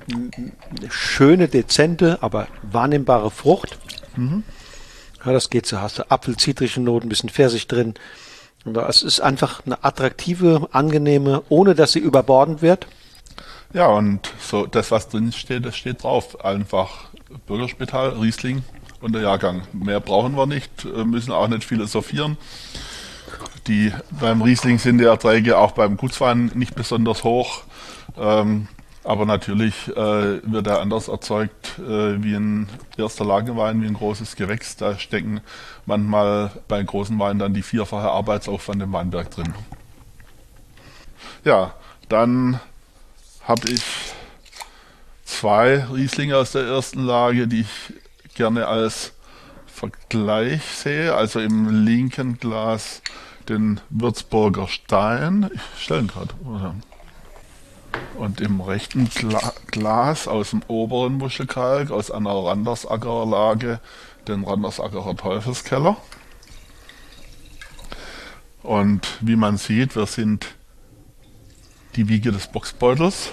schöne, 0.89 1.47
dezente, 1.47 2.21
aber 2.21 2.47
wahrnehmbare 2.61 3.31
Frucht. 3.31 3.77
Mhm. 4.15 4.43
Ja, 5.25 5.31
das 5.31 5.49
geht 5.49 5.65
so. 5.65 5.79
Hast 5.79 5.99
du 5.99 6.11
Apfel, 6.11 6.36
zitrische 6.38 6.81
Noten, 6.81 7.07
ein 7.07 7.09
bisschen 7.09 7.29
Pfirsich 7.29 7.67
drin, 7.67 7.93
es 8.66 9.03
ist 9.03 9.20
einfach 9.20 9.66
eine 9.66 9.84
attraktive, 9.84 10.68
angenehme, 10.72 11.43
ohne 11.49 11.76
dass 11.76 11.91
sie 11.91 11.99
überbordend 11.99 12.61
wird. 12.61 12.88
Ja, 13.74 13.88
und 13.88 14.32
so 14.39 14.66
das, 14.66 14.91
was 14.91 15.09
drin 15.09 15.32
steht, 15.32 15.66
das 15.66 15.76
steht 15.76 16.03
drauf. 16.03 16.45
Einfach 16.45 17.05
Bürgerspital, 17.47 18.09
Riesling 18.09 18.64
und 19.01 19.14
der 19.14 19.24
Jahrgang. 19.24 19.64
Mehr 19.74 19.99
brauchen 19.99 20.36
wir 20.36 20.45
nicht, 20.45 20.86
müssen 20.86 21.32
auch 21.32 21.47
nicht 21.47 21.64
philosophieren. 21.64 22.38
Die, 23.68 23.91
beim 24.11 24.41
Riesling 24.41 24.78
sind 24.78 24.99
die 24.99 25.05
Erträge 25.05 25.57
auch 25.57 25.72
beim 25.72 25.97
Gutswein 25.97 26.51
nicht 26.53 26.76
besonders 26.76 27.24
hoch. 27.24 27.64
Ähm, 28.18 28.68
aber 29.03 29.25
natürlich 29.25 29.89
äh, 29.89 30.41
wird 30.43 30.67
er 30.67 30.79
anders 30.79 31.07
erzeugt 31.07 31.77
äh, 31.79 32.23
wie 32.23 32.35
ein 32.35 32.69
erster 32.97 33.25
Lagewein, 33.25 33.81
wie 33.81 33.87
ein 33.87 33.95
großes 33.95 34.35
Gewächs. 34.35 34.77
Da 34.77 34.97
stecken 34.97 35.41
manchmal 35.85 36.51
bei 36.67 36.81
großen 36.81 37.17
Weinen 37.19 37.39
dann 37.39 37.53
die 37.53 37.63
vierfache 37.63 38.09
Arbeitsaufwand 38.09 38.81
im 38.81 38.93
Weinberg 38.93 39.29
drin. 39.31 39.53
Ja, 41.43 41.73
dann 42.07 42.59
habe 43.45 43.69
ich 43.69 43.83
zwei 45.25 45.85
Rieslinge 45.85 46.37
aus 46.37 46.53
der 46.53 46.63
ersten 46.63 47.03
Lage, 47.03 47.47
die 47.47 47.61
ich 47.61 47.93
gerne 48.35 48.67
als 48.67 49.13
Vergleich 49.65 50.63
sehe. 50.63 51.13
Also 51.13 51.39
im 51.39 51.85
linken 51.85 52.39
Glas 52.39 53.01
den 53.49 53.81
Würzburger 53.89 54.69
Stein. 54.69 55.49
Ich 55.53 55.83
stelle 55.83 56.01
ihn 56.01 56.07
gerade. 56.07 56.33
Und 58.17 58.41
im 58.41 58.61
rechten 58.61 59.09
Gla 59.09 59.53
Glas 59.67 60.27
aus 60.27 60.51
dem 60.51 60.61
oberen 60.67 61.17
Muschelkalk, 61.17 61.91
aus 61.91 62.11
einer 62.11 62.33
Randersackerlage, 62.33 63.79
den 64.27 64.43
Randersackerer 64.43 65.15
Teufelskeller. 65.15 65.97
Und 68.61 69.17
wie 69.19 69.35
man 69.35 69.57
sieht, 69.57 69.95
wir 69.95 70.05
sind 70.05 70.55
die 71.95 72.07
Wiege 72.07 72.31
des 72.31 72.47
Boxbeutels, 72.47 73.31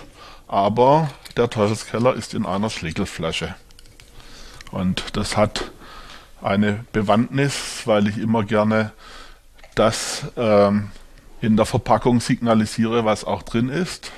aber 0.48 1.10
der 1.36 1.48
Teufelskeller 1.48 2.14
ist 2.14 2.34
in 2.34 2.44
einer 2.44 2.68
Schlägelflasche. 2.68 3.54
Und 4.72 5.16
das 5.16 5.36
hat 5.36 5.70
eine 6.42 6.84
Bewandtnis, 6.92 7.82
weil 7.84 8.08
ich 8.08 8.18
immer 8.18 8.44
gerne 8.44 8.92
das 9.74 10.24
ähm, 10.36 10.90
in 11.40 11.56
der 11.56 11.66
Verpackung 11.66 12.20
signalisiere, 12.20 13.04
was 13.04 13.24
auch 13.24 13.42
drin 13.42 13.68
ist. 13.68 14.10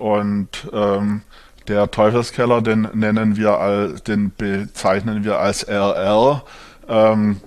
Und 0.00 0.48
ähm, 0.72 1.20
der 1.68 1.90
Teufelskeller, 1.90 2.62
den 2.62 2.88
nennen 2.94 3.36
wir 3.36 3.58
als, 3.58 4.02
den 4.02 4.32
bezeichnen 4.34 5.24
wir 5.24 5.38
als 5.38 5.62
RR. 5.68 6.42
Ähm, 6.88 7.42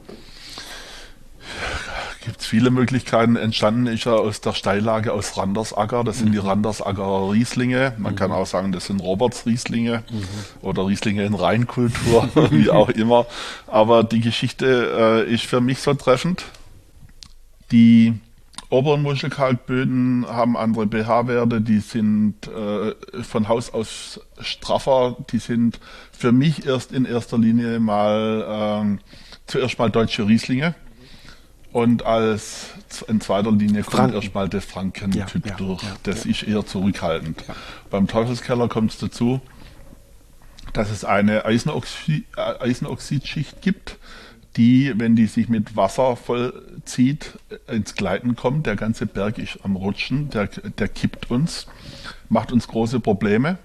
Gibt 2.24 2.42
es 2.42 2.46
viele 2.46 2.70
Möglichkeiten. 2.70 3.38
Entstanden 3.38 3.88
ist 3.88 4.06
er 4.06 4.20
aus 4.20 4.40
der 4.40 4.54
Steillage 4.54 5.12
aus 5.12 5.36
Randersacker. 5.36 6.04
Das 6.04 6.20
sind 6.20 6.28
mhm. 6.28 6.34
die 6.34 6.38
Randersackerer 6.38 7.32
Rieslinge. 7.32 7.94
Man 7.98 8.14
mhm. 8.14 8.18
kann 8.18 8.32
auch 8.32 8.46
sagen, 8.46 8.72
das 8.72 8.86
sind 8.86 9.02
Roberts 9.02 9.48
Rieslinge 9.48 10.04
mhm. 10.12 10.28
oder 10.62 10.86
Rieslinge 10.86 11.26
in 11.26 11.34
Rheinkultur, 11.34 12.30
wie 12.52 12.70
auch 12.70 12.90
immer. 12.90 13.26
Aber 13.66 14.04
die 14.04 14.22
Geschichte 14.22 15.26
äh, 15.28 15.34
ist 15.34 15.46
für 15.46 15.60
mich 15.60 15.80
so 15.80 15.96
treffend. 15.96 16.46
Die 17.72 18.14
oberen 18.74 19.04
Muschelkalkböden 19.04 20.26
haben 20.28 20.58
andere 20.58 20.88
pH-Werte, 20.88 21.62
die 21.62 21.80
sind 21.80 22.48
äh, 22.48 22.96
von 23.24 23.48
Haus 23.48 23.72
aus 23.72 24.20
straffer, 24.42 25.16
die 25.32 25.38
sind 25.38 25.80
für 26.12 26.32
mich 26.32 26.66
erst 26.66 26.92
in 26.92 27.06
erster 27.06 27.38
Linie 27.38 27.80
mal 27.80 28.46
ähm, 28.48 29.00
zuerst 29.46 29.78
mal 29.78 29.92
deutsche 29.92 30.28
Rieslinge 30.28 30.74
und 31.72 32.04
als 32.04 32.70
in 33.08 33.22
zweiter 33.22 33.52
Linie 33.52 33.84
kommt 33.84 33.96
Franken. 33.96 34.16
erstmal 34.16 34.50
der 34.50 34.62
Frankentyp 34.62 35.46
ja, 35.46 35.52
ja, 35.52 35.58
durch. 35.58 35.84
Ja, 35.84 35.96
das 36.02 36.26
ist 36.26 36.42
eher 36.42 36.66
zurückhaltend. 36.66 37.44
Beim 37.92 38.08
Teufelskeller 38.08 38.68
kommt 38.70 38.92
es 38.92 38.98
dazu, 38.98 39.40
dass 40.74 40.90
es 40.90 41.06
eine 41.06 41.46
Eisenoxid, 41.46 42.26
äh, 42.38 42.60
Eisenoxidschicht 42.60 43.62
gibt, 43.62 44.00
die, 44.56 44.94
wenn 44.98 45.16
die 45.16 45.26
sich 45.26 45.50
mit 45.50 45.76
Wasser 45.76 46.16
vollzieht, 46.16 47.40
ins 47.68 47.96
Gleiten 47.96 48.36
kommt. 48.36 48.66
Der 48.66 48.76
ganze 48.76 49.06
Berg 49.06 49.38
ist 49.38 49.60
am 49.64 49.76
Rutschen, 49.76 50.30
der, 50.30 50.48
der 50.78 50.88
kippt 50.88 51.32
uns, 51.32 51.68
macht 52.30 52.52
uns 52.52 52.68
große 52.68 53.00
Probleme. 53.00 53.58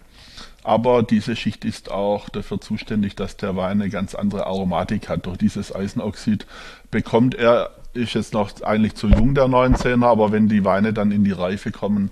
Aber 0.64 1.02
diese 1.02 1.36
Schicht 1.36 1.64
ist 1.64 1.90
auch 1.90 2.28
dafür 2.28 2.60
zuständig, 2.60 3.16
dass 3.16 3.36
der 3.36 3.56
Wein 3.56 3.80
eine 3.80 3.90
ganz 3.90 4.14
andere 4.14 4.46
Aromatik 4.46 5.08
hat. 5.08 5.26
Durch 5.26 5.38
dieses 5.38 5.74
Eisenoxid 5.74 6.46
bekommt 6.90 7.34
er, 7.34 7.70
ist 7.94 8.14
jetzt 8.14 8.34
noch 8.34 8.50
eigentlich 8.62 8.94
zu 8.94 9.08
jung, 9.08 9.34
der 9.34 9.46
19er, 9.46 10.04
aber 10.04 10.30
wenn 10.30 10.48
die 10.48 10.64
Weine 10.64 10.92
dann 10.92 11.10
in 11.10 11.24
die 11.24 11.32
Reife 11.32 11.70
kommen, 11.70 12.10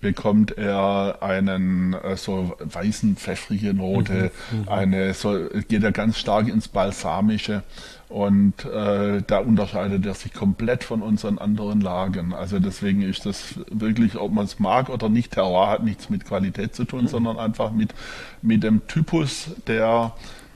bekommt 0.00 0.58
er 0.58 1.22
einen 1.22 1.94
äh, 1.94 2.16
so 2.16 2.56
weißen, 2.58 3.16
pfeffrige 3.16 3.72
Note, 3.72 4.32
mhm, 4.50 4.58
mhm. 4.58 4.68
eine 4.68 5.14
so 5.14 5.48
geht 5.68 5.82
er 5.82 5.92
ganz 5.92 6.18
stark 6.18 6.48
ins 6.48 6.68
Balsamische 6.68 7.62
und 8.08 8.64
äh, 8.64 9.22
da 9.26 9.38
unterscheidet 9.38 10.04
er 10.06 10.14
sich 10.14 10.32
komplett 10.32 10.84
von 10.84 11.02
unseren 11.02 11.38
anderen 11.38 11.80
Lagen. 11.80 12.32
Also 12.34 12.58
deswegen 12.58 13.02
ist 13.02 13.26
das 13.26 13.58
wirklich, 13.70 14.16
ob 14.16 14.32
man 14.32 14.44
es 14.44 14.58
mag 14.58 14.88
oder 14.88 15.08
nicht, 15.08 15.32
Terroir 15.32 15.70
hat 15.70 15.82
nichts 15.82 16.10
mit 16.10 16.24
Qualität 16.24 16.74
zu 16.74 16.84
tun, 16.84 17.02
mhm. 17.02 17.08
sondern 17.08 17.38
einfach 17.38 17.72
mit, 17.72 17.94
mit 18.42 18.62
dem 18.62 18.86
Typus 18.86 19.50
der 19.66 20.12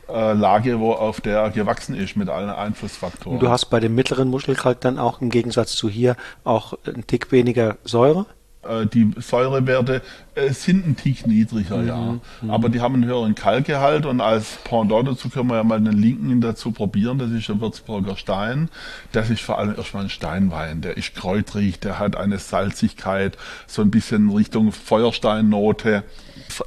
äh, 0.09 0.33
Lage, 0.33 0.81
wo 0.81 0.93
auf 0.93 1.21
der 1.21 1.39
er 1.39 1.51
gewachsen 1.51 1.95
ist, 1.95 2.17
mit 2.17 2.29
allen 2.29 2.51
Einflussfaktoren. 2.51 3.39
Du 3.41 3.49
hast 3.49 3.67
bei 3.67 3.81
dem 3.81 3.95
mittleren 3.95 4.29
Muschelkalk 4.29 4.81
dann 4.81 4.99
auch 4.99 5.21
im 5.21 5.31
Gegensatz 5.31 5.73
zu 5.73 5.89
hier 5.89 6.17
auch 6.45 6.75
einen 6.87 7.07
Tick 7.07 7.33
weniger 7.33 7.77
Säure? 7.85 8.27
Äh, 8.69 8.87
die 8.87 9.11
Säurewerte 9.17 10.03
äh, 10.35 10.51
sind 10.51 10.87
ein 10.87 10.97
Tick 10.97 11.27
niedriger, 11.27 11.79
mhm. 11.79 11.89
ja. 11.89 12.19
Mhm. 12.43 12.51
Aber 12.51 12.69
die 12.69 12.81
haben 12.81 12.95
einen 12.95 13.07
höheren 13.07 13.35
Kalkgehalt 13.35 14.07
und 14.07 14.21
als 14.21 14.59
Pendant 14.65 15.09
dazu 15.09 15.29
können 15.29 15.49
wir 15.49 15.57
ja 15.57 15.65
mal 15.65 15.77
einen 15.77 15.97
linken 15.97 16.41
dazu 16.41 16.73
probieren. 16.73 17.19
Das 17.19 17.31
ist 17.31 17.49
der 17.49 17.61
Würzburger 17.61 18.17
Stein. 18.17 18.69
Das 19.13 19.31
ist 19.31 19.41
vor 19.41 19.59
allem 19.59 19.75
erstmal 19.77 20.05
ein 20.05 20.11
Steinwein. 20.11 20.81
Der 20.81 20.97
ist 20.97 21.15
kräutrig, 21.15 21.81
der 21.81 21.99
hat 21.99 22.17
eine 22.17 22.39
Salzigkeit, 22.39 23.37
so 23.67 23.83
ein 23.83 23.91
bisschen 23.91 24.31
Richtung 24.31 24.73
Feuersteinnote. 24.73 26.05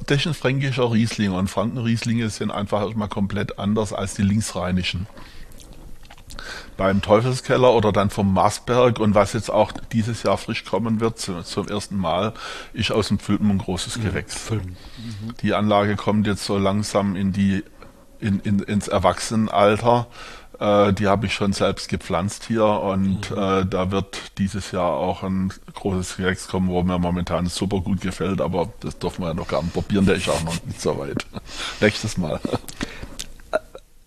Das 0.06 0.18
ist 0.18 0.26
ein 0.26 0.34
fränkischer 0.34 0.92
Riesling 0.92 1.32
und 1.32 1.48
Frankenrieslinge 1.48 2.28
sind 2.30 2.50
einfach 2.50 2.82
erstmal 2.82 3.08
komplett 3.08 3.58
anders 3.58 3.92
als 3.92 4.14
die 4.14 4.22
linksrheinischen 4.22 5.06
beim 6.76 7.02
Teufelskeller 7.02 7.72
oder 7.72 7.92
dann 7.92 8.10
vom 8.10 8.32
Marsberg 8.32 8.98
und 8.98 9.14
was 9.14 9.32
jetzt 9.32 9.50
auch 9.50 9.72
dieses 9.92 10.22
Jahr 10.22 10.38
frisch 10.38 10.64
kommen 10.64 11.00
wird 11.00 11.18
zu, 11.18 11.42
zum 11.42 11.68
ersten 11.68 11.96
Mal, 11.96 12.32
ist 12.72 12.92
aus 12.92 13.08
dem 13.08 13.18
Pfülpen 13.18 13.50
ein 13.50 13.58
großes 13.58 13.98
mhm. 13.98 14.02
Gewächs. 14.04 14.50
Mhm. 14.50 14.76
Die 15.42 15.54
Anlage 15.54 15.96
kommt 15.96 16.26
jetzt 16.26 16.44
so 16.44 16.58
langsam 16.58 17.16
in 17.16 17.32
die 17.32 17.64
in, 18.20 18.38
in, 18.40 18.60
ins 18.60 18.88
Erwachsenenalter. 18.88 20.06
Äh, 20.58 20.92
die 20.92 21.08
habe 21.08 21.26
ich 21.26 21.34
schon 21.34 21.52
selbst 21.52 21.88
gepflanzt 21.88 22.44
hier 22.44 22.64
und 22.64 23.30
mhm. 23.30 23.36
äh, 23.36 23.66
da 23.66 23.90
wird 23.90 24.38
dieses 24.38 24.70
Jahr 24.70 24.92
auch 24.92 25.22
ein 25.24 25.52
großes 25.74 26.16
Gewächs 26.16 26.46
kommen, 26.46 26.68
wo 26.68 26.82
mir 26.82 26.98
momentan 26.98 27.46
super 27.46 27.80
gut 27.80 28.00
gefällt, 28.00 28.40
aber 28.40 28.68
das 28.80 28.98
dürfen 28.98 29.22
wir 29.22 29.28
ja 29.28 29.34
noch 29.34 29.48
gar 29.48 29.62
nicht 29.62 29.74
probieren, 29.74 30.06
der 30.06 30.14
ist 30.14 30.28
auch 30.28 30.42
noch 30.44 30.64
nicht 30.64 30.80
so 30.80 30.96
weit. 30.98 31.26
Nächstes 31.80 32.16
Mal. 32.16 32.38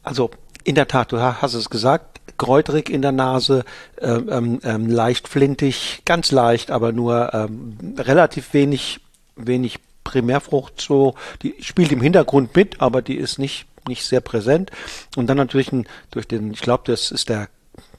Also 0.02 0.32
in 0.64 0.76
der 0.76 0.88
Tat, 0.88 1.12
du 1.12 1.20
hast 1.20 1.54
es 1.56 1.70
gesagt, 1.70 2.15
kräuterig 2.38 2.90
in 2.90 3.02
der 3.02 3.12
Nase, 3.12 3.64
ähm, 4.00 4.30
ähm, 4.30 4.60
ähm, 4.64 4.90
leicht 4.90 5.28
flintig, 5.28 6.02
ganz 6.06 6.32
leicht, 6.32 6.72
aber 6.72 6.92
nur 6.92 7.34
ähm, 7.34 7.78
relativ 7.98 8.54
wenig, 8.54 9.00
wenig 9.36 9.80
Primärfrucht 10.04 10.80
so, 10.80 11.16
die 11.42 11.56
spielt 11.60 11.92
im 11.92 12.02
Hintergrund 12.02 12.56
mit, 12.56 12.82
aber 12.82 13.02
die 13.02 13.18
ist 13.18 13.40
nicht, 13.40 13.66
nicht 13.88 14.06
sehr 14.06 14.22
präsent. 14.22 14.72
Und 15.16 15.28
dann 15.28 15.38
natürlich 15.38 15.72
ein, 15.72 15.88
durch 16.12 16.28
den, 16.28 16.54
ich 16.54 16.62
glaube, 16.62 16.84
das 16.86 17.12
ist 17.12 17.30
der, 17.30 17.50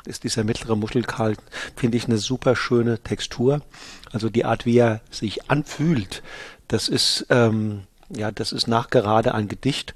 ist 0.06 0.24
dieser 0.24 0.44
mittlere 0.44 0.76
Muschelkalk, 0.76 1.38
finde 1.76 1.98
ich 1.98 2.06
eine 2.06 2.18
super 2.18 2.56
schöne 2.56 2.98
Textur. 3.00 3.60
Also 4.12 4.30
die 4.30 4.44
Art, 4.44 4.64
wie 4.64 4.78
er 4.78 5.00
sich 5.10 5.50
anfühlt, 5.50 6.22
das 6.68 6.88
ist, 6.88 7.26
ähm, 7.28 7.82
ja, 8.08 8.30
das 8.30 8.52
ist 8.52 8.68
nachgerade 8.68 9.34
ein 9.34 9.48
Gedicht. 9.48 9.94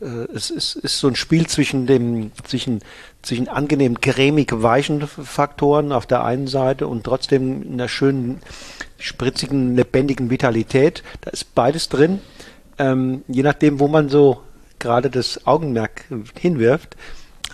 Äh, 0.00 0.32
es 0.34 0.50
ist, 0.50 0.76
ist 0.76 0.98
so 0.98 1.08
ein 1.08 1.16
Spiel 1.16 1.46
zwischen 1.46 1.86
dem, 1.86 2.32
zwischen, 2.44 2.80
zwischen 3.22 3.48
angenehm 3.48 4.00
cremig 4.00 4.62
weichen 4.62 5.06
Faktoren 5.06 5.92
auf 5.92 6.06
der 6.06 6.24
einen 6.24 6.46
Seite 6.46 6.86
und 6.86 7.04
trotzdem 7.04 7.64
einer 7.72 7.88
schönen, 7.88 8.40
spritzigen, 8.98 9.76
lebendigen 9.76 10.30
Vitalität. 10.30 11.02
Da 11.20 11.30
ist 11.30 11.54
beides 11.54 11.88
drin. 11.88 12.20
Ähm, 12.78 13.22
je 13.28 13.42
nachdem, 13.42 13.80
wo 13.80 13.88
man 13.88 14.08
so 14.08 14.40
gerade 14.78 15.10
das 15.10 15.46
Augenmerk 15.46 16.04
hinwirft, 16.38 16.96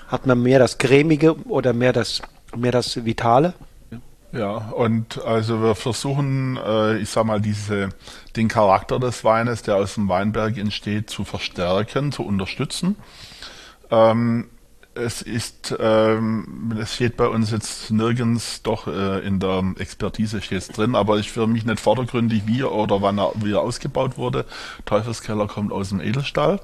hat 0.08 0.26
man 0.26 0.42
mehr 0.42 0.58
das 0.58 0.78
cremige 0.78 1.34
oder 1.48 1.72
mehr 1.72 1.92
das, 1.92 2.22
mehr 2.56 2.72
das 2.72 3.04
Vitale. 3.04 3.54
Ja, 4.34 4.56
und 4.56 5.22
also 5.24 5.62
wir 5.62 5.76
versuchen, 5.76 6.56
äh, 6.56 6.98
ich 6.98 7.08
sag 7.10 7.24
mal, 7.24 7.40
diese, 7.40 7.90
den 8.34 8.48
Charakter 8.48 8.98
des 8.98 9.22
Weines, 9.22 9.62
der 9.62 9.76
aus 9.76 9.94
dem 9.94 10.08
Weinberg 10.08 10.58
entsteht, 10.58 11.08
zu 11.08 11.24
verstärken, 11.24 12.10
zu 12.10 12.24
unterstützen. 12.24 12.96
Ähm, 13.92 14.48
es 14.96 15.22
ist, 15.22 15.74
ähm, 15.78 16.76
es 16.80 16.94
steht 16.96 17.16
bei 17.16 17.28
uns 17.28 17.52
jetzt 17.52 17.92
nirgends, 17.92 18.62
doch 18.62 18.88
äh, 18.88 19.20
in 19.24 19.38
der 19.38 19.74
Expertise 19.78 20.42
steht 20.42 20.58
es 20.58 20.68
drin, 20.68 20.96
aber 20.96 21.16
ist 21.18 21.28
für 21.28 21.46
mich 21.46 21.64
nicht 21.64 21.78
vordergründig, 21.78 22.42
wie 22.46 22.64
oder 22.64 23.02
wann 23.02 23.18
er, 23.18 23.32
wie 23.36 23.52
er 23.52 23.60
ausgebaut 23.60 24.18
wurde. 24.18 24.46
Teufelskeller 24.84 25.46
kommt 25.46 25.72
aus 25.72 25.90
dem 25.90 26.00
Edelstahl 26.00 26.60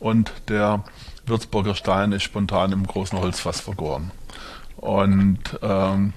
und 0.00 0.32
der 0.48 0.82
Würzburger 1.26 1.76
Stein 1.76 2.10
ist 2.10 2.24
spontan 2.24 2.72
im 2.72 2.84
großen 2.84 3.18
Holzfass 3.18 3.60
vergoren. 3.60 4.10
Und 4.76 5.38
ähm, 5.62 6.14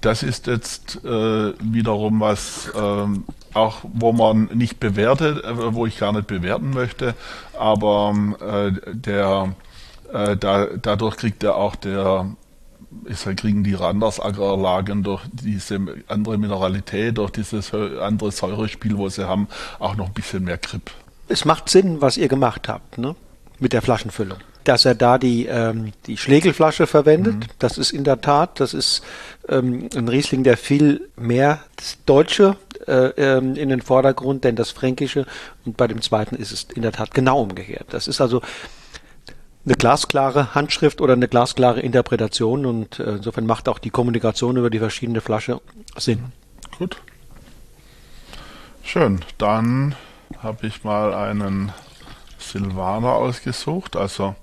das 0.00 0.22
ist 0.22 0.46
jetzt 0.46 1.04
äh, 1.04 1.52
wiederum 1.60 2.20
was, 2.20 2.70
ähm, 2.74 3.24
auch 3.52 3.78
wo 3.82 4.12
man 4.12 4.44
nicht 4.54 4.80
bewertet, 4.80 5.44
äh, 5.44 5.74
wo 5.74 5.86
ich 5.86 5.98
gar 5.98 6.12
nicht 6.12 6.26
bewerten 6.26 6.70
möchte, 6.70 7.14
aber 7.58 8.14
äh, 8.40 8.72
der, 8.94 9.54
äh, 10.12 10.36
da, 10.36 10.66
dadurch 10.80 11.16
kriegt 11.16 11.42
er 11.42 11.56
auch 11.56 11.76
der, 11.76 12.34
ich 13.04 13.18
sag, 13.18 13.36
kriegen 13.36 13.62
die 13.62 13.74
Randersagerlagen 13.74 15.02
durch 15.02 15.22
diese 15.32 15.78
andere 16.08 16.38
Mineralität, 16.38 17.18
durch 17.18 17.30
dieses 17.30 17.72
andere 17.74 18.32
Säurespiel, 18.32 18.96
wo 18.96 19.08
sie 19.08 19.28
haben, 19.28 19.48
auch 19.78 19.96
noch 19.96 20.06
ein 20.06 20.14
bisschen 20.14 20.44
mehr 20.44 20.58
Grip. 20.58 20.90
Es 21.28 21.44
macht 21.44 21.68
Sinn, 21.68 22.00
was 22.00 22.16
ihr 22.16 22.28
gemacht 22.28 22.68
habt, 22.68 22.98
ne? 22.98 23.14
Mit 23.60 23.72
der 23.72 23.82
Flaschenfüllung 23.82 24.38
dass 24.64 24.84
er 24.84 24.94
da 24.94 25.18
die, 25.18 25.46
ähm, 25.46 25.92
die 26.06 26.16
Schlegelflasche 26.16 26.86
verwendet. 26.86 27.34
Mhm. 27.34 27.44
Das 27.58 27.78
ist 27.78 27.92
in 27.92 28.04
der 28.04 28.20
Tat, 28.20 28.60
das 28.60 28.74
ist 28.74 29.02
ähm, 29.48 29.88
ein 29.94 30.08
Riesling, 30.08 30.44
der 30.44 30.56
viel 30.56 31.08
mehr 31.16 31.60
das 31.76 31.98
Deutsche 32.06 32.56
äh, 32.86 33.08
ähm, 33.16 33.56
in 33.56 33.68
den 33.70 33.82
Vordergrund, 33.82 34.44
denn 34.44 34.56
das 34.56 34.70
Fränkische. 34.70 35.26
Und 35.64 35.76
bei 35.76 35.86
dem 35.86 36.02
zweiten 36.02 36.36
ist 36.36 36.52
es 36.52 36.66
in 36.74 36.82
der 36.82 36.92
Tat 36.92 37.14
genau 37.14 37.40
umgekehrt. 37.40 37.86
Das 37.90 38.06
ist 38.06 38.20
also 38.20 38.42
eine 39.64 39.74
glasklare 39.74 40.54
Handschrift 40.54 41.00
oder 41.00 41.12
eine 41.14 41.28
glasklare 41.28 41.80
Interpretation 41.80 42.66
und 42.66 42.98
äh, 42.98 43.16
insofern 43.16 43.46
macht 43.46 43.68
auch 43.68 43.78
die 43.78 43.90
Kommunikation 43.90 44.56
über 44.56 44.70
die 44.70 44.78
verschiedene 44.78 45.20
Flasche 45.20 45.60
Sinn. 45.96 46.32
Gut. 46.78 46.96
Schön. 48.82 49.20
Dann 49.38 49.94
habe 50.38 50.66
ich 50.66 50.82
mal 50.84 51.12
einen 51.12 51.72
Silvaner 52.42 53.12
ausgesucht. 53.12 53.96
Also 53.96 54.34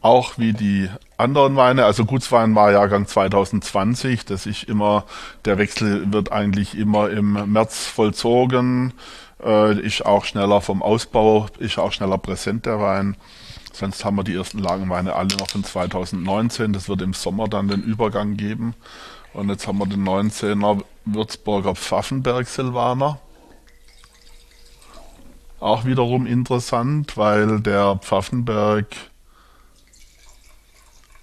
auch 0.00 0.36
wie 0.36 0.52
die 0.52 0.90
anderen 1.16 1.56
Weine. 1.56 1.86
Also 1.86 2.04
Gutswein 2.04 2.54
war 2.54 2.70
Jahrgang 2.72 3.06
2020. 3.06 4.26
Das 4.26 4.44
ist 4.46 4.64
immer, 4.64 5.04
der 5.46 5.56
Wechsel 5.56 6.12
wird 6.12 6.30
eigentlich 6.30 6.76
immer 6.76 7.08
im 7.10 7.52
März 7.52 7.86
vollzogen. 7.86 8.92
Äh, 9.42 9.78
ist 9.80 10.04
auch 10.04 10.24
schneller 10.24 10.60
vom 10.60 10.82
Ausbau, 10.82 11.46
ist 11.58 11.78
auch 11.78 11.92
schneller 11.92 12.18
präsent 12.18 12.66
der 12.66 12.80
Wein. 12.80 13.16
Sonst 13.72 14.04
haben 14.04 14.16
wir 14.16 14.24
die 14.24 14.34
ersten 14.34 14.58
Lagenweine 14.58 15.14
alle 15.14 15.36
noch 15.36 15.50
von 15.50 15.64
2019. 15.64 16.72
Das 16.72 16.88
wird 16.88 17.02
im 17.02 17.14
Sommer 17.14 17.48
dann 17.48 17.68
den 17.68 17.82
Übergang 17.82 18.36
geben. 18.36 18.74
Und 19.32 19.48
jetzt 19.48 19.66
haben 19.66 19.78
wir 19.78 19.86
den 19.86 20.06
19er 20.06 20.82
Würzburger 21.06 21.74
Pfaffenberg 21.74 22.46
Silvaner. 22.46 23.18
Auch 25.64 25.86
wiederum 25.86 26.26
interessant, 26.26 27.16
weil 27.16 27.58
der 27.60 27.96
Pfaffenberg 27.96 28.84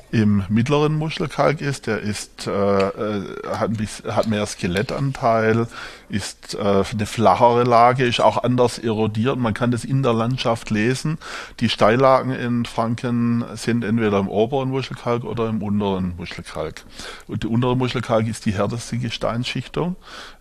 im 0.09 0.43
mittleren 0.49 0.95
Muschelkalk 0.95 1.61
ist. 1.61 1.85
Der 1.85 1.99
ist, 1.99 2.47
äh, 2.47 2.51
äh 2.51 3.23
hat, 3.55 3.69
hat 4.07 4.25
mehr 4.25 4.47
Skelettanteil, 4.47 5.67
ist 6.11 6.55
äh, 6.55 6.83
eine 6.91 7.05
flachere 7.05 7.63
Lage, 7.63 8.05
ist 8.05 8.19
auch 8.19 8.43
anders 8.43 8.77
erodiert. 8.77 9.37
Man 9.37 9.53
kann 9.53 9.71
das 9.71 9.85
in 9.85 10.03
der 10.03 10.13
Landschaft 10.13 10.69
lesen. 10.69 11.17
Die 11.59 11.69
Steillagen 11.69 12.31
in 12.31 12.65
Franken 12.65 13.45
sind 13.55 13.83
entweder 13.83 14.19
im 14.19 14.27
oberen 14.27 14.69
Muschelkalk 14.69 15.23
oder 15.23 15.47
im 15.47 15.63
unteren 15.63 16.15
Muschelkalk. 16.17 16.83
Und 17.27 17.43
die 17.43 17.47
untere 17.47 17.77
Muschelkalk 17.77 18.27
ist 18.27 18.45
die 18.45 18.53
härteste 18.53 18.97
Gesteinsschichtung. 18.97 19.95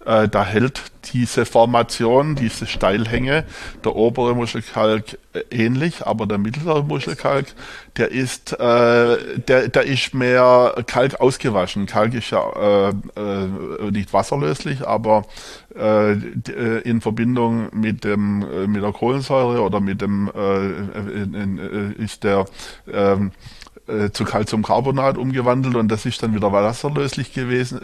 Äh, 0.04 0.28
da 0.28 0.44
hält 0.44 0.82
diese 1.12 1.46
Formation, 1.46 2.34
diese 2.34 2.66
Steilhänge, 2.66 3.44
der 3.84 3.96
obere 3.96 4.34
Muschelkalk 4.34 5.18
äh, 5.32 5.40
ähnlich, 5.50 6.06
aber 6.06 6.26
der 6.26 6.38
mittlere 6.38 6.82
Muschelkalk, 6.82 7.46
der 7.96 8.10
ist, 8.10 8.52
äh, 8.54 9.38
der, 9.38 9.68
der 9.68 9.82
ist 9.84 10.14
mehr 10.14 10.74
Kalk 10.86 11.20
ausgewaschen. 11.20 11.86
Kalk 11.86 12.14
ist 12.14 12.30
ja 12.30 12.88
äh, 12.88 12.88
äh, 12.88 13.90
nicht 13.90 14.12
wasserlöslich, 14.12 14.86
aber 14.86 15.24
äh, 15.76 16.12
äh 16.12 16.80
in 16.82 17.00
Verbindung 17.00 17.68
mit 17.72 18.04
dem 18.04 18.42
äh, 18.42 18.66
mit 18.66 18.82
der 18.82 18.92
Kohlensäure 18.92 19.60
oder 19.60 19.80
mit 19.80 20.00
dem 20.00 20.30
äh, 20.34 20.66
in, 21.22 21.94
ist 21.98 22.24
der 22.24 22.46
ähm, 22.92 23.32
äh, 23.86 24.10
zu 24.10 24.24
Calciumcarbonat 24.24 25.18
umgewandelt 25.18 25.74
und 25.74 25.88
das 25.88 26.06
ist 26.06 26.22
dann 26.22 26.34
wieder 26.34 26.52
wasserlöslich 26.52 27.32
gewesen 27.32 27.80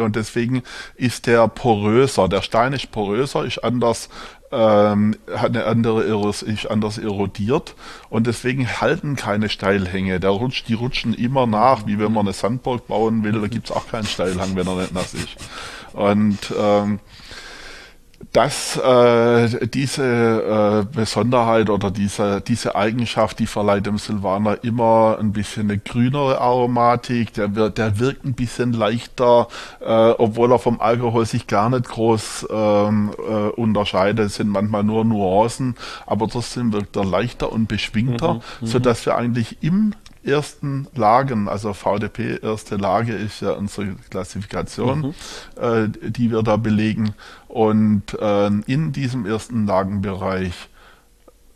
und 0.00 0.16
deswegen 0.16 0.62
ist 0.96 1.26
der 1.26 1.48
poröser. 1.48 2.28
Der 2.28 2.42
Stein 2.42 2.72
ist 2.72 2.90
poröser, 2.90 3.44
ist 3.44 3.62
anders 3.62 4.08
ähm, 4.54 5.16
hat 5.34 5.56
eine 5.56 5.64
andere 5.64 6.02
ist 6.46 6.70
anders 6.70 6.98
erodiert 6.98 7.74
und 8.08 8.26
deswegen 8.26 8.80
halten 8.80 9.16
keine 9.16 9.48
Steilhänge. 9.48 10.20
Der 10.20 10.30
rutscht, 10.30 10.68
die 10.68 10.74
rutschen 10.74 11.12
immer 11.12 11.46
nach, 11.46 11.86
wie 11.86 11.98
wenn 11.98 12.12
man 12.12 12.26
eine 12.26 12.32
Sandburg 12.32 12.86
bauen 12.86 13.24
will, 13.24 13.40
da 13.40 13.48
gibt's 13.48 13.72
auch 13.72 13.88
keinen 13.88 14.06
Steilhang, 14.06 14.54
wenn 14.54 14.66
er 14.66 14.76
nicht 14.76 14.94
nass 14.94 15.14
ist. 15.14 15.36
Und 15.94 16.52
ähm, 16.58 17.00
dass 18.32 18.76
äh, 18.76 19.68
diese 19.68 20.02
äh, 20.02 20.96
Besonderheit 20.96 21.70
oder 21.70 21.92
diese, 21.92 22.40
diese 22.40 22.74
Eigenschaft, 22.74 23.38
die 23.38 23.46
verleiht 23.46 23.86
dem 23.86 23.98
Silvaner 23.98 24.64
immer 24.64 25.18
ein 25.20 25.32
bisschen 25.32 25.70
eine 25.70 25.78
grünere 25.78 26.40
Aromatik, 26.40 27.32
der, 27.34 27.54
wird, 27.54 27.78
der 27.78 28.00
wirkt 28.00 28.24
ein 28.24 28.34
bisschen 28.34 28.72
leichter, 28.72 29.46
äh, 29.80 29.86
obwohl 29.86 30.50
er 30.50 30.58
vom 30.58 30.80
Alkohol 30.80 31.26
sich 31.26 31.46
gar 31.46 31.70
nicht 31.70 31.84
groß 31.84 32.48
ähm, 32.50 33.12
äh, 33.18 33.50
unterscheidet, 33.50 34.26
es 34.26 34.34
sind 34.36 34.48
manchmal 34.48 34.82
nur 34.82 35.04
Nuancen, 35.04 35.76
aber 36.04 36.28
trotzdem 36.28 36.72
wirkt 36.72 36.96
er 36.96 37.04
leichter 37.04 37.52
und 37.52 37.68
beschwingter, 37.68 38.34
mhm, 38.34 38.40
mhm. 38.62 38.66
so 38.66 38.78
dass 38.80 39.06
wir 39.06 39.16
eigentlich 39.16 39.58
im 39.62 39.94
ersten 40.24 40.86
Lagen, 40.94 41.48
also 41.48 41.72
VDP 41.72 42.38
erste 42.42 42.76
Lage 42.76 43.14
ist 43.14 43.40
ja 43.42 43.52
unsere 43.52 43.94
Klassifikation, 44.10 45.00
mhm. 45.00 45.14
äh, 45.60 45.88
die 46.10 46.30
wir 46.30 46.42
da 46.42 46.56
belegen. 46.56 47.14
Und 47.48 48.14
äh, 48.20 48.46
in 48.46 48.92
diesem 48.92 49.26
ersten 49.26 49.66
Lagenbereich 49.66 50.68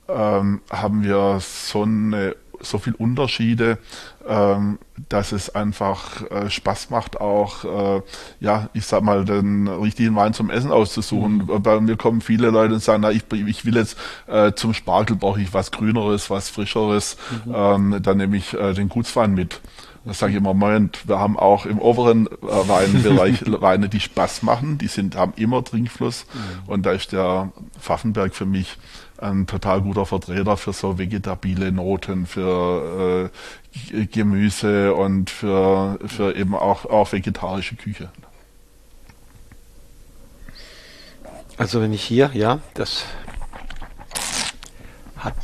ähm, 0.09 0.61
haben 0.71 1.03
wir 1.03 1.39
so 1.41 1.83
eine 1.83 2.37
so 2.61 2.79
viel 2.79 2.95
Unterschiede, 2.95 3.79
ähm, 4.27 4.79
dass 5.09 5.33
es 5.33 5.55
einfach 5.55 6.29
äh, 6.31 6.51
Spaß 6.51 6.91
macht, 6.91 7.21
auch, 7.21 7.65
äh, 7.65 8.03
ja, 8.41 8.69
ich 8.73 8.85
sag 8.85 9.03
mal, 9.03 9.25
den 9.25 9.69
richtigen 9.69 10.15
Wein 10.17 10.35
zum 10.35 10.51
Essen 10.51 10.71
auszusuchen. 10.71 11.49
Mhm. 11.49 11.63
Bei 11.63 11.81
mir 11.81 11.97
kommen 11.97 12.21
viele 12.21 12.51
Leute 12.51 12.75
und 12.75 12.83
sagen, 12.83 13.03
na, 13.03 13.11
ich, 13.11 13.23
ich 13.33 13.65
will 13.65 13.77
jetzt 13.77 13.97
äh, 14.27 14.53
zum 14.53 14.75
Spargel 14.75 15.17
brauche 15.17 15.41
ich 15.41 15.55
was 15.55 15.71
Grüneres, 15.71 16.31
was 16.31 16.49
Frischeres, 16.49 17.17
mhm. 17.45 17.55
ähm, 17.55 17.99
dann 18.03 18.19
nehme 18.19 18.37
ich 18.37 18.55
äh, 18.55 18.75
den 18.75 18.89
Gutswein 18.89 19.35
mit. 19.35 19.61
Da 20.05 20.15
sage 20.15 20.33
ich 20.33 20.39
immer, 20.39 20.55
Moment, 20.55 21.07
wir 21.07 21.19
haben 21.19 21.39
auch 21.39 21.67
im 21.67 21.79
oberen 21.79 22.29
äh, 22.29 22.31
Weinbereich 22.41 23.43
Weine, 23.61 23.89
die 23.89 24.01
Spaß 24.01 24.43
machen, 24.43 24.79
die 24.79 24.87
sind, 24.87 25.17
haben 25.17 25.35
immer 25.37 25.63
Trinkfluss 25.63 26.25
mhm. 26.33 26.73
und 26.73 26.87
da 26.87 26.93
ist 26.93 27.13
der 27.13 27.53
Pfaffenberg 27.79 28.35
für 28.35 28.47
mich 28.47 28.79
ein 29.19 29.47
total 29.47 29.83
guter 29.83 30.07
Vertreter 30.07 30.57
für 30.57 30.73
so 30.73 30.99
vegetabile 30.99 31.73
Noten, 31.73 32.27
für 32.27 33.31
äh, 33.93 34.07
Gemüse 34.07 34.95
und 34.95 35.31
für, 35.31 35.99
für 36.07 36.37
eben 36.37 36.55
auch, 36.55 36.85
auch 36.85 37.13
vegetarische 37.13 37.77
Küche. 37.77 38.11
Also 41.57 41.81
wenn 41.81 41.93
ich 41.93 42.05
hier, 42.05 42.31
ja, 42.35 42.61
das 42.75 43.05
hat 45.17 45.35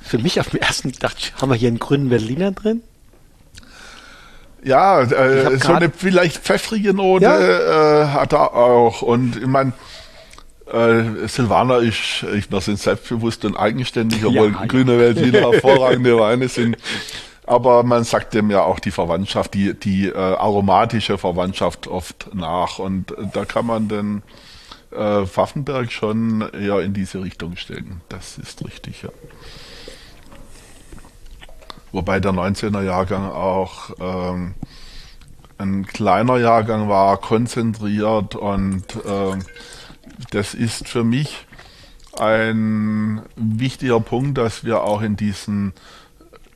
für 0.00 0.18
mich 0.18 0.40
auf 0.40 0.48
den 0.50 0.60
ersten 0.60 0.92
gedacht, 0.92 1.34
haben 1.40 1.50
wir 1.50 1.56
hier 1.56 1.68
einen 1.68 1.78
grünen 1.78 2.08
Berliner 2.08 2.52
drin? 2.52 2.82
Ja, 4.62 5.02
äh, 5.02 5.58
so 5.58 5.74
eine 5.74 5.90
vielleicht 5.90 6.38
pfeffrige 6.38 6.94
Note 6.94 7.24
ja. 7.24 8.04
äh, 8.04 8.06
hat 8.08 8.32
er 8.32 8.54
auch. 8.54 9.02
Und 9.02 9.36
ich 9.36 9.46
meine, 9.46 9.74
äh, 10.72 11.28
Silvaner 11.28 11.78
ist, 11.78 12.24
ich, 12.34 12.50
wir 12.50 12.60
sind 12.60 12.78
selbstbewusst 12.78 13.44
und 13.44 13.56
eigenständig, 13.56 14.24
obwohl 14.24 14.52
ja, 14.52 14.66
grüne 14.66 14.98
Weltliner 14.98 15.52
hervorragende 15.52 16.18
Weine 16.18 16.48
sind. 16.48 16.76
Aber 17.46 17.82
man 17.82 18.04
sagt 18.04 18.32
dem 18.32 18.50
ja 18.50 18.62
auch 18.62 18.80
die 18.80 18.90
Verwandtschaft, 18.90 19.52
die, 19.52 19.74
die 19.74 20.08
äh, 20.08 20.16
aromatische 20.16 21.18
Verwandtschaft 21.18 21.86
oft 21.86 22.34
nach. 22.34 22.78
Und 22.78 23.10
äh, 23.12 23.26
da 23.32 23.44
kann 23.44 23.66
man 23.66 23.88
den 23.88 24.22
äh, 24.90 25.26
Pfaffenberg 25.26 25.92
schon 25.92 26.40
eher 26.52 26.80
in 26.80 26.94
diese 26.94 27.22
Richtung 27.22 27.56
stellen. 27.56 28.00
Das 28.08 28.38
ist 28.38 28.64
richtig, 28.64 29.02
ja. 29.02 29.10
Wobei 31.92 32.18
der 32.18 32.32
19er 32.32 32.82
Jahrgang 32.82 33.30
auch 33.30 33.90
ähm, 34.00 34.54
ein 35.58 35.86
kleiner 35.86 36.38
Jahrgang 36.38 36.88
war, 36.88 37.18
konzentriert 37.18 38.34
und 38.34 38.84
äh, 39.04 39.38
das 40.30 40.54
ist 40.54 40.88
für 40.88 41.04
mich 41.04 41.46
ein 42.18 43.22
wichtiger 43.36 44.00
Punkt, 44.00 44.38
dass 44.38 44.64
wir 44.64 44.82
auch 44.82 45.02
in 45.02 45.16
diesen 45.16 45.72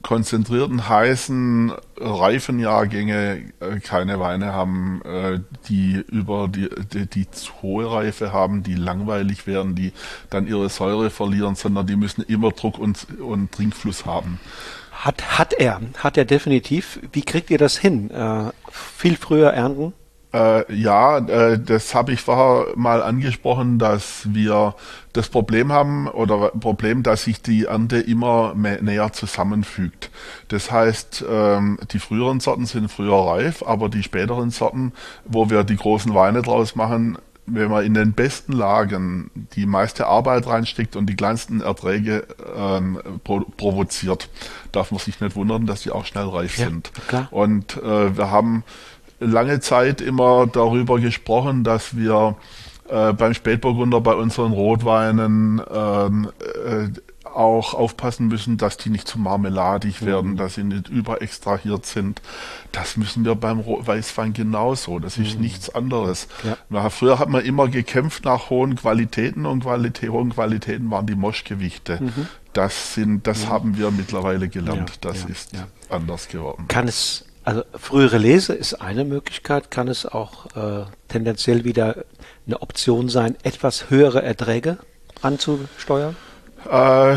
konzentrierten, 0.02 0.88
heißen, 0.88 1.72
reifen 1.96 2.58
Jahrgänge 2.60 3.52
äh, 3.60 3.80
keine 3.80 4.20
Weine 4.20 4.52
haben, 4.52 5.02
äh, 5.04 5.40
die 5.68 6.04
über 6.08 6.48
die, 6.48 6.68
die, 6.92 7.06
die 7.06 7.30
zu 7.30 7.52
hohe 7.62 7.90
Reife 7.90 8.32
haben, 8.32 8.62
die 8.62 8.74
langweilig 8.74 9.46
werden, 9.46 9.74
die 9.74 9.92
dann 10.30 10.46
ihre 10.46 10.68
Säure 10.68 11.10
verlieren, 11.10 11.56
sondern 11.56 11.86
die 11.86 11.96
müssen 11.96 12.22
immer 12.22 12.52
Druck 12.52 12.78
und, 12.78 13.06
und 13.20 13.52
Trinkfluss 13.52 14.06
haben. 14.06 14.38
Hat, 14.92 15.38
hat 15.38 15.52
er, 15.52 15.80
hat 15.98 16.16
er 16.16 16.24
definitiv. 16.24 17.00
Wie 17.12 17.22
kriegt 17.22 17.50
ihr 17.50 17.58
das 17.58 17.76
hin? 17.76 18.10
Äh, 18.10 18.50
viel 18.72 19.16
früher 19.16 19.50
ernten? 19.50 19.92
Äh, 20.32 20.74
ja, 20.74 21.18
äh, 21.18 21.58
das 21.58 21.94
habe 21.94 22.12
ich 22.12 22.20
vorher 22.20 22.76
mal 22.76 23.02
angesprochen, 23.02 23.78
dass 23.78 24.26
wir 24.32 24.74
das 25.14 25.28
Problem 25.30 25.72
haben 25.72 26.06
oder 26.06 26.50
Problem, 26.50 27.02
dass 27.02 27.24
sich 27.24 27.40
die 27.40 27.64
Ernte 27.64 27.98
immer 27.98 28.54
mehr, 28.54 28.82
näher 28.82 29.12
zusammenfügt. 29.12 30.10
Das 30.48 30.70
heißt, 30.70 31.24
ähm, 31.28 31.78
die 31.92 31.98
früheren 31.98 32.40
Sorten 32.40 32.66
sind 32.66 32.90
früher 32.90 33.26
reif, 33.26 33.62
aber 33.62 33.88
die 33.88 34.02
späteren 34.02 34.50
Sorten, 34.50 34.92
wo 35.24 35.48
wir 35.48 35.64
die 35.64 35.76
großen 35.76 36.14
Weine 36.14 36.42
draus 36.42 36.76
machen, 36.76 37.16
wenn 37.50 37.70
man 37.70 37.84
in 37.84 37.94
den 37.94 38.12
besten 38.12 38.52
Lagen 38.52 39.30
die 39.54 39.64
meiste 39.64 40.06
Arbeit 40.06 40.46
reinsteckt 40.46 40.96
und 40.96 41.06
die 41.06 41.16
kleinsten 41.16 41.60
Erträge 41.60 42.26
ähm, 42.54 43.00
pro 43.24 43.40
provoziert, 43.40 44.28
darf 44.72 44.90
man 44.90 45.00
sich 45.00 45.20
nicht 45.20 45.36
wundern, 45.36 45.66
dass 45.66 45.82
die 45.82 45.90
auch 45.90 46.04
schnell 46.04 46.28
reif 46.28 46.58
ja, 46.58 46.66
sind. 46.66 46.92
Klar. 47.08 47.28
Und 47.30 47.76
äh, 47.78 48.16
wir 48.16 48.30
haben 48.30 48.64
lange 49.20 49.60
Zeit 49.60 50.00
immer 50.00 50.46
darüber 50.46 51.00
gesprochen, 51.00 51.64
dass 51.64 51.96
wir 51.96 52.36
äh, 52.88 53.12
beim 53.12 53.34
Spätburgunder 53.34 54.00
bei 54.00 54.14
unseren 54.14 54.52
Rotweinen 54.52 55.60
ähm, 55.70 56.30
äh, 56.64 56.88
auch 57.24 57.74
aufpassen 57.74 58.28
müssen, 58.28 58.56
dass 58.56 58.76
die 58.78 58.90
nicht 58.90 59.06
zu 59.06 59.18
marmeladig 59.18 60.04
werden, 60.04 60.32
mhm. 60.32 60.36
dass 60.36 60.54
sie 60.54 60.64
nicht 60.64 60.88
überextrahiert 60.88 61.86
sind. 61.86 62.22
Das 62.72 62.96
müssen 62.96 63.24
wir 63.24 63.34
beim 63.34 63.64
Weißwein 63.64 64.32
genauso. 64.32 64.98
Das 64.98 65.18
ist 65.18 65.36
mhm. 65.36 65.42
nichts 65.42 65.70
anderes. 65.74 66.26
Ja. 66.70 66.90
früher 66.90 67.18
hat 67.18 67.28
man 67.28 67.44
immer 67.44 67.68
gekämpft 67.68 68.24
nach 68.24 68.50
hohen 68.50 68.76
Qualitäten 68.76 69.46
und 69.46 69.64
Qualität, 69.64 70.10
hohen 70.10 70.32
Qualitäten 70.32 70.90
waren 70.90 71.06
die 71.06 71.14
Moschgewichte. 71.14 72.02
Mhm. 72.02 72.28
Das 72.54 72.94
sind, 72.94 73.26
das 73.26 73.44
mhm. 73.44 73.48
haben 73.50 73.78
wir 73.78 73.90
mittlerweile 73.90 74.48
gelernt. 74.48 74.90
Ja, 74.90 74.96
das 75.10 75.22
ja, 75.22 75.28
ist 75.28 75.52
anders 75.90 76.28
geworden. 76.28 76.64
Kann 76.68 76.88
es 76.88 77.27
also 77.48 77.62
frühere 77.74 78.18
Lese 78.18 78.52
ist 78.52 78.74
eine 78.74 79.06
Möglichkeit, 79.06 79.70
kann 79.70 79.88
es 79.88 80.04
auch 80.04 80.54
äh, 80.54 80.84
tendenziell 81.08 81.64
wieder 81.64 82.04
eine 82.46 82.60
Option 82.60 83.08
sein, 83.08 83.36
etwas 83.42 83.88
höhere 83.88 84.22
Erträge 84.22 84.76
anzusteuern? 85.22 86.14
Äh, 86.70 87.16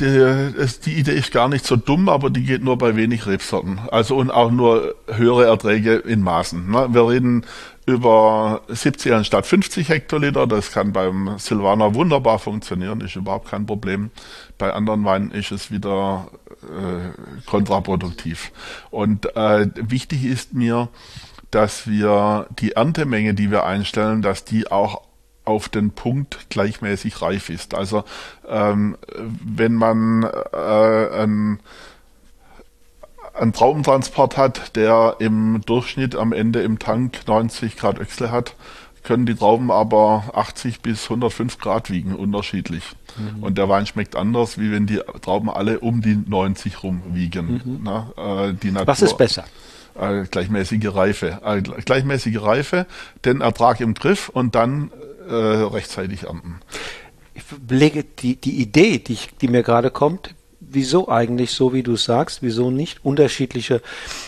die, 0.00 0.52
die, 0.84 0.94
Idee 0.94 1.12
ist 1.12 1.30
gar 1.30 1.48
nicht 1.48 1.64
so 1.64 1.76
dumm, 1.76 2.08
aber 2.08 2.28
die 2.30 2.42
geht 2.42 2.64
nur 2.64 2.76
bei 2.76 2.96
wenig 2.96 3.28
Rebsorten. 3.28 3.78
Also 3.92 4.16
und 4.16 4.32
auch 4.32 4.50
nur 4.50 4.96
höhere 5.06 5.46
Erträge 5.46 5.94
in 5.94 6.22
Maßen. 6.22 6.68
Ne? 6.68 6.88
Wir 6.90 7.08
reden 7.08 7.46
über 7.86 8.62
70 8.66 9.12
anstatt 9.12 9.46
50 9.46 9.90
Hektoliter. 9.90 10.48
Das 10.48 10.72
kann 10.72 10.92
beim 10.92 11.36
Silvaner 11.38 11.94
wunderbar 11.94 12.40
funktionieren, 12.40 13.00
ist 13.00 13.14
überhaupt 13.14 13.48
kein 13.48 13.64
Problem. 13.64 14.10
Bei 14.60 14.74
anderen 14.74 15.06
Weinen 15.06 15.30
ist 15.30 15.52
es 15.52 15.70
wieder 15.70 16.28
äh, 16.62 17.46
kontraproduktiv. 17.46 18.52
Und 18.90 19.34
äh, 19.34 19.68
wichtig 19.74 20.26
ist 20.26 20.52
mir, 20.52 20.88
dass 21.50 21.86
wir 21.86 22.46
die 22.58 22.72
Erntemenge, 22.72 23.32
die 23.32 23.50
wir 23.50 23.64
einstellen, 23.64 24.20
dass 24.20 24.44
die 24.44 24.70
auch 24.70 25.00
auf 25.46 25.70
den 25.70 25.92
Punkt 25.92 26.50
gleichmäßig 26.50 27.22
reif 27.22 27.48
ist. 27.48 27.74
Also 27.74 28.04
ähm, 28.46 28.98
wenn 29.16 29.74
man 29.74 30.24
äh, 30.24 31.22
ein 31.22 31.60
einen 33.32 33.54
Traubentransport 33.54 34.36
hat, 34.36 34.76
der 34.76 35.16
im 35.18 35.62
Durchschnitt 35.64 36.14
am 36.14 36.34
Ende 36.34 36.60
im 36.60 36.78
Tank 36.78 37.20
90 37.26 37.78
Grad 37.78 37.98
Öchsle 37.98 38.30
hat, 38.30 38.54
können 39.10 39.26
die 39.26 39.34
Trauben 39.34 39.72
aber 39.72 40.30
80 40.34 40.82
bis 40.82 41.02
105 41.10 41.58
Grad 41.58 41.90
wiegen, 41.90 42.14
unterschiedlich. 42.14 42.84
Mhm. 43.18 43.42
Und 43.42 43.58
der 43.58 43.68
Wein 43.68 43.84
schmeckt 43.84 44.14
anders, 44.14 44.56
wie 44.56 44.70
wenn 44.70 44.86
die 44.86 45.00
Trauben 45.20 45.50
alle 45.50 45.80
um 45.80 46.00
die 46.00 46.14
90 46.14 46.84
rum 46.84 47.02
wiegen. 47.08 47.60
Mhm. 47.64 47.80
Na, 47.82 48.12
äh, 48.16 48.54
die 48.54 48.70
Natur, 48.70 48.86
Was 48.86 49.02
ist 49.02 49.18
besser? 49.18 49.44
Äh, 49.98 50.26
gleichmäßige 50.30 50.94
Reife. 50.94 51.40
Äh, 51.44 51.60
gleichmäßige 51.60 52.40
Reife, 52.40 52.86
den 53.24 53.40
Ertrag 53.40 53.80
im 53.80 53.94
Griff 53.94 54.28
und 54.28 54.54
dann 54.54 54.92
äh, 55.28 55.34
rechtzeitig 55.34 56.22
ernten. 56.22 56.60
Ich 57.34 57.42
lege 57.68 58.04
die, 58.04 58.36
die 58.36 58.60
Idee, 58.60 58.98
die, 58.98 59.14
ich, 59.14 59.30
die 59.40 59.48
mir 59.48 59.64
gerade 59.64 59.90
kommt, 59.90 60.36
wieso 60.60 61.08
eigentlich 61.08 61.50
so, 61.50 61.72
wie 61.72 61.82
du 61.82 61.96
sagst, 61.96 62.42
wieso 62.42 62.70
nicht 62.70 63.04
unterschiedliche, 63.04 63.82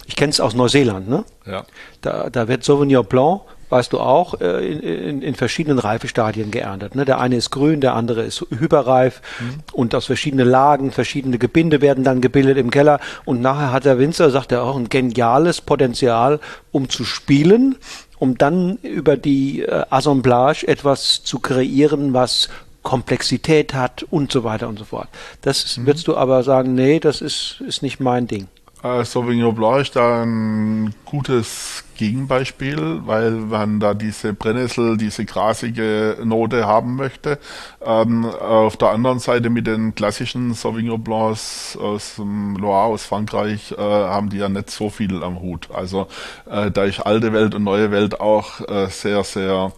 ich 0.07 0.17
kenne 0.17 0.31
es 0.31 0.41
aus 0.41 0.55
Neuseeland, 0.55 1.09
ne? 1.09 1.25
Ja. 1.47 1.67
Da, 2.01 2.31
da 2.31 2.49
wird 2.49 2.65
Sauvignon 2.65 3.07
Blanc 3.07 3.43
weißt 3.73 3.91
du 3.95 4.01
auch, 4.01 4.39
äh, 4.43 4.71
in, 4.71 4.81
in, 4.81 5.23
in 5.23 5.35
verschiedenen 5.35 5.79
Reifestadien 5.79 6.51
geerntet. 6.51 6.95
Ne? 6.95 7.07
Der 7.07 7.19
eine 7.21 7.37
ist 7.37 7.51
grün, 7.51 7.81
der 7.81 7.95
andere 7.95 8.23
ist 8.23 8.45
hyperreif 8.51 9.23
mhm. 9.41 9.55
und 9.73 9.95
aus 9.95 10.05
verschiedenen 10.05 10.47
Lagen, 10.47 10.93
verschiedene 10.93 11.39
Gebinde 11.39 11.81
werden 11.81 12.05
dann 12.05 12.21
gebildet 12.21 12.59
im 12.59 12.71
Keller 12.71 13.01
und 13.25 13.41
nachher 13.41 13.73
hat 13.73 13.87
der 13.87 13.99
Winzer, 13.99 14.31
sagt 14.31 14.53
er 14.53 14.63
auch, 14.63 14.77
ein 14.77 14.91
geniales 14.91 15.63
Potenzial, 15.63 16.39
um 16.71 16.91
zu 16.91 17.05
spielen, 17.05 17.77
um 18.19 18.37
dann 18.37 18.77
über 18.83 19.17
die 19.17 19.63
äh, 19.63 19.85
Assemblage 19.89 20.69
etwas 20.69 21.25
zu 21.25 21.39
kreieren, 21.39 22.13
was 22.13 22.51
Komplexität 22.83 23.73
hat 23.73 24.03
und 24.11 24.31
so 24.31 24.45
weiter 24.45 24.69
und 24.69 24.79
so 24.79 24.85
fort. 24.85 25.09
Das 25.41 25.79
mhm. 25.79 25.87
würdest 25.87 26.09
du 26.09 26.17
aber 26.17 26.43
sagen, 26.43 26.75
nee, 26.75 27.01
das 27.01 27.23
ist, 27.23 27.63
ist 27.67 27.83
nicht 27.83 28.01
mein 28.01 28.27
Ding. 28.27 28.49
Äh, 28.83 29.05
Sauvignon 29.05 29.55
Blanc 29.55 29.81
ist 29.81 29.97
da 29.97 30.25
ein 30.25 30.95
gutes 31.07 31.85
Gegenbeispiel, 32.03 33.03
weil 33.07 33.31
man 33.31 33.79
da 33.79 33.95
diese 33.95 34.33
Brennnessel, 34.33 34.97
diese 34.97 35.25
grasige 35.25 36.17
Note 36.25 36.67
haben 36.67 36.97
möchte. 36.97 37.39
Ähm, 37.81 38.25
auf 38.25 38.77
der 38.77 38.89
anderen 38.89 39.21
Seite 39.21 39.51
mit 39.51 39.69
den 39.69 39.95
klassischen 39.95 40.53
Sauvignon 40.53 41.05
Blancs 41.05 41.79
aus 41.81 42.17
dem 42.17 42.57
Loire, 42.57 42.89
aus 42.89 43.05
Frankreich, 43.05 43.71
äh, 43.71 43.77
haben 43.77 44.31
die 44.31 44.39
ja 44.39 44.49
nicht 44.49 44.71
so 44.71 44.91
viel 44.91 45.23
am 45.23 45.41
Hut. 45.41 45.69
Also 45.73 46.09
äh, 46.51 46.73
da 46.73 46.83
ist 46.83 46.99
alte 46.99 47.33
Welt 47.33 47.55
und 47.55 47.63
neue 47.63 47.93
Welt 47.93 48.19
auch 48.19 48.61
äh, 48.69 48.89
sehr, 48.89 49.23
sehr 49.23 49.73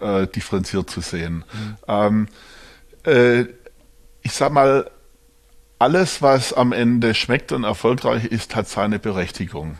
äh, 0.00 0.28
differenziert 0.28 0.88
zu 0.88 1.00
sehen. 1.00 1.44
Mhm. 1.52 1.76
Ähm, 1.88 2.28
äh, 3.04 3.46
ich 4.22 4.30
sag 4.30 4.52
mal, 4.52 4.88
alles, 5.80 6.22
was 6.22 6.52
am 6.52 6.70
Ende 6.70 7.14
schmeckt 7.14 7.50
und 7.50 7.64
erfolgreich 7.64 8.26
ist, 8.26 8.54
hat 8.54 8.68
seine 8.68 9.00
Berechtigung. 9.00 9.76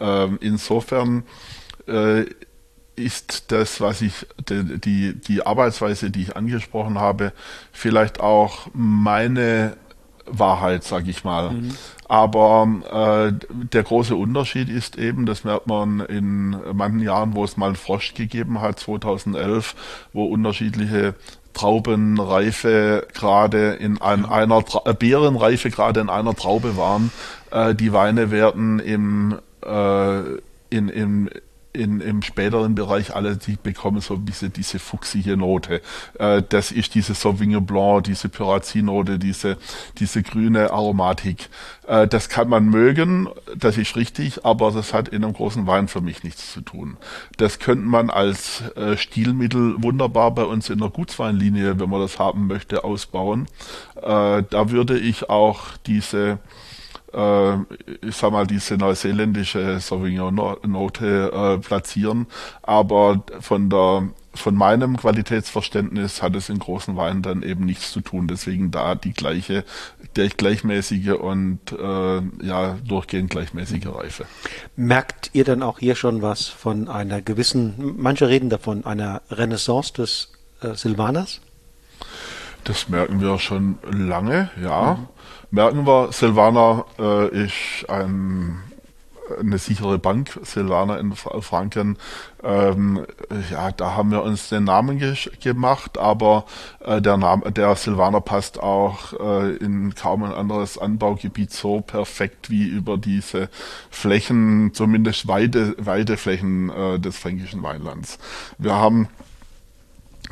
Ähm, 0.00 0.38
insofern 0.40 1.24
äh, 1.86 2.24
ist 2.96 3.50
das, 3.52 3.80
was 3.80 4.02
ich, 4.02 4.26
die, 4.48 4.78
die, 4.78 5.14
die 5.14 5.46
Arbeitsweise, 5.46 6.10
die 6.10 6.22
ich 6.22 6.36
angesprochen 6.36 6.98
habe, 6.98 7.32
vielleicht 7.72 8.20
auch 8.20 8.68
meine 8.72 9.76
Wahrheit, 10.26 10.84
sage 10.84 11.10
ich 11.10 11.24
mal. 11.24 11.50
Mhm. 11.50 11.70
Aber 12.08 13.30
äh, 13.30 13.46
der 13.72 13.82
große 13.82 14.14
Unterschied 14.14 14.68
ist 14.68 14.98
eben, 14.98 15.26
das 15.26 15.44
merkt 15.44 15.66
man 15.66 16.00
in 16.00 16.56
manchen 16.72 17.00
Jahren, 17.00 17.34
wo 17.34 17.44
es 17.44 17.56
mal 17.56 17.66
einen 17.66 17.76
Frosch 17.76 18.14
gegeben 18.14 18.60
hat, 18.60 18.78
2011, 18.80 19.74
wo 20.12 20.24
unterschiedliche 20.24 21.14
Traubenreife 21.52 23.08
gerade 23.12 23.72
in 23.72 24.00
ein, 24.00 24.24
einer 24.24 24.64
Tra 24.64 24.82
äh, 24.84 24.94
Beerenreife 24.94 25.70
gerade 25.70 26.00
in 26.00 26.10
einer 26.10 26.34
Traube 26.34 26.76
waren. 26.76 27.10
Äh, 27.50 27.74
die 27.74 27.92
Weine 27.92 28.30
werden 28.30 28.78
im 28.78 29.38
äh, 29.62 30.40
in, 30.70 30.88
in, 30.88 31.30
in, 31.72 32.00
im 32.00 32.22
späteren 32.22 32.74
Bereich 32.74 33.14
alle, 33.14 33.36
die 33.36 33.56
bekommen 33.56 34.00
so 34.00 34.14
ein 34.14 34.24
bisschen 34.24 34.52
diese 34.52 34.78
fuchsige 34.78 35.36
Note. 35.36 35.80
Äh, 36.18 36.42
das 36.48 36.72
ist 36.72 36.94
diese 36.94 37.14
Sauvignon 37.14 37.64
Blanc, 37.64 38.04
diese 38.04 38.28
Pyrazin-Note, 38.28 39.18
diese, 39.18 39.56
diese 39.98 40.22
grüne 40.22 40.72
Aromatik. 40.72 41.48
Äh, 41.86 42.08
das 42.08 42.28
kann 42.28 42.48
man 42.48 42.66
mögen, 42.66 43.28
das 43.56 43.78
ist 43.78 43.94
richtig, 43.94 44.44
aber 44.44 44.72
das 44.72 44.92
hat 44.92 45.08
in 45.08 45.22
einem 45.22 45.32
großen 45.32 45.66
Wein 45.66 45.86
für 45.86 46.00
mich 46.00 46.24
nichts 46.24 46.52
zu 46.52 46.60
tun. 46.60 46.96
Das 47.36 47.60
könnte 47.60 47.86
man 47.86 48.10
als 48.10 48.62
äh, 48.74 48.96
Stilmittel 48.96 49.76
wunderbar 49.78 50.32
bei 50.32 50.44
uns 50.44 50.70
in 50.70 50.78
der 50.80 50.90
Gutsweinlinie, 50.90 51.78
wenn 51.78 51.90
man 51.90 52.00
das 52.00 52.18
haben 52.18 52.48
möchte, 52.48 52.82
ausbauen. 52.82 53.46
Äh, 53.96 54.42
da 54.50 54.70
würde 54.70 54.98
ich 54.98 55.30
auch 55.30 55.76
diese 55.86 56.40
ich 57.12 58.16
sag 58.16 58.32
mal, 58.32 58.46
diese 58.46 58.76
neuseeländische 58.76 59.80
Sauvignon-Note 59.80 61.32
äh, 61.32 61.58
platzieren. 61.58 62.26
Aber 62.62 63.24
von 63.40 63.68
der 63.68 64.10
von 64.32 64.54
meinem 64.54 64.96
Qualitätsverständnis 64.96 66.22
hat 66.22 66.36
es 66.36 66.48
in 66.48 66.58
großen 66.58 66.96
Weinen 66.96 67.22
dann 67.22 67.42
eben 67.42 67.64
nichts 67.64 67.92
zu 67.92 68.00
tun. 68.00 68.28
Deswegen 68.28 68.70
da 68.70 68.94
die 68.94 69.12
gleiche, 69.12 69.64
der 70.16 70.28
gleichmäßige 70.28 71.14
und 71.18 71.58
äh, 71.72 72.22
ja 72.44 72.78
durchgehend 72.86 73.30
gleichmäßige 73.30 73.86
Reife. 73.86 74.26
Merkt 74.76 75.30
ihr 75.32 75.44
dann 75.44 75.62
auch 75.62 75.80
hier 75.80 75.96
schon 75.96 76.22
was 76.22 76.46
von 76.46 76.88
einer 76.88 77.20
gewissen, 77.20 77.96
manche 77.98 78.28
reden 78.28 78.50
davon, 78.50 78.84
einer 78.84 79.22
Renaissance 79.30 79.92
des 79.94 80.32
äh, 80.62 80.74
Silvaners? 80.74 81.40
Das 82.64 82.88
merken 82.88 83.20
wir 83.20 83.38
schon 83.38 83.78
lange, 83.90 84.50
ja. 84.62 84.94
Mhm 84.94 85.08
merken 85.50 85.86
wir, 85.86 86.12
Silvana 86.12 86.84
äh, 86.98 87.44
ist 87.44 87.88
ein, 87.88 88.62
eine 89.38 89.58
sichere 89.58 89.98
Bank, 89.98 90.38
Silvana 90.42 90.98
in 90.98 91.14
Franken. 91.14 91.98
Ähm, 92.42 93.04
ja, 93.50 93.70
da 93.72 93.96
haben 93.96 94.10
wir 94.10 94.22
uns 94.22 94.48
den 94.48 94.64
Namen 94.64 94.98
ge 94.98 95.14
gemacht, 95.42 95.98
aber 95.98 96.46
äh, 96.84 97.00
der 97.02 97.16
Name, 97.16 97.50
der 97.52 97.74
Silvaner 97.76 98.20
passt 98.20 98.60
auch 98.60 99.12
äh, 99.12 99.56
in 99.56 99.94
kaum 99.94 100.22
ein 100.24 100.32
anderes 100.32 100.78
Anbaugebiet 100.78 101.52
so 101.52 101.80
perfekt 101.80 102.50
wie 102.50 102.66
über 102.66 102.96
diese 102.96 103.48
Flächen, 103.90 104.72
zumindest 104.72 105.28
weite, 105.28 105.74
weite 105.78 106.16
Flächen 106.16 106.70
äh, 106.70 106.98
des 106.98 107.18
fränkischen 107.18 107.62
Weinlands. 107.62 108.18
Wir 108.58 108.74
haben 108.74 109.08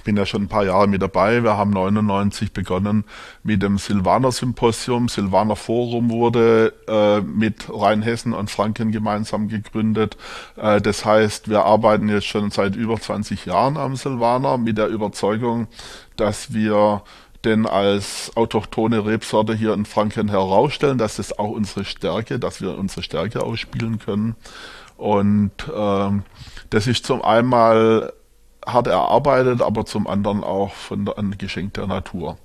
bin 0.08 0.16
ja 0.16 0.24
schon 0.24 0.44
ein 0.44 0.48
paar 0.48 0.64
Jahre 0.64 0.86
mit 0.88 1.02
dabei. 1.02 1.42
Wir 1.42 1.58
haben 1.58 1.68
99 1.68 2.54
begonnen 2.54 3.04
mit 3.42 3.62
dem 3.62 3.76
Silvaner 3.76 4.32
Symposium. 4.32 5.10
Silvaner 5.10 5.54
Forum 5.54 6.08
wurde 6.08 6.72
äh, 6.88 7.20
mit 7.20 7.66
Rheinhessen 7.68 8.32
und 8.32 8.50
Franken 8.50 8.90
gemeinsam 8.90 9.48
gegründet. 9.48 10.16
Äh, 10.56 10.80
das 10.80 11.04
heißt, 11.04 11.50
wir 11.50 11.66
arbeiten 11.66 12.08
jetzt 12.08 12.24
schon 12.24 12.50
seit 12.50 12.74
über 12.74 12.98
20 12.98 13.44
Jahren 13.44 13.76
am 13.76 13.96
Silvaner 13.96 14.56
mit 14.56 14.78
der 14.78 14.86
Überzeugung, 14.86 15.66
dass 16.16 16.54
wir 16.54 17.02
denn 17.44 17.66
als 17.66 18.32
autochtone 18.34 19.04
Rebsorte 19.04 19.54
hier 19.54 19.74
in 19.74 19.84
Franken 19.84 20.30
herausstellen. 20.30 20.96
Das 20.96 21.18
ist 21.18 21.38
auch 21.38 21.50
unsere 21.50 21.84
Stärke, 21.84 22.38
dass 22.38 22.62
wir 22.62 22.78
unsere 22.78 23.02
Stärke 23.02 23.42
ausspielen 23.42 23.98
können. 23.98 24.36
Und 24.96 25.52
ähm, 25.76 26.22
das 26.70 26.86
ist 26.86 27.04
zum 27.04 27.20
einen 27.20 27.50
hart 28.72 28.86
erarbeitet, 28.86 29.62
aber 29.62 29.84
zum 29.84 30.06
anderen 30.06 30.44
auch 30.44 30.72
von 30.72 31.04
der, 31.04 31.18
ein 31.18 31.36
Geschenk 31.38 31.74
der 31.74 31.86
Natur. 31.86 32.38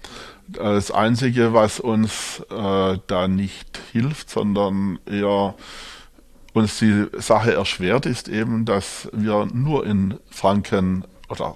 Das 0.47 0.91
Einzige, 0.91 1.53
was 1.53 1.80
uns 1.80 2.43
äh, 2.49 2.97
da 3.07 3.28
nicht 3.28 3.80
hilft, 3.91 4.30
sondern 4.30 4.99
eher 5.05 5.55
uns 6.53 6.80
die 6.80 7.07
Sache 7.17 7.53
erschwert, 7.53 8.05
ist 8.05 8.28
eben, 8.28 8.65
dass 8.65 9.09
wir 9.11 9.47
nur 9.53 9.86
in 9.86 10.19
Franken 10.30 11.05
oder 11.30 11.55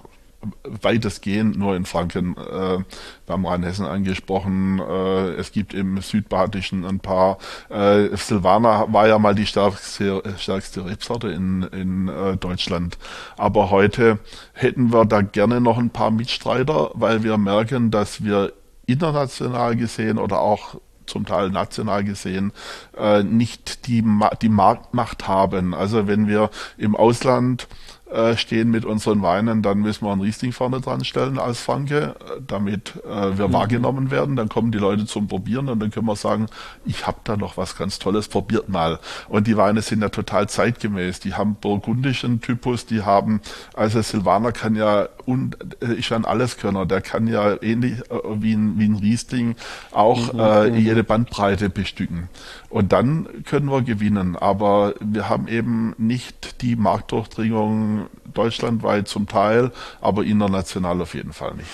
weitestgehend 0.62 1.58
nur 1.58 1.74
in 1.74 1.84
Franken 1.84 2.36
äh, 2.36 2.78
beim 3.26 3.44
Rheinhessen 3.44 3.86
angesprochen. 3.86 4.78
Äh, 4.78 5.30
es 5.32 5.52
gibt 5.52 5.74
im 5.74 6.00
Südbadischen 6.00 6.84
ein 6.84 7.00
paar. 7.00 7.38
Äh, 7.68 8.16
Silvaner 8.16 8.86
war 8.92 9.08
ja 9.08 9.18
mal 9.18 9.34
die 9.34 9.46
stärkste, 9.46 10.22
stärkste 10.38 10.84
Rebsorte 10.86 11.28
in, 11.28 11.62
in 11.64 12.08
äh, 12.08 12.36
Deutschland. 12.36 12.98
Aber 13.36 13.70
heute 13.70 14.18
hätten 14.52 14.92
wir 14.92 15.04
da 15.04 15.22
gerne 15.22 15.60
noch 15.60 15.78
ein 15.78 15.90
paar 15.90 16.10
Mitstreiter, 16.10 16.90
weil 16.94 17.24
wir 17.24 17.36
merken, 17.36 17.90
dass 17.90 18.22
wir 18.22 18.52
international 18.86 19.76
gesehen 19.76 20.18
oder 20.18 20.40
auch 20.40 20.76
zum 21.08 21.26
Teil 21.26 21.50
national 21.50 22.04
gesehen, 22.04 22.52
äh, 22.96 23.22
nicht 23.22 23.86
die, 23.86 24.02
Ma 24.02 24.30
die 24.34 24.48
Marktmacht 24.48 25.26
haben. 25.26 25.74
Also 25.74 26.06
wenn 26.06 26.28
wir 26.28 26.50
im 26.76 26.94
Ausland 26.94 27.66
äh, 28.10 28.36
stehen 28.36 28.70
mit 28.70 28.84
unseren 28.84 29.22
Weinen, 29.22 29.62
dann 29.62 29.78
müssen 29.80 30.06
wir 30.06 30.12
einen 30.12 30.22
Riesling 30.22 30.52
vorne 30.52 30.80
dran 30.80 31.04
stellen 31.04 31.38
als 31.38 31.60
Franke, 31.60 32.14
damit 32.46 32.94
äh, 33.04 33.36
wir 33.36 33.48
mhm. 33.48 33.52
wahrgenommen 33.52 34.10
werden. 34.10 34.36
Dann 34.36 34.48
kommen 34.48 34.72
die 34.72 34.78
Leute 34.78 35.06
zum 35.06 35.28
Probieren 35.28 35.68
und 35.68 35.80
dann 35.80 35.90
können 35.90 36.06
wir 36.06 36.16
sagen, 36.16 36.46
ich 36.84 37.06
habe 37.06 37.18
da 37.24 37.36
noch 37.36 37.56
was 37.56 37.76
ganz 37.76 37.98
Tolles, 37.98 38.28
probiert 38.28 38.68
mal. 38.68 38.98
Und 39.28 39.46
die 39.46 39.56
Weine 39.56 39.82
sind 39.82 40.00
ja 40.00 40.08
total 40.08 40.48
zeitgemäß. 40.48 41.20
Die 41.20 41.34
haben 41.34 41.56
burgundischen 41.60 42.40
Typus, 42.40 42.86
die 42.86 43.02
haben, 43.02 43.40
also 43.74 44.00
Silvaner 44.00 44.52
kann 44.52 44.74
ja, 44.74 45.08
und 45.26 45.58
äh, 45.82 45.94
ist 45.94 46.08
ja 46.08 46.16
ein 46.16 46.24
Alleskönner, 46.24 46.86
der 46.86 47.00
kann 47.00 47.26
ja 47.26 47.60
ähnlich 47.62 48.00
äh, 48.10 48.14
wie, 48.36 48.54
ein, 48.54 48.78
wie 48.78 48.88
ein 48.88 48.96
Riesling 48.96 49.56
auch 49.92 50.32
mhm. 50.32 50.40
äh, 50.40 50.70
mhm. 50.70 50.76
jede 50.78 51.04
Bandbreite 51.04 51.68
bestücken. 51.68 52.28
Und 52.70 52.92
dann 52.92 53.28
können 53.44 53.70
wir 53.70 53.82
gewinnen. 53.82 54.36
Aber 54.36 54.94
wir 55.00 55.28
haben 55.28 55.48
eben 55.48 55.94
nicht 55.98 56.62
die 56.62 56.76
Marktdurchdringung 56.76 57.97
deutschlandweit 58.32 59.08
zum 59.08 59.26
Teil, 59.26 59.72
aber 60.00 60.24
international 60.24 61.00
auf 61.00 61.14
jeden 61.14 61.32
Fall 61.32 61.54
nicht. 61.54 61.68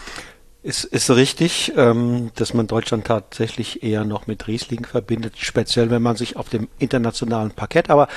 Es 0.62 0.84
ist 0.84 1.10
richtig, 1.10 1.72
ähm, 1.76 2.30
dass 2.36 2.54
man 2.54 2.66
Deutschland 2.66 3.06
tatsächlich 3.06 3.82
eher 3.82 4.04
noch 4.04 4.26
mit 4.26 4.46
Riesling 4.46 4.86
verbindet, 4.86 5.34
speziell 5.36 5.90
wenn 5.90 6.00
man 6.00 6.16
sich 6.16 6.36
auf 6.36 6.48
dem 6.48 6.68
internationalen 6.78 7.50
Parkett, 7.50 7.90
aber 7.90 8.08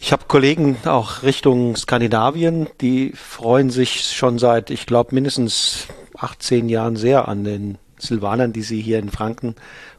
ich 0.00 0.12
habe 0.12 0.24
Kollegen 0.28 0.76
auch 0.84 1.22
Richtung 1.22 1.76
Skandinavien, 1.76 2.68
die 2.80 3.12
freuen 3.12 3.70
sich 3.70 4.02
schon 4.02 4.38
seit, 4.38 4.70
ich 4.70 4.86
glaube, 4.86 5.14
mindestens 5.14 5.86
18 6.16 6.68
Jahren 6.68 6.96
sehr 6.96 7.26
an 7.26 7.42
den 7.42 7.78
Silvanern, 7.98 8.52
die 8.52 8.62
sie 8.62 8.80
hier 8.80 8.98
in 8.98 9.08
Franken 9.08 9.54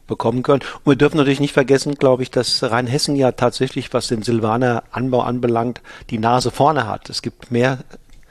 bekommen 0.06 0.42
können. 0.42 0.62
Und 0.84 0.92
wir 0.92 0.96
dürfen 0.96 1.16
natürlich 1.16 1.40
nicht 1.40 1.52
vergessen, 1.52 1.94
glaube 1.94 2.22
ich, 2.22 2.30
dass 2.30 2.62
Rheinhessen 2.62 3.16
ja 3.16 3.32
tatsächlich, 3.32 3.92
was 3.92 4.08
den 4.08 4.22
Silvaner 4.22 4.84
Anbau 4.90 5.22
anbelangt, 5.22 5.80
die 6.10 6.18
Nase 6.18 6.50
vorne 6.50 6.86
hat. 6.86 7.10
Es 7.10 7.22
gibt 7.22 7.50
mehr 7.50 7.78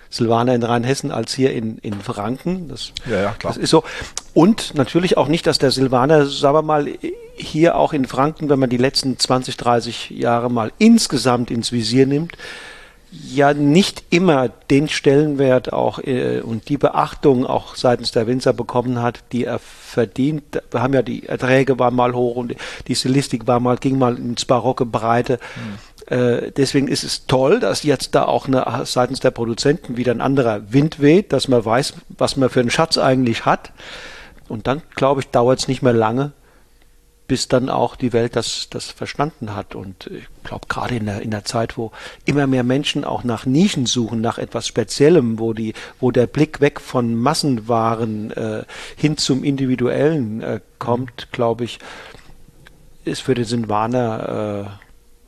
Silvaner 0.10 0.56
in 0.56 0.64
Rheinhessen 0.64 1.12
als 1.12 1.34
hier 1.34 1.54
in, 1.54 1.78
in 1.80 2.00
Franken. 2.02 2.70
Das, 2.70 2.94
ja, 3.10 3.22
ja, 3.22 3.32
klar. 3.34 3.54
das 3.54 3.58
ist 3.58 3.70
so. 3.70 3.84
Und 4.34 4.76
natürlich 4.76 5.18
auch 5.18 5.28
nicht, 5.28 5.46
dass 5.46 5.58
der 5.58 5.72
Silvaner, 5.72 6.26
sagen 6.26 6.56
wir 6.56 6.62
mal, 6.62 6.88
hier 7.36 7.76
auch 7.76 7.94
in 7.94 8.06
Franken, 8.06 8.50
wenn 8.50 8.60
man 8.60 8.70
die 8.70 8.78
letzten 8.78 9.20
20, 9.20 9.58
30 9.58 10.12
Jahre 10.12 10.50
mal 10.50 10.72
insgesamt 10.78 11.52
ins 11.52 11.72
Visier 11.72 12.06
nimmt, 12.06 12.38
ja 13.24 13.54
nicht 13.54 14.04
immer 14.10 14.50
den 14.70 14.90
Stellenwert 14.90 15.74
auch 15.74 16.00
äh, 16.00 16.42
und 16.42 16.70
die 16.70 16.78
Beachtung 16.78 17.46
auch 17.46 17.76
seitens 17.76 18.12
der 18.12 18.28
Winzer 18.28 18.54
bekommen 18.54 19.02
hat, 19.02 19.24
die 19.32 19.46
er 19.46 19.60
verdient. 19.60 20.62
Wir 20.72 20.82
haben 20.82 20.94
ja 20.94 21.02
die 21.02 21.28
Erträge 21.28 21.78
waren 21.80 21.96
mal 21.96 22.14
hoch 22.14 22.36
und 22.36 22.56
die 22.88 22.96
Stilistik 22.96 23.48
war 23.48 23.60
mal, 23.60 23.78
ging 23.78 23.98
mal 23.98 24.18
ins 24.18 24.46
barocke 24.46 24.86
Breite. 24.86 25.40
Mhm. 25.56 26.16
Äh, 26.18 26.52
deswegen 26.52 26.88
ist 26.88 27.04
es 27.04 27.26
toll, 27.26 27.60
dass 27.60 27.84
jetzt 27.84 28.16
da 28.16 28.26
auch 28.26 28.48
eine, 28.48 28.84
seitens 28.86 29.20
der 29.20 29.32
Produzenten 29.32 29.98
wieder 29.98 30.12
ein 30.12 30.22
anderer 30.22 30.72
Wind 30.72 31.00
weht, 31.00 31.34
dass 31.34 31.48
man 31.48 31.64
weiß, 31.64 31.94
was 32.10 32.38
man 32.38 32.50
für 32.50 32.60
einen 32.60 32.70
Schatz 32.70 32.98
eigentlich 32.98 33.46
hat. 33.46 33.72
Und 34.48 34.68
dann, 34.68 34.82
glaube 34.96 35.22
ich, 35.22 35.28
dauert 35.30 35.60
es 35.60 35.68
nicht 35.68 35.82
mehr 35.82 35.94
lange, 35.94 36.34
bis 37.28 37.48
dann 37.48 37.70
auch 37.70 37.96
die 37.96 38.14
Welt 38.14 38.36
das, 38.36 38.68
das 38.70 38.92
verstanden 38.92 39.56
hat. 39.56 39.76
Und 39.76 40.08
ich 40.08 40.28
glaube, 40.44 40.68
gerade 40.68 40.96
in 40.96 41.06
der, 41.06 41.22
in 41.22 41.32
der 41.32 41.46
Zeit, 41.46 41.78
wo 41.78 41.92
immer 42.26 42.48
mehr 42.48 42.64
Menschen 42.64 43.04
auch 43.04 43.24
nach 43.24 43.46
Nischen 43.46 43.86
suchen, 43.86 44.22
nach 44.22 44.38
etwas 44.38 44.68
Speziellem, 44.68 45.40
wo 45.40 45.54
die, 45.54 45.74
wo 46.00 46.12
der 46.12 46.28
Blick 46.28 46.62
weg 46.62 46.80
von 46.80 47.16
Massenwaren 47.16 48.32
äh, 48.32 48.64
hin 48.96 49.18
zum 49.18 49.44
Individuellen 49.44 50.42
äh, 50.42 50.60
kommt, 50.80 51.32
glaube 51.32 51.64
ich, 51.64 51.80
ist 53.06 53.22
für 53.22 53.36
den 53.36 53.46
Sinwaner 53.46 54.68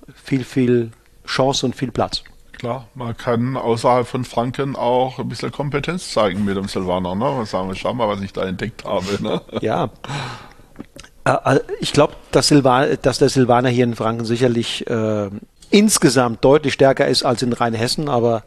äh, 0.08 0.12
viel, 0.14 0.44
viel 0.44 0.92
Chance 1.26 1.66
und 1.66 1.76
viel 1.76 1.92
Platz. 1.92 2.24
Klar, 2.54 2.88
man 2.96 3.16
kann 3.16 3.56
außerhalb 3.56 4.08
von 4.08 4.26
Franken 4.26 4.76
auch 4.76 5.20
ein 5.20 5.30
bisschen 5.30 5.52
Kompetenz 5.52 6.12
zeigen 6.12 6.44
mit 6.44 6.58
dem 6.58 6.68
Silvaner. 6.68 7.14
Ne? 7.14 7.46
Sagen, 7.46 7.76
schau 7.76 7.94
mal, 7.94 8.08
was 8.08 8.22
ich 8.22 8.34
da 8.34 8.46
entdeckt 8.46 8.84
habe. 8.84 9.22
Ne? 9.22 9.42
Ja, 9.62 9.92
ich 11.80 11.94
glaube, 11.94 12.14
dass, 12.32 12.54
dass, 13.02 13.18
der 13.18 13.30
Silvaner 13.30 13.70
hier 13.70 13.84
in 13.84 13.96
Franken 13.96 14.26
sicherlich 14.26 14.88
äh, 14.88 15.30
insgesamt 15.70 16.44
deutlich 16.44 16.74
stärker 16.74 17.08
ist 17.08 17.24
als 17.24 17.42
in 17.42 17.54
Rheinhessen, 17.54 18.10
aber 18.10 18.44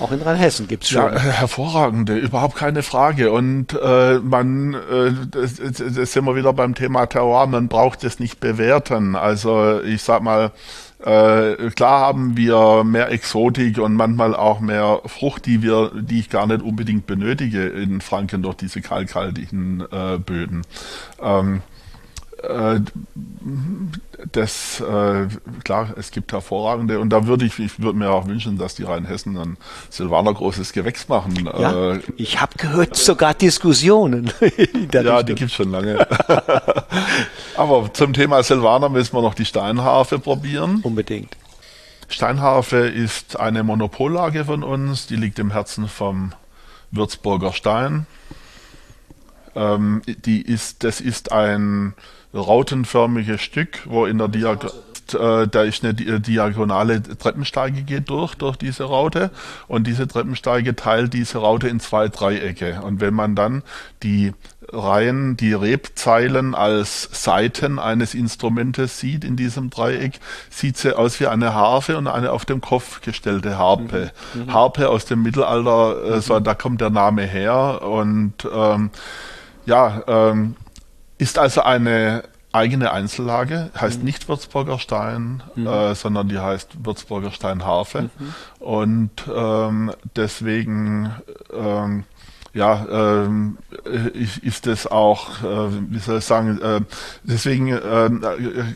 auch 0.00 0.10
in 0.10 0.22
Rheinhessen 0.22 0.66
gibt 0.66 0.84
es 0.84 0.90
schon. 0.90 1.02
Ja, 1.02 1.18
hervorragende, 1.18 2.16
überhaupt 2.16 2.56
keine 2.56 2.82
Frage. 2.82 3.30
Und 3.30 3.78
äh, 3.80 4.18
man, 4.18 4.74
äh, 4.74 5.12
das, 5.30 5.56
das 5.56 6.12
sind 6.12 6.24
wir 6.24 6.34
wieder 6.34 6.52
beim 6.52 6.74
Thema 6.74 7.06
Terror, 7.06 7.46
man 7.46 7.68
braucht 7.68 8.02
es 8.02 8.18
nicht 8.18 8.40
bewerten. 8.40 9.14
Also 9.14 9.80
ich 9.82 10.02
sag 10.02 10.22
mal, 10.22 10.50
äh, 11.04 11.70
klar 11.70 12.00
haben 12.00 12.36
wir 12.36 12.82
mehr 12.82 13.10
Exotik 13.10 13.78
und 13.78 13.94
manchmal 13.94 14.34
auch 14.34 14.60
mehr 14.60 15.00
Frucht, 15.06 15.46
die 15.46 15.62
wir, 15.62 15.92
die 15.94 16.20
ich 16.20 16.30
gar 16.30 16.46
nicht 16.46 16.62
unbedingt 16.62 17.06
benötige 17.06 17.66
in 17.68 18.00
Franken 18.00 18.42
durch 18.42 18.56
diese 18.56 18.80
kalkhaltigen 18.80 19.84
äh, 19.92 20.18
Böden. 20.18 20.62
Ähm, 21.22 21.62
äh, 22.48 22.80
das, 24.32 24.80
äh, 24.80 25.26
klar, 25.64 25.94
es 25.96 26.10
gibt 26.10 26.32
hervorragende 26.32 26.98
und 26.98 27.10
da 27.10 27.26
würde 27.26 27.44
ich, 27.44 27.58
ich 27.58 27.80
würde 27.80 27.98
mir 27.98 28.10
auch 28.10 28.26
wünschen, 28.26 28.58
dass 28.58 28.74
die 28.74 28.84
Rheinhessen 28.84 29.36
ein 29.36 29.56
Silvaner 29.90 30.32
großes 30.32 30.72
Gewächs 30.72 31.08
machen. 31.08 31.48
Ja, 31.58 31.92
äh, 31.92 32.00
ich 32.16 32.40
habe 32.40 32.52
gehört, 32.56 32.96
sogar 32.96 33.34
Diskussionen. 33.34 34.30
ja, 34.40 35.00
Richtung. 35.00 35.26
die 35.26 35.34
gibt's 35.34 35.54
schon 35.54 35.70
lange. 35.70 36.06
Aber 37.56 37.92
zum 37.92 38.12
Thema 38.12 38.42
Silvaner 38.42 38.88
müssen 38.88 39.14
wir 39.14 39.22
noch 39.22 39.34
die 39.34 39.44
Steinharfe 39.44 40.18
probieren. 40.18 40.80
Unbedingt. 40.82 41.36
Steinharfe 42.08 42.78
ist 42.78 43.38
eine 43.38 43.62
Monopollage 43.62 44.44
von 44.44 44.62
uns, 44.62 45.06
die 45.06 45.16
liegt 45.16 45.38
im 45.38 45.50
Herzen 45.50 45.88
vom 45.88 46.32
Würzburger 46.90 47.52
Stein. 47.52 48.06
Ähm, 49.54 50.02
die 50.06 50.42
ist, 50.42 50.84
das 50.84 51.00
ist 51.00 51.32
ein 51.32 51.94
rautenförmiges 52.34 53.40
Stück, 53.40 53.82
wo 53.86 54.06
in 54.06 54.18
der 54.18 54.28
Diag 54.28 54.66
äh, 55.12 55.46
da 55.46 55.62
ist 55.62 55.84
eine 55.84 55.94
diagonale 55.94 57.02
Treppensteige 57.02 57.82
geht 57.82 58.08
durch, 58.08 58.34
durch 58.36 58.56
diese 58.56 58.84
Raute 58.84 59.30
und 59.68 59.86
diese 59.86 60.08
Treppensteige 60.08 60.74
teilt 60.76 61.12
diese 61.12 61.38
Raute 61.38 61.68
in 61.68 61.80
zwei 61.80 62.08
Dreiecke. 62.08 62.80
Und 62.82 63.00
wenn 63.00 63.12
man 63.12 63.34
dann 63.34 63.62
die 64.02 64.32
Reihen, 64.72 65.36
die 65.36 65.52
Rebzeilen 65.52 66.54
als 66.54 67.08
Seiten 67.12 67.78
eines 67.78 68.14
Instrumentes 68.14 68.98
sieht 68.98 69.24
in 69.24 69.36
diesem 69.36 69.68
Dreieck, 69.68 70.20
sieht 70.48 70.78
sie 70.78 70.96
aus 70.96 71.20
wie 71.20 71.26
eine 71.26 71.54
Harfe 71.54 71.98
und 71.98 72.06
eine 72.06 72.32
auf 72.32 72.44
dem 72.44 72.60
Kopf 72.60 73.02
gestellte 73.02 73.58
Harpe. 73.58 74.10
Mhm. 74.32 74.42
mhm. 74.42 74.54
Harpe 74.54 74.88
aus 74.88 75.04
dem 75.04 75.22
Mittelalter, 75.22 76.16
äh, 76.16 76.20
so, 76.20 76.40
da 76.40 76.54
kommt 76.54 76.80
der 76.80 76.90
Name 76.90 77.22
her 77.22 77.82
und 77.82 78.34
ähm, 78.52 78.90
ja, 79.66 80.02
ähm, 80.06 80.56
ist 81.18 81.38
also 81.38 81.62
eine 81.62 82.24
eigene 82.52 82.92
Einzellage, 82.92 83.70
heißt 83.78 83.98
mhm. 83.98 84.04
nicht 84.04 84.28
Würzburger 84.28 84.78
Stein, 84.78 85.42
mhm. 85.56 85.66
äh, 85.66 85.94
sondern 85.94 86.28
die 86.28 86.38
heißt 86.38 86.84
Würzburger 86.84 87.32
Stein 87.32 87.64
Harfe. 87.64 88.02
Mhm. 88.02 88.34
Und 88.60 89.10
ähm, 89.34 89.92
deswegen 90.14 91.12
ähm, 91.52 92.04
ja, 92.54 92.86
ähm, 93.18 93.58
ist 94.42 94.68
es 94.68 94.86
auch, 94.86 95.42
äh, 95.42 95.70
wie 95.90 95.98
soll 95.98 96.18
ich 96.18 96.24
sagen, 96.24 96.60
äh, 96.62 96.80
deswegen 97.24 97.68
äh, 97.68 98.10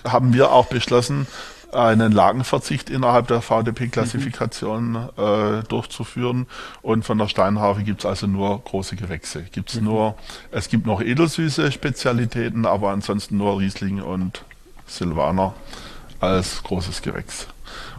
haben 0.04 0.34
wir 0.34 0.50
auch 0.50 0.66
beschlossen, 0.66 1.28
einen 1.72 2.12
Lagenverzicht 2.12 2.90
innerhalb 2.90 3.28
der 3.28 3.42
VDP-Klassifikation 3.42 4.92
mhm. 4.92 5.08
äh, 5.16 5.62
durchzuführen. 5.64 6.46
Und 6.82 7.04
von 7.04 7.18
der 7.18 7.28
Steinharfe 7.28 7.82
gibt 7.82 8.00
es 8.00 8.06
also 8.06 8.26
nur 8.26 8.62
große 8.62 8.96
Gewächse. 8.96 9.42
Gibt's 9.42 9.76
mhm. 9.76 9.84
nur, 9.84 10.14
es 10.50 10.68
gibt 10.68 10.86
noch 10.86 11.00
edelsüße 11.00 11.70
Spezialitäten, 11.72 12.66
aber 12.66 12.90
ansonsten 12.90 13.36
nur 13.36 13.58
Riesling 13.60 14.00
und 14.00 14.44
Silvaner 14.86 15.54
als 16.20 16.62
großes 16.62 17.02
Gewächs. 17.02 17.46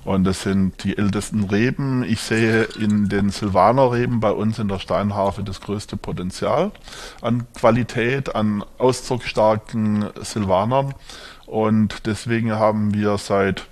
Und 0.03 0.23
das 0.23 0.41
sind 0.43 0.83
die 0.83 0.97
ältesten 0.97 1.43
Reben. 1.43 2.03
Ich 2.03 2.21
sehe 2.21 2.63
in 2.63 3.09
den 3.09 3.29
Silvaner-Reben 3.29 4.19
bei 4.19 4.31
uns 4.31 4.59
in 4.59 4.67
der 4.67 4.79
Steinharfe 4.79 5.43
das 5.43 5.61
größte 5.61 5.97
Potenzial 5.97 6.71
an 7.21 7.45
Qualität, 7.53 8.33
an 8.33 8.63
ausdrucksstarken 8.77 10.09
Silvanern. 10.21 10.93
Und 11.49 12.05
deswegen 12.05 12.51
haben 12.51 12.93
wir 12.93 13.17
seit 13.17 13.65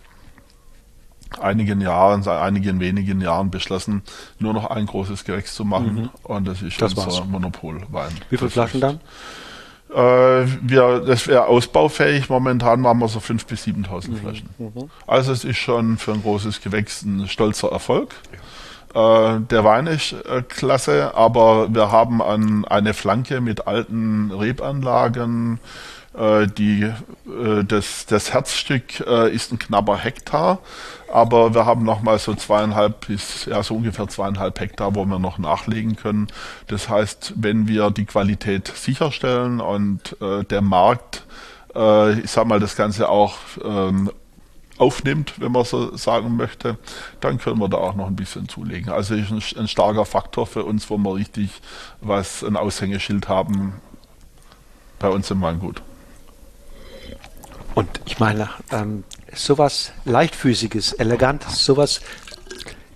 einigen 1.39 1.80
Jahren, 1.80 2.23
seit 2.23 2.41
einigen 2.41 2.80
wenigen 2.80 3.21
Jahren 3.21 3.51
beschlossen, 3.51 4.01
nur 4.39 4.53
noch 4.53 4.71
ein 4.71 4.88
großes 4.88 5.25
Gewächs 5.25 5.53
zu 5.53 5.63
machen. 5.63 5.93
Mhm. 5.93 6.09
Und 6.23 6.47
das 6.47 6.63
ist 6.63 6.82
das 6.82 6.95
unser 6.95 7.05
war's. 7.05 7.28
Monopolwein. 7.28 8.13
Wie 8.32 8.38
viele 8.38 8.49
Flaschen 8.49 8.82
dann? 8.82 8.99
Äh, 9.93 10.47
wir, 10.61 11.03
das 11.05 11.28
wäre 11.28 11.45
ausbaufähig. 11.45 12.30
Momentan 12.30 12.82
machen 12.82 12.97
wir 12.97 13.09
so 13.09 13.19
5.000 13.19 13.47
bis 13.47 13.65
7.000 13.65 14.09
mhm. 14.09 14.15
Flaschen. 14.17 14.49
Mhm. 14.57 14.89
Also 15.05 15.32
es 15.32 15.43
ist 15.43 15.57
schon 15.57 15.99
für 15.99 16.13
ein 16.13 16.23
großes 16.23 16.61
Gewächs 16.61 17.03
ein 17.03 17.28
stolzer 17.28 17.71
Erfolg. 17.71 18.15
Äh, 18.95 19.39
der 19.41 19.63
Wein 19.63 19.86
ist 19.86 20.13
äh, 20.13 20.41
klasse, 20.41 21.13
aber 21.13 21.71
wir 21.71 21.91
haben 21.91 22.23
an 22.23 22.65
eine 22.65 22.95
Flanke 22.95 23.39
mit 23.39 23.67
alten 23.67 24.32
Rebanlagen. 24.32 25.59
Äh, 26.18 26.47
die, 26.47 26.82
äh, 26.84 27.63
das, 27.63 28.07
das 28.07 28.34
Herzstück 28.34 29.01
äh, 29.01 29.34
ist 29.34 29.51
ein 29.51 29.59
knapper 29.59 29.97
Hektar, 29.97 30.59
aber 31.11 31.53
wir 31.53 31.65
haben 31.65 31.84
noch 31.84 32.01
mal 32.01 32.18
so 32.18 32.34
zweieinhalb 32.34 33.07
bis 33.07 33.45
ja 33.45 33.61
so 33.61 33.76
ungefähr 33.76 34.07
zweieinhalb 34.07 34.59
Hektar, 34.59 34.95
wo 34.95 35.05
wir 35.05 35.20
noch 35.20 35.38
nachlegen 35.38 35.95
können. 35.95 36.28
Das 36.68 36.89
heißt, 36.89 37.34
wenn 37.36 37.68
wir 37.68 37.91
die 37.91 38.05
Qualität 38.05 38.68
sicherstellen 38.68 39.61
und 39.61 40.18
der 40.20 40.61
Markt, 40.61 41.24
ich 41.70 42.30
sag 42.30 42.45
mal, 42.45 42.59
das 42.59 42.76
Ganze 42.76 43.07
auch 43.07 43.36
ähm, 43.63 44.11
aufnimmt, 44.78 45.39
wenn 45.39 45.51
man 45.51 45.63
so 45.63 45.95
sagen 45.95 46.36
möchte, 46.36 46.78
dann 47.22 47.38
können 47.38 47.59
wir 47.59 47.70
da 47.70 47.78
auch 47.78 47.95
noch 47.95 48.07
ein 48.07 48.15
bisschen 48.15 48.49
zulegen. 48.49 48.91
Also 48.91 49.15
ist 49.15 49.32
ein, 49.32 49.41
ein 49.61 49.68
starker 49.68 50.05
Faktor 50.05 50.45
für 50.45 50.65
uns, 50.65 50.89
wo 50.89 50.97
wir 50.97 51.15
richtig 51.15 51.61
was 52.01 52.43
ein 52.43 52.57
Aushängeschild 52.57 53.30
haben 53.30 53.76
bei 54.99 55.09
uns 55.09 55.32
im 55.32 55.41
Weingut. 55.41 55.82
Und 57.78 58.01
ich 58.05 58.17
meine, 58.17 58.49
ähm, 58.71 59.03
sowas 59.36 59.91
leichtfüßiges, 60.03 60.93
elegantes, 60.93 61.63
sowas, 61.63 62.01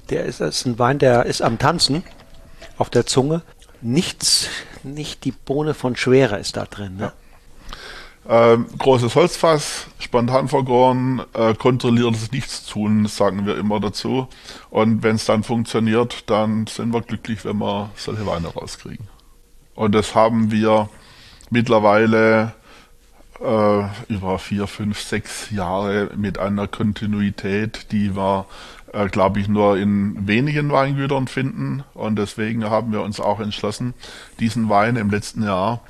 der 0.09 0.25
ist, 0.25 0.41
ist 0.41 0.65
ein 0.65 0.79
Wein, 0.79 0.97
der 0.97 1.27
ist 1.27 1.43
am 1.43 1.59
Tanzen 1.59 2.03
auf 2.79 2.89
der 2.89 3.05
Zunge. 3.05 3.43
Nichts, 3.81 4.47
nicht 4.81 5.23
die 5.23 5.33
Bohne 5.33 5.75
von 5.75 5.95
Schwere 5.95 6.39
ist 6.39 6.57
da 6.57 6.65
drin. 6.65 6.97
Ne? 6.97 7.13
Ja. 8.27 8.53
Ähm, 8.53 8.65
großes 8.75 9.13
Holzfass, 9.13 9.85
spontan 9.99 10.47
vergoren, 10.47 11.21
äh, 11.35 11.53
kontrolliertes 11.53 12.31
Nichtstun, 12.31 13.05
sagen 13.05 13.45
wir 13.45 13.59
immer 13.59 13.79
dazu. 13.79 14.29
Und 14.71 15.03
wenn 15.03 15.17
es 15.17 15.25
dann 15.25 15.43
funktioniert, 15.43 16.23
dann 16.27 16.65
sind 16.65 16.91
wir 16.91 17.01
glücklich, 17.01 17.45
wenn 17.45 17.57
wir 17.57 17.91
solche 17.95 18.25
Weine 18.25 18.47
rauskriegen. 18.47 19.07
Und 19.75 19.93
das 19.93 20.15
haben 20.15 20.49
wir 20.49 20.89
mittlerweile 21.51 22.55
äh, 23.41 23.83
über 24.13 24.39
vier, 24.39 24.67
fünf, 24.67 24.99
sechs 24.99 25.49
Jahre 25.51 26.11
mit 26.15 26.37
einer 26.37 26.67
Kontinuität, 26.67 27.91
die 27.91 28.15
wir, 28.15 28.45
äh, 28.93 29.07
glaube 29.07 29.39
ich, 29.39 29.47
nur 29.47 29.77
in 29.77 30.27
wenigen 30.27 30.71
Weingütern 30.71 31.27
finden. 31.27 31.83
Und 31.93 32.17
deswegen 32.17 32.63
haben 32.65 32.91
wir 32.91 33.01
uns 33.01 33.19
auch 33.19 33.39
entschlossen, 33.39 33.93
diesen 34.39 34.69
Wein 34.69 34.95
im 34.95 35.09
letzten 35.09 35.43
Jahr 35.43 35.81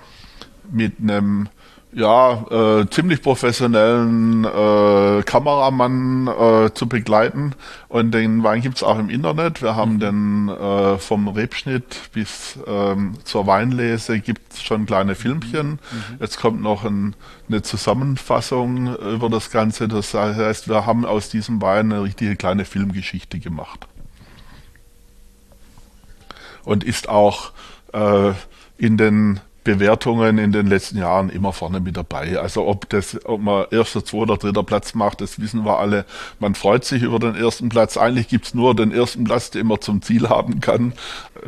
mit 0.71 0.99
einem 0.99 1.49
ja, 1.93 2.79
äh, 2.81 2.89
ziemlich 2.89 3.21
professionellen 3.21 4.45
äh, 4.45 5.23
Kameramann 5.23 6.27
äh, 6.27 6.73
zu 6.73 6.87
begleiten. 6.87 7.53
Und 7.89 8.11
den 8.11 8.43
Wein 8.43 8.61
gibt's 8.61 8.81
auch 8.81 8.97
im 8.97 9.09
Internet. 9.09 9.61
Wir 9.61 9.75
haben 9.75 9.95
mhm. 9.95 9.99
den 9.99 10.49
äh, 10.49 10.97
vom 10.97 11.27
Rebschnitt 11.27 12.11
bis 12.13 12.57
ähm, 12.65 13.15
zur 13.25 13.45
Weinlese 13.45 14.19
gibt's 14.19 14.61
schon 14.61 14.85
kleine 14.85 15.15
Filmchen. 15.15 15.71
Mhm. 15.71 15.79
Jetzt 16.21 16.39
kommt 16.39 16.61
noch 16.61 16.85
ein, 16.85 17.15
eine 17.49 17.61
Zusammenfassung 17.61 18.95
über 18.95 19.29
das 19.29 19.51
Ganze. 19.51 19.89
Das 19.89 20.13
heißt, 20.13 20.69
wir 20.69 20.85
haben 20.85 21.05
aus 21.05 21.29
diesem 21.29 21.61
Wein 21.61 21.91
eine 21.91 22.03
richtige 22.03 22.37
kleine 22.37 22.63
Filmgeschichte 22.63 23.39
gemacht. 23.39 23.87
Und 26.63 26.85
ist 26.85 27.09
auch 27.09 27.51
äh, 27.91 28.31
in 28.77 28.95
den 28.95 29.41
Bewertungen 29.63 30.39
in 30.39 30.51
den 30.51 30.65
letzten 30.65 30.97
Jahren 30.97 31.29
immer 31.29 31.53
vorne 31.53 31.79
mit 31.79 31.95
dabei. 31.95 32.39
Also 32.39 32.65
ob 32.67 32.89
das, 32.89 33.23
ob 33.25 33.41
man 33.41 33.65
erster, 33.69 34.03
zweiter, 34.03 34.37
dritter 34.37 34.63
Platz 34.63 34.95
macht, 34.95 35.21
das 35.21 35.39
wissen 35.39 35.63
wir 35.63 35.77
alle. 35.77 36.05
Man 36.39 36.55
freut 36.55 36.83
sich 36.83 37.03
über 37.03 37.19
den 37.19 37.35
ersten 37.35 37.69
Platz. 37.69 37.95
Eigentlich 37.95 38.27
gibt's 38.27 38.55
nur 38.55 38.75
den 38.75 38.91
ersten 38.91 39.23
Platz, 39.23 39.51
den 39.51 39.67
man 39.67 39.79
zum 39.79 40.01
Ziel 40.01 40.29
haben 40.29 40.61
kann. 40.61 40.93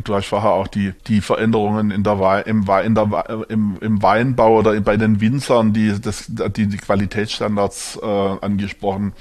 Du 0.04 0.14
hast 0.14 0.28
vorher 0.28 0.52
auch 0.52 0.68
die, 0.68 0.94
die 1.08 1.22
Veränderungen 1.22 1.90
in 1.90 2.04
der, 2.04 2.20
Wein, 2.20 2.44
im, 2.46 2.68
in 2.84 2.94
der, 2.94 3.46
im, 3.50 3.78
im 3.82 4.04
Weinbau 4.04 4.60
oder 4.60 4.80
bei 4.82 4.98
den 4.98 5.20
Winzern, 5.20 5.74
die 5.74 6.00
das, 6.00 6.26
die, 6.28 6.68
die 6.68 6.78
Qualitätsstandards 6.78 8.00
äh, 8.02 8.06
angesprochen. 8.06 9.14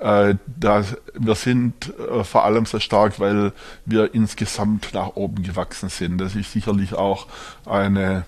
Äh, 0.00 0.34
da, 0.46 0.84
wir 1.14 1.34
sind 1.36 1.92
äh, 1.98 2.24
vor 2.24 2.44
allem 2.44 2.66
so 2.66 2.80
stark, 2.80 3.20
weil 3.20 3.52
wir 3.86 4.12
insgesamt 4.12 4.92
nach 4.92 5.14
oben 5.14 5.44
gewachsen 5.44 5.88
sind. 5.88 6.18
Das 6.18 6.34
ist 6.34 6.52
sicherlich 6.52 6.94
auch 6.94 7.26
eine 7.64 8.24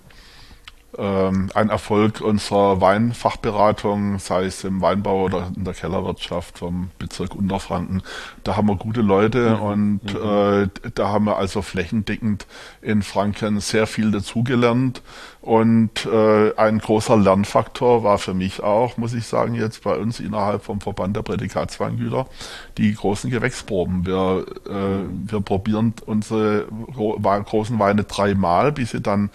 ein 0.99 1.71
Erfolg 1.71 2.21
unserer 2.21 2.81
Weinfachberatung, 2.81 4.19
sei 4.19 4.45
es 4.45 4.63
im 4.65 4.83
Weinbau 4.83 5.25
oder 5.25 5.51
in 5.57 5.65
der 5.65 5.73
Kellerwirtschaft 5.73 6.59
vom 6.59 6.91
Bezirk 6.99 7.35
Unterfranken. 7.35 8.03
Da 8.45 8.57
haben 8.57 8.69
wir 8.69 8.77
gute 8.77 9.01
Leute 9.01 9.57
mhm. 9.57 9.63
und 9.63 10.15
mhm. 10.15 10.21
Äh, 10.23 10.91
da 10.95 11.09
haben 11.09 11.25
wir 11.25 11.37
also 11.37 11.63
flächendeckend 11.63 12.47
in 12.83 13.03
Franken 13.03 13.61
sehr 13.61 13.87
viel 13.87 14.11
dazugelernt. 14.11 15.03
Und 15.41 16.07
äh, 16.07 16.55
ein 16.57 16.79
großer 16.79 17.17
Lernfaktor 17.17 18.05
war 18.05 18.19
für 18.19 18.33
mich 18.33 18.63
auch, 18.63 18.97
muss 18.97 19.13
ich 19.13 19.27
sagen, 19.27 19.55
jetzt 19.55 19.83
bei 19.83 19.97
uns 19.97 20.21
innerhalb 20.21 20.63
vom 20.63 20.81
Verband 20.81 21.17
der 21.17 21.23
Prädikatsweingüter, 21.23 22.29
die 22.79 22.95
großen 22.95 23.29
Gewächsproben. 23.29 24.07
Wir, 24.07 24.47
äh, 24.69 25.31
wir 25.31 25.41
probieren 25.41 25.95
unsere 26.07 26.67
großen 26.95 27.79
Weine 27.81 28.05
dreimal, 28.05 28.71
bis 28.71 28.93
sie 28.93 29.01
dann 29.01 29.31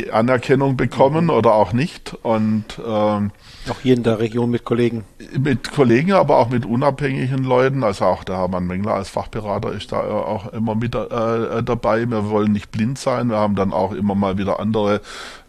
die 0.00 0.10
Anerkennung 0.12 0.76
bekommen 0.76 1.24
mhm. 1.24 1.30
oder 1.30 1.54
auch 1.54 1.72
nicht. 1.72 2.14
Und 2.22 2.64
ähm, 2.84 3.30
auch 3.68 3.80
hier 3.82 3.94
in 3.94 4.02
der 4.02 4.18
Region 4.18 4.50
mit 4.50 4.64
Kollegen. 4.64 5.04
Mit 5.38 5.70
Kollegen, 5.72 6.12
aber 6.12 6.38
auch 6.38 6.48
mit 6.48 6.64
unabhängigen 6.64 7.44
Leuten. 7.44 7.84
Also 7.84 8.06
auch 8.06 8.24
der 8.24 8.38
Hermann 8.38 8.66
Mengler 8.66 8.94
als 8.94 9.10
Fachberater 9.10 9.72
ist 9.72 9.92
da 9.92 10.00
auch 10.00 10.52
immer 10.52 10.74
mit 10.74 10.94
äh, 10.94 11.62
dabei. 11.62 12.08
Wir 12.08 12.30
wollen 12.30 12.52
nicht 12.52 12.70
blind 12.70 12.98
sein. 12.98 13.28
Wir 13.28 13.36
haben 13.36 13.54
dann 13.54 13.72
auch 13.72 13.92
immer 13.92 14.14
mal 14.14 14.38
wieder 14.38 14.60
andere 14.60 15.00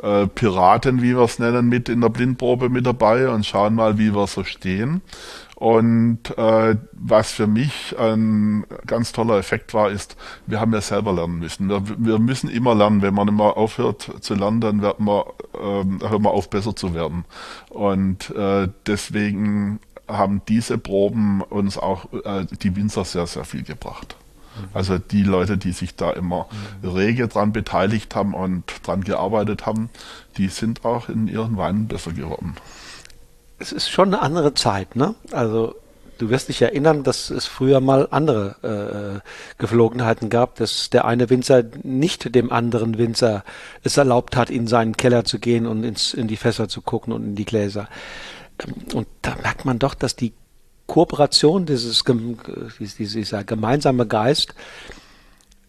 äh, 0.02 0.28
Piraten, 0.28 1.02
wie 1.02 1.16
wir 1.16 1.24
es 1.24 1.40
nennen, 1.40 1.68
mit 1.70 1.90
in 1.90 2.02
der 2.02 2.10
Blindprobe 2.10 2.70
mit 2.70 2.86
dabei 2.86 3.30
und 3.30 3.46
schauen 3.46 3.76
mal, 3.76 3.98
wie 3.98 4.14
wir 4.14 4.28
so 4.28 4.44
stehen. 4.44 5.02
Und 5.62 6.36
äh, 6.40 6.76
was 6.94 7.34
für 7.34 7.46
mich 7.46 7.96
ein 8.00 8.66
ganz 8.88 9.12
toller 9.12 9.38
Effekt 9.38 9.76
war, 9.76 9.92
ist, 9.92 10.18
wir 10.48 10.60
haben 10.60 10.74
ja 10.74 10.82
selber 10.82 11.14
lernen 11.14 11.38
müssen. 11.38 11.70
Wir, 11.70 11.84
wir 12.00 12.18
müssen 12.18 12.50
immer 12.50 12.74
lernen. 12.74 13.04
Wenn 13.04 13.14
man 13.14 13.28
immer 13.28 13.58
aufhört 13.58 14.12
zu 14.22 14.34
lernen, 14.34 14.60
dann 14.60 14.82
wird 14.82 15.00
man, 15.00 15.22
ähm, 15.62 16.00
hört 16.02 16.20
man 16.20 16.32
auf, 16.32 16.50
besser 16.50 16.76
zu 16.76 16.96
werden. 16.96 17.26
Und 17.70 18.32
äh, 18.32 18.70
deswegen 18.88 19.80
haben 20.08 20.42
diese 20.48 20.80
Proben 20.80 21.42
uns 21.42 21.78
auch 21.78 22.12
äh, 22.12 22.48
die 22.64 22.76
Winzer 22.76 23.06
sehr, 23.06 23.28
sehr 23.28 23.44
viel 23.44 23.62
gebracht. 23.62 24.16
Mhm. 24.56 24.70
Also 24.74 24.98
die 24.98 25.22
Leute, 25.22 25.60
die 25.60 25.74
sich 25.74 25.96
da 25.96 26.10
immer 26.10 26.48
mhm. 26.82 26.90
rege 26.90 27.28
dran 27.28 27.54
beteiligt 27.54 28.16
haben 28.16 28.34
und 28.34 28.64
dran 28.82 29.04
gearbeitet 29.04 29.68
haben, 29.68 29.92
die 30.38 30.48
sind 30.48 30.86
auch 30.86 31.08
in 31.08 31.28
ihren 31.28 31.56
Weinen 31.56 31.88
besser 31.88 32.14
geworden 32.14 32.56
es 33.62 33.72
ist 33.72 33.90
schon 33.90 34.10
eine 34.10 34.22
andere 34.22 34.54
Zeit, 34.54 34.96
ne? 34.96 35.16
Also 35.32 35.76
du 36.18 36.30
wirst 36.30 36.50
dich 36.50 36.62
erinnern, 36.62 37.04
dass 37.04 37.30
es 37.30 37.46
früher 37.46 37.80
mal 37.80 38.08
andere 38.12 39.22
äh, 39.24 39.60
Geflogenheiten 39.60 40.30
gab, 40.30 40.56
dass 40.56 40.90
der 40.90 41.06
eine 41.06 41.30
Winzer 41.30 41.64
nicht 41.84 42.34
dem 42.36 42.52
anderen 42.52 42.98
Winzer 42.98 43.44
es 43.84 43.98
erlaubt 43.98 44.36
hat, 44.36 44.50
in 44.50 44.68
seinen 44.68 44.98
Keller 44.98 45.24
zu 45.26 45.40
gehen 45.40 45.66
und 45.66 45.84
ins, 45.84 46.14
in 46.14 46.28
die 46.28 46.38
Fässer 46.38 46.68
zu 46.68 46.82
gucken 46.82 47.14
und 47.14 47.24
in 47.24 47.36
die 47.36 47.46
Gläser. 47.46 47.88
Ähm, 48.64 48.74
und 48.94 49.08
da 49.22 49.36
merkt 49.42 49.66
man 49.66 49.80
doch, 49.80 49.94
dass 49.94 50.16
die 50.16 50.34
Kooperation, 50.88 51.66
dieses, 51.66 52.04
dieser 52.98 53.44
gemeinsame 53.44 54.08
Geist 54.08 54.54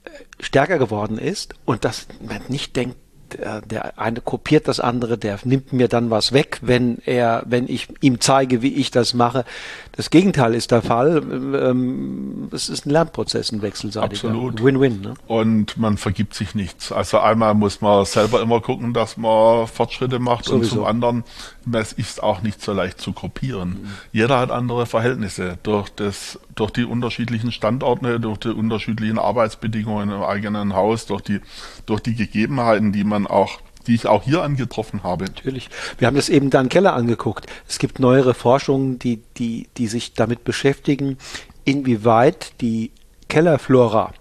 äh, 0.04 0.10
stärker 0.40 0.78
geworden 0.78 1.18
ist 1.18 1.54
und 1.64 1.84
dass 1.84 2.06
man 2.26 2.40
nicht 2.48 2.74
denkt, 2.76 2.96
der, 3.38 3.60
der 3.62 3.98
eine 3.98 4.20
kopiert 4.20 4.68
das 4.68 4.80
andere, 4.80 5.18
der 5.18 5.38
nimmt 5.44 5.72
mir 5.72 5.88
dann 5.88 6.10
was 6.10 6.32
weg, 6.32 6.58
wenn 6.62 6.98
er, 7.04 7.42
wenn 7.46 7.68
ich 7.68 7.88
ihm 8.00 8.20
zeige, 8.20 8.62
wie 8.62 8.74
ich 8.74 8.90
das 8.90 9.14
mache. 9.14 9.44
Das 9.92 10.10
Gegenteil 10.10 10.54
ist 10.54 10.70
der 10.70 10.82
Fall. 10.82 11.22
Ähm, 11.22 12.48
es 12.52 12.68
ist 12.68 12.86
ein 12.86 12.90
Lernprozess, 12.90 13.52
ein 13.52 13.62
wechselseitiger. 13.62 14.28
Absolut. 14.28 14.62
Win-win. 14.62 15.00
Ne? 15.00 15.14
Und 15.26 15.76
man 15.76 15.96
vergibt 15.96 16.34
sich 16.34 16.54
nichts. 16.54 16.92
Also 16.92 17.18
einmal 17.18 17.54
muss 17.54 17.80
man 17.80 18.04
selber 18.04 18.40
immer 18.40 18.60
gucken, 18.60 18.94
dass 18.94 19.16
man 19.16 19.66
Fortschritte 19.66 20.18
macht 20.18 20.46
Sowieso. 20.46 20.62
und 20.62 20.70
zum 20.70 20.84
anderen, 20.84 21.24
es 21.72 21.92
ist 21.92 22.22
auch 22.22 22.42
nicht 22.42 22.62
so 22.62 22.72
leicht 22.72 23.00
zu 23.00 23.12
kopieren. 23.12 23.68
Mhm. 23.68 23.88
Jeder 24.12 24.38
hat 24.38 24.50
andere 24.50 24.86
Verhältnisse 24.86 25.58
durch 25.62 25.90
das, 25.90 26.38
durch 26.54 26.70
die 26.70 26.84
unterschiedlichen 26.84 27.50
Standorte, 27.50 28.20
durch 28.20 28.38
die 28.38 28.48
unterschiedlichen 28.48 29.18
Arbeitsbedingungen 29.18 30.10
im 30.10 30.22
eigenen 30.22 30.74
Haus, 30.74 31.06
durch 31.06 31.22
die, 31.22 31.40
durch 31.86 32.00
die 32.00 32.14
Gegebenheiten, 32.14 32.92
die 32.92 33.04
man 33.04 33.22
dann 33.22 33.26
auch 33.26 33.60
die 33.86 33.96
ich 33.96 34.06
auch 34.06 34.22
hier 34.22 34.44
angetroffen 34.44 35.02
habe. 35.02 35.24
Natürlich. 35.24 35.68
Wir 35.98 36.06
haben 36.06 36.14
das 36.14 36.28
eben 36.28 36.50
Dan 36.50 36.68
Keller 36.68 36.94
angeguckt. 36.94 37.46
Es 37.66 37.80
gibt 37.80 37.98
neuere 37.98 38.32
Forschungen, 38.32 39.00
die, 39.00 39.24
die, 39.36 39.66
die 39.76 39.88
sich 39.88 40.14
damit 40.14 40.44
beschäftigen, 40.44 41.18
inwieweit 41.64 42.60
die 42.60 42.92
Kellerflora, 43.28 44.12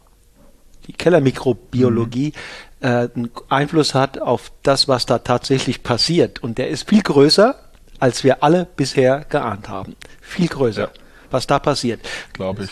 die 0.87 0.93
Kellermikrobiologie 0.93 2.33
mhm. 2.81 2.87
äh, 2.87 3.09
einen 3.13 3.29
Einfluss 3.49 3.93
hat 3.93 4.19
auf 4.19 4.51
das, 4.63 4.87
was 4.87 5.05
da 5.05 5.19
tatsächlich 5.19 5.83
passiert. 5.83 6.41
Und 6.41 6.57
der 6.57 6.69
ist 6.69 6.89
viel 6.89 7.03
größer, 7.03 7.53
als 7.99 8.23
wir 8.23 8.43
alle 8.43 8.65
bisher 8.65 9.25
geahnt 9.29 9.69
haben. 9.69 9.95
Viel 10.21 10.47
größer. 10.47 10.91
Ja. 10.91 11.00
Was 11.31 11.47
da 11.47 11.59
passiert. 11.59 12.01
Glaube 12.33 12.65
ich. 12.65 12.69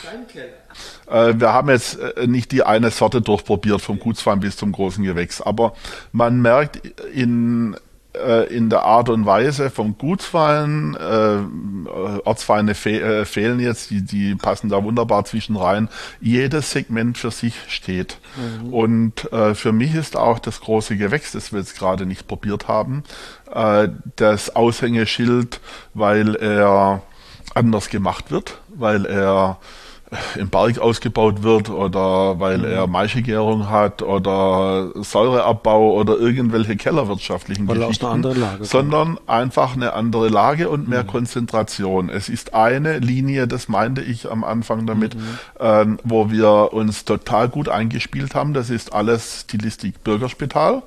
Äh, 1.10 1.39
wir 1.39 1.53
haben 1.53 1.70
jetzt 1.70 1.99
äh, 1.99 2.28
nicht 2.28 2.51
die 2.51 2.64
eine 2.64 2.91
Sorte 2.91 3.22
durchprobiert, 3.22 3.82
vom 3.82 3.99
Gutswein 3.99 4.39
bis 4.39 4.57
zum 4.57 4.72
großen 4.72 5.03
Gewächs, 5.03 5.41
aber 5.41 5.74
man 6.12 6.41
merkt 6.41 6.78
in 7.14 7.76
äh, 8.14 8.53
in 8.53 8.70
der 8.70 8.84
Art 8.84 9.10
und 9.10 9.26
Weise 9.26 9.70
vom 9.70 9.97
Gutswein. 9.97 10.97
Ortsweine 12.26 12.74
fe 12.76 13.26
fehlen 13.26 13.60
jetzt, 13.60 13.91
die, 13.91 14.03
die 14.03 14.36
passen 14.36 14.70
da 14.70 14.84
wunderbar 14.84 15.26
zwischen 15.26 15.55
rein. 15.55 15.89
Jedes 16.20 16.72
Segment 16.72 17.18
für 17.18 17.32
sich 17.32 17.53
steht. 17.68 18.18
Mhm. 18.36 18.74
Und 18.74 19.30
für 19.53 19.72
mich 19.72 19.93
ist 19.93 20.18
auch 20.18 20.39
das 20.39 20.60
große 20.62 20.97
Gewächs, 20.97 21.34
das 21.34 21.51
wir 21.51 21.60
jetzt 21.60 21.78
gerade 21.78 22.05
nicht 22.07 22.28
probiert 22.28 22.68
haben, 22.68 23.03
das 24.16 24.55
Aushängeschild, 24.55 25.62
weil 25.93 26.36
er 26.36 27.03
anders 27.55 27.89
gemacht 27.89 28.31
wird, 28.31 28.59
weil 28.69 29.05
er 29.05 29.57
im 30.35 30.49
Berg 30.49 30.79
ausgebaut 30.79 31.43
wird 31.43 31.69
oder 31.69 32.39
weil 32.39 32.65
er 32.65 32.87
mhm. 32.87 32.93
Maischegärung 32.93 33.69
hat 33.69 34.01
oder 34.01 34.91
Säureabbau 34.95 35.93
oder 35.93 36.17
irgendwelche 36.17 36.75
kellerwirtschaftlichen 36.75 37.67
weil 37.67 37.77
Geschichten, 37.77 38.05
aus 38.05 38.09
einer 38.09 38.13
anderen 38.15 38.39
Lage 38.41 38.65
sondern 38.65 39.15
kommt. 39.15 39.29
einfach 39.29 39.75
eine 39.75 39.93
andere 39.93 40.29
Lage 40.29 40.69
und 40.69 40.89
mehr 40.89 41.03
mhm. 41.03 41.07
Konzentration. 41.07 42.09
Es 42.09 42.27
ist 42.27 42.55
eine 42.55 42.97
Linie, 42.97 43.47
das 43.47 43.67
meinte 43.67 44.01
ich 44.01 44.29
am 44.31 44.43
Anfang 44.43 44.87
damit, 44.87 45.15
mhm. 45.15 45.21
ähm, 45.59 45.99
wo 46.03 46.31
wir 46.31 46.73
uns 46.73 47.05
total 47.05 47.47
gut 47.47 47.69
eingespielt 47.69 48.33
haben. 48.33 48.53
Das 48.53 48.71
ist 48.71 48.93
alles 48.93 49.41
Stilistik 49.41 50.03
Bürgerspital. 50.03 50.81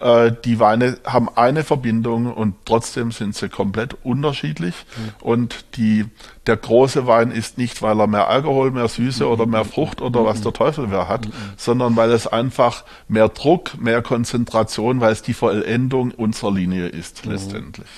Äh, 0.00 0.32
die 0.44 0.58
Weine 0.58 0.98
haben 1.04 1.28
eine 1.36 1.62
Verbindung 1.62 2.32
und 2.32 2.54
trotzdem 2.64 3.12
sind 3.12 3.34
sie 3.34 3.50
komplett 3.50 3.96
unterschiedlich. 4.02 4.74
Mhm. 4.96 5.12
Und 5.20 5.64
die, 5.76 6.06
der 6.46 6.56
große 6.56 7.06
Wein 7.06 7.30
ist 7.30 7.58
nicht, 7.58 7.82
weil 7.82 8.00
er 8.00 8.06
mehr 8.06 8.28
Alkohol, 8.28 8.70
mehr 8.70 8.88
Süße 8.88 9.24
mhm. 9.24 9.30
oder 9.30 9.46
mehr 9.46 9.66
Frucht 9.66 10.00
oder 10.00 10.22
mhm. 10.22 10.24
was 10.24 10.40
der 10.40 10.54
Teufel 10.54 10.90
wer 10.90 11.08
hat, 11.08 11.26
mhm. 11.26 11.32
sondern 11.56 11.96
weil 11.96 12.10
es 12.12 12.26
einfach 12.26 12.84
mehr 13.08 13.28
Druck, 13.28 13.78
mehr 13.78 14.00
Konzentration, 14.00 15.00
weil 15.00 15.12
es 15.12 15.20
die 15.22 15.34
Vollendung 15.34 16.12
unserer 16.12 16.52
Linie 16.52 16.86
ist, 16.86 17.26
mhm. 17.26 17.32
letztendlich. 17.32 17.88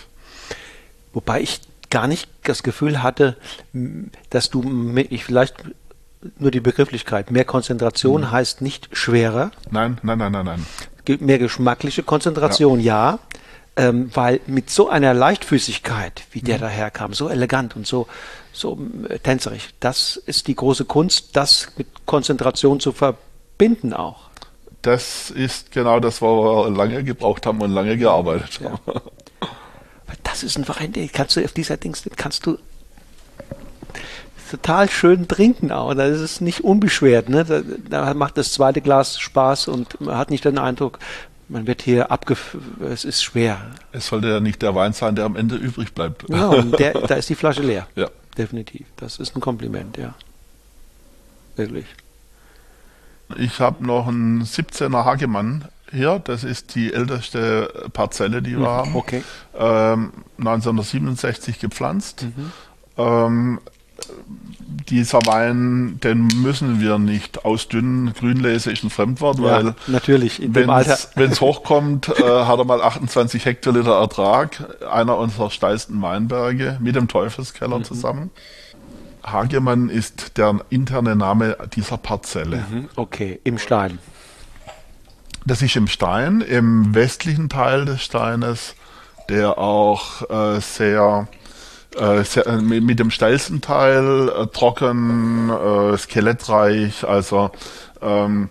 Wobei 1.13 1.41
ich 1.41 1.61
gar 1.89 2.09
nicht 2.09 2.29
das 2.43 2.65
Gefühl 2.65 3.03
hatte, 3.03 3.37
dass 4.31 4.51
du 4.51 4.97
ich 4.97 5.25
vielleicht 5.25 5.55
nur 6.39 6.51
die 6.51 6.61
Begrifflichkeit. 6.61 7.31
Mehr 7.31 7.45
Konzentration 7.45 8.23
mhm. 8.23 8.31
heißt 8.33 8.61
nicht 8.61 8.89
schwerer. 8.93 9.51
Nein, 9.71 9.99
nein, 10.03 10.19
nein, 10.19 10.33
nein, 10.33 10.47
nein 10.47 10.67
mehr 11.21 11.39
geschmackliche 11.39 12.03
Konzentration, 12.03 12.81
ja. 12.81 13.13
ja 13.13 13.19
ähm, 13.77 14.11
weil 14.15 14.41
mit 14.47 14.71
so 14.71 14.89
einer 14.89 15.15
Leichtfüßigkeit, 15.15 16.25
wie 16.33 16.43
der 16.43 16.59
mhm. 16.59 16.63
daherkam, 16.63 17.15
so 17.15 17.29
elegant 17.29 17.75
und 17.77 17.87
so, 17.87 18.07
so 18.53 18.79
äh, 19.09 19.19
tänzerisch, 19.19 19.71
das 19.81 20.17
ist 20.17 20.47
die 20.47 20.55
große 20.55 20.85
Kunst, 20.85 21.37
das 21.37 21.69
mit 21.77 21.87
Konzentration 22.05 22.81
zu 22.81 22.93
verbinden 22.93 23.95
auch. 23.95 24.31
Das 24.83 25.31
ist 25.31 25.71
genau 25.71 26.01
das, 26.01 26.21
wo 26.21 26.67
wir 26.67 26.71
lange 26.71 27.05
gebraucht 27.05 27.47
haben 27.47 27.61
und 27.63 27.71
lange 27.71 27.97
gearbeitet 27.97 28.61
ja. 28.63 28.71
haben. 28.71 29.01
Das 30.25 30.43
ist 30.43 30.57
ein 30.57 30.65
Verein, 30.65 30.93
kannst 31.13 31.37
du 31.37 31.45
auf 31.45 31.53
dieser 31.53 31.77
Dings, 31.77 32.09
kannst 32.17 32.47
du 32.47 32.59
total 34.51 34.91
schön 34.91 35.29
trinken 35.29 35.73
auch. 35.73 35.95
Da 35.95 36.05
ist 36.05 36.41
nicht 36.41 36.63
unbeschwert. 36.63 37.29
Ne? 37.29 37.45
Da, 37.45 37.63
da, 37.89 38.15
macht 38.15 38.37
das 38.39 38.53
zweite 38.53 38.81
Glas 38.81 39.19
Spaß 39.19 39.69
und 39.69 40.01
man 40.01 40.17
hat 40.17 40.31
nicht 40.31 40.45
den 40.45 40.59
Eindruck, 40.59 40.99
man 41.49 41.67
wird 41.67 41.83
hier 41.83 42.11
abgef... 42.11 42.57
Es 42.81 43.05
ist 43.05 43.23
schwer. 43.23 43.61
Es 43.93 44.07
sollte 44.07 44.29
ja 44.29 44.41
nicht 44.41 44.63
der 44.63 44.75
Wein 44.75 44.93
sein, 44.93 45.15
der 45.17 45.25
am 45.25 45.37
Ende 45.37 45.57
übrig 45.57 45.93
bleibt. 45.93 46.27
Genau, 46.27 46.61
der, 46.63 46.93
da 46.93 47.15
ist 47.15 47.29
die 47.29 47.35
Flasche 47.35 47.63
leer. 47.63 47.87
Ja. 47.95 48.09
Definitiv. 48.37 48.87
Das 48.97 49.19
ist 49.19 49.37
ein 49.37 49.41
Kompliment, 49.41 49.99
ja. 49.99 50.15
Wirklich. 51.57 51.87
Ich 53.37 53.61
habe 53.61 53.85
noch 53.85 54.09
einen 54.09 54.45
17er 54.45 55.05
Hagemann 55.05 55.67
hier. 55.91 56.21
Das 56.25 56.45
ist 56.45 56.75
die 56.75 56.93
älteste 56.93 57.91
Parzelle, 57.93 58.43
die 58.43 58.53
wir 58.53 58.59
mhm, 58.59 58.67
haben. 58.67 58.97
Okay. 58.97 59.23
Ähm, 59.55 60.13
1967 60.39 61.59
gepflanzt. 61.59 62.25
Mhm. 62.25 62.53
Ähm, 62.97 63.61
dieser 64.89 65.21
Wein, 65.27 65.99
den 66.03 66.27
müssen 66.27 66.81
wir 66.81 66.99
nicht 66.99 67.45
ausdünnen. 67.45 68.13
Grünlese 68.15 68.71
ist 68.73 68.85
ein 68.85 68.91
Fremdwort, 68.91 69.39
ja, 69.39 69.45
weil 69.45 69.75
natürlich 69.87 70.41
wenn 70.43 70.69
es 70.69 71.41
hochkommt, 71.41 72.09
äh, 72.09 72.23
hat 72.23 72.59
er 72.59 72.65
mal 72.65 72.83
28 72.83 73.45
Hektoliter 73.45 73.99
Ertrag, 73.99 74.83
einer 74.91 75.17
unserer 75.17 75.51
steilsten 75.51 76.01
Weinberge 76.03 76.79
mit 76.81 76.97
dem 76.97 77.09
Teufelskeller 77.09 77.79
mhm. 77.79 77.85
zusammen. 77.85 78.31
Hagemann 79.23 79.89
ist 79.89 80.37
der 80.37 80.61
interne 80.69 81.15
Name 81.15 81.57
dieser 81.75 81.97
Parzelle. 81.97 82.65
Mhm, 82.69 82.89
okay, 82.97 83.41
im 83.45 83.59
Stein. 83.59 83.99
Das 85.47 85.63
ist 85.63 85.77
im 85.77 85.87
Stein, 85.89 86.41
im 86.41 86.95
westlichen 86.95 87.49
Teil 87.49 87.85
des 87.85 88.03
Steines, 88.03 88.75
der 89.29 89.59
auch 89.59 90.29
äh, 90.31 90.61
sehr 90.61 91.29
äh, 91.97 92.25
sehr, 92.25 92.51
mit 92.63 92.99
dem 92.99 93.11
steilsten 93.11 93.61
Teil, 93.61 94.29
äh, 94.29 94.47
trocken, 94.47 95.51
äh, 95.51 95.97
skelettreich, 95.99 97.05
also 97.07 97.51
ähm, 98.01 98.51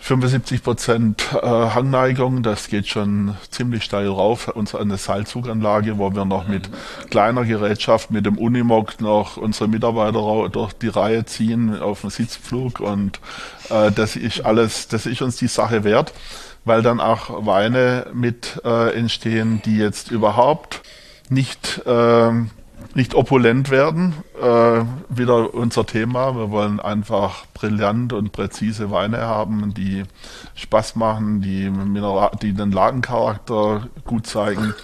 75 0.00 0.62
Prozent 0.62 1.22
äh, 1.34 1.46
Hangneigung, 1.46 2.42
das 2.42 2.68
geht 2.68 2.86
schon 2.86 3.36
ziemlich 3.50 3.84
steil 3.84 4.08
rauf. 4.08 4.48
Uns 4.48 4.74
eine 4.74 4.96
Seilzuganlage, 4.96 5.98
wo 5.98 6.14
wir 6.14 6.24
noch 6.24 6.48
mit 6.48 6.70
kleiner 7.10 7.44
Gerätschaft, 7.44 8.10
mit 8.10 8.24
dem 8.24 8.38
Unimog 8.38 9.02
noch 9.02 9.36
unsere 9.36 9.68
Mitarbeiter 9.68 10.48
durch 10.48 10.72
die 10.72 10.88
Reihe 10.88 11.26
ziehen 11.26 11.78
auf 11.78 12.02
dem 12.02 12.10
Sitzpflug 12.10 12.80
und 12.80 13.20
äh, 13.68 13.90
das 13.92 14.16
ist 14.16 14.46
alles, 14.46 14.88
das 14.88 15.04
ist 15.04 15.20
uns 15.20 15.36
die 15.36 15.48
Sache 15.48 15.84
wert, 15.84 16.14
weil 16.64 16.80
dann 16.80 17.00
auch 17.00 17.44
Weine 17.44 18.06
mit 18.14 18.62
äh, 18.64 18.94
entstehen, 18.96 19.60
die 19.64 19.76
jetzt 19.76 20.10
überhaupt 20.10 20.80
nicht, 21.30 21.82
äh, 21.86 22.32
nicht 22.94 23.14
opulent 23.14 23.70
werden. 23.70 24.14
Äh, 24.40 24.84
wieder 25.08 25.54
unser 25.54 25.86
Thema. 25.86 26.34
Wir 26.36 26.50
wollen 26.50 26.80
einfach 26.80 27.46
brillant 27.54 28.12
und 28.12 28.32
präzise 28.32 28.90
Weine 28.90 29.18
haben, 29.18 29.74
die 29.74 30.04
Spaß 30.54 30.96
machen, 30.96 31.40
die, 31.40 31.70
Mineral 31.70 32.30
die 32.40 32.52
den 32.52 32.72
Lagencharakter 32.72 33.88
gut 34.04 34.26
zeigen. 34.26 34.74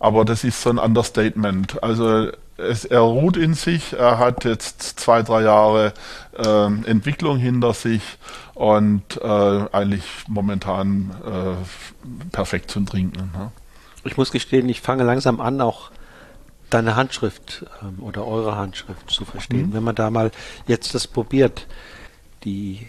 Aber 0.00 0.24
das 0.24 0.44
ist 0.44 0.62
so 0.62 0.70
ein 0.70 0.78
Understatement. 0.78 1.82
Also 1.82 2.30
es, 2.58 2.84
er 2.84 3.00
ruht 3.00 3.36
in 3.36 3.54
sich, 3.54 3.92
er 3.92 4.18
hat 4.18 4.44
jetzt 4.44 4.98
zwei, 4.98 5.22
drei 5.22 5.42
Jahre 5.42 5.92
äh, 6.36 6.88
Entwicklung 6.88 7.38
hinter 7.38 7.74
sich 7.74 8.02
und 8.54 9.20
äh, 9.22 9.64
eigentlich 9.72 10.04
momentan 10.28 11.14
äh, 11.26 12.30
perfekt 12.32 12.70
zum 12.70 12.86
Trinken. 12.86 13.30
Ne? 13.36 13.50
Ich 14.06 14.16
muss 14.16 14.30
gestehen, 14.30 14.68
ich 14.68 14.80
fange 14.80 15.04
langsam 15.04 15.40
an, 15.40 15.60
auch 15.60 15.90
deine 16.70 16.96
Handschrift 16.96 17.64
ähm, 17.82 18.02
oder 18.02 18.26
eure 18.26 18.56
Handschrift 18.56 19.10
zu 19.10 19.24
verstehen. 19.24 19.68
Mhm. 19.68 19.72
Wenn 19.72 19.84
man 19.84 19.94
da 19.94 20.10
mal 20.10 20.30
jetzt 20.66 20.94
das 20.94 21.06
probiert, 21.06 21.66
die 22.44 22.86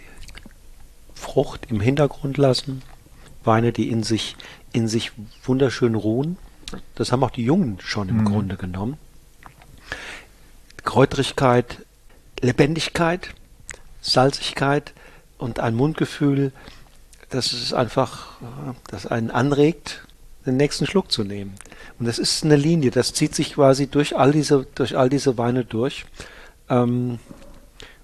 Frucht 1.14 1.66
im 1.70 1.80
Hintergrund 1.80 2.36
lassen, 2.36 2.82
Weine, 3.44 3.72
die 3.72 3.88
in 3.88 4.02
sich, 4.02 4.36
in 4.72 4.88
sich 4.88 5.12
wunderschön 5.44 5.94
ruhen. 5.94 6.36
Das 6.94 7.12
haben 7.12 7.24
auch 7.24 7.30
die 7.30 7.44
Jungen 7.44 7.78
schon 7.80 8.08
im 8.08 8.18
mhm. 8.18 8.24
Grunde 8.24 8.56
genommen. 8.56 8.98
Kräutrigkeit, 10.84 11.84
Lebendigkeit, 12.40 13.30
Salzigkeit 14.00 14.92
und 15.38 15.60
ein 15.60 15.74
Mundgefühl, 15.74 16.52
das 17.30 17.52
ist 17.52 17.72
einfach, 17.74 18.40
äh, 18.42 18.74
das 18.88 19.06
einen 19.06 19.30
anregt, 19.30 20.06
den 20.48 20.56
nächsten 20.56 20.86
Schluck 20.86 21.10
zu 21.12 21.24
nehmen. 21.24 21.54
Und 21.98 22.06
das 22.06 22.18
ist 22.18 22.44
eine 22.44 22.56
Linie, 22.56 22.90
das 22.90 23.12
zieht 23.12 23.34
sich 23.34 23.54
quasi 23.54 23.86
durch 23.86 24.16
all 24.16 24.32
diese, 24.32 24.66
durch 24.74 24.96
all 24.96 25.08
diese 25.08 25.38
Weine 25.38 25.64
durch. 25.64 26.04
Ähm, 26.68 27.18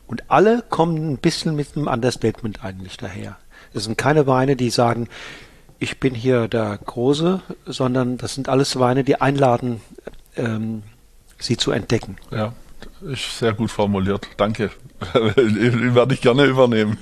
und 0.07 0.31
alle 0.31 0.63
kommen 0.69 1.13
ein 1.13 1.19
bisschen 1.19 1.57
mit 1.57 1.77
einem 1.77 1.87
Understatement 1.87 2.65
eigentlich 2.65 2.97
daher. 2.97 3.37
Es 3.73 3.85
sind 3.85 3.99
keine 3.99 4.27
Weine, 4.27 4.57
die 4.57 4.71
sagen, 4.71 5.09
ich 5.79 5.99
bin 5.99 6.15
hier 6.15 6.49
der 6.49 6.79
Große, 6.79 7.41
sondern 7.67 8.17
das 8.17 8.35
sind 8.35 8.49
alles 8.49 8.79
Weine, 8.79 9.05
die 9.05 9.21
einladen, 9.21 9.81
ähm, 10.37 10.83
sie 11.39 11.57
zu 11.57 11.73
entdecken. 11.73 12.17
Ja, 12.31 12.53
ist 13.03 13.39
sehr 13.39 13.53
gut 13.53 13.71
formuliert. 13.71 14.29
Danke. 14.37 14.71
Werde 15.01 16.15
ich 16.15 16.21
gerne 16.21 16.45
übernehmen. 16.45 16.99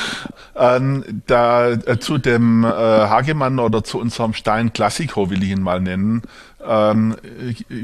ähm, 0.56 1.22
da, 1.26 1.70
äh, 1.70 1.98
zu 1.98 2.18
dem 2.18 2.64
äh, 2.64 2.68
Hagemann 2.68 3.58
oder 3.58 3.84
zu 3.84 3.98
unserem 3.98 4.34
Stein 4.34 4.72
Classico 4.72 5.30
will 5.30 5.42
ich 5.42 5.50
ihn 5.50 5.62
mal 5.62 5.80
nennen. 5.80 6.22
Ähm, 6.64 7.16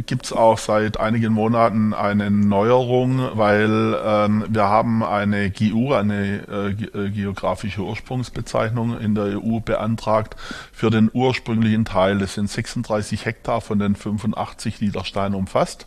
Gibt 0.06 0.32
auch 0.32 0.58
seit 0.58 1.00
einigen 1.00 1.32
Monaten 1.32 1.92
eine 1.92 2.30
Neuerung, 2.30 3.30
weil 3.34 3.96
ähm, 4.04 4.44
wir 4.48 4.64
haben 4.64 5.02
eine 5.02 5.50
GU, 5.50 5.92
eine 5.92 6.46
äh, 6.48 6.68
äh, 6.70 7.10
geografische 7.10 7.82
Ursprungsbezeichnung 7.82 8.98
in 9.00 9.14
der 9.14 9.42
EU 9.42 9.58
beantragt 9.60 10.36
für 10.72 10.90
den 10.90 11.10
ursprünglichen 11.12 11.84
Teil. 11.84 12.18
Das 12.18 12.34
sind 12.34 12.48
36 12.48 13.24
Hektar 13.24 13.60
von 13.60 13.80
den 13.80 13.96
85, 13.96 14.78
die 14.78 14.92
Stein 15.02 15.34
umfasst. 15.34 15.86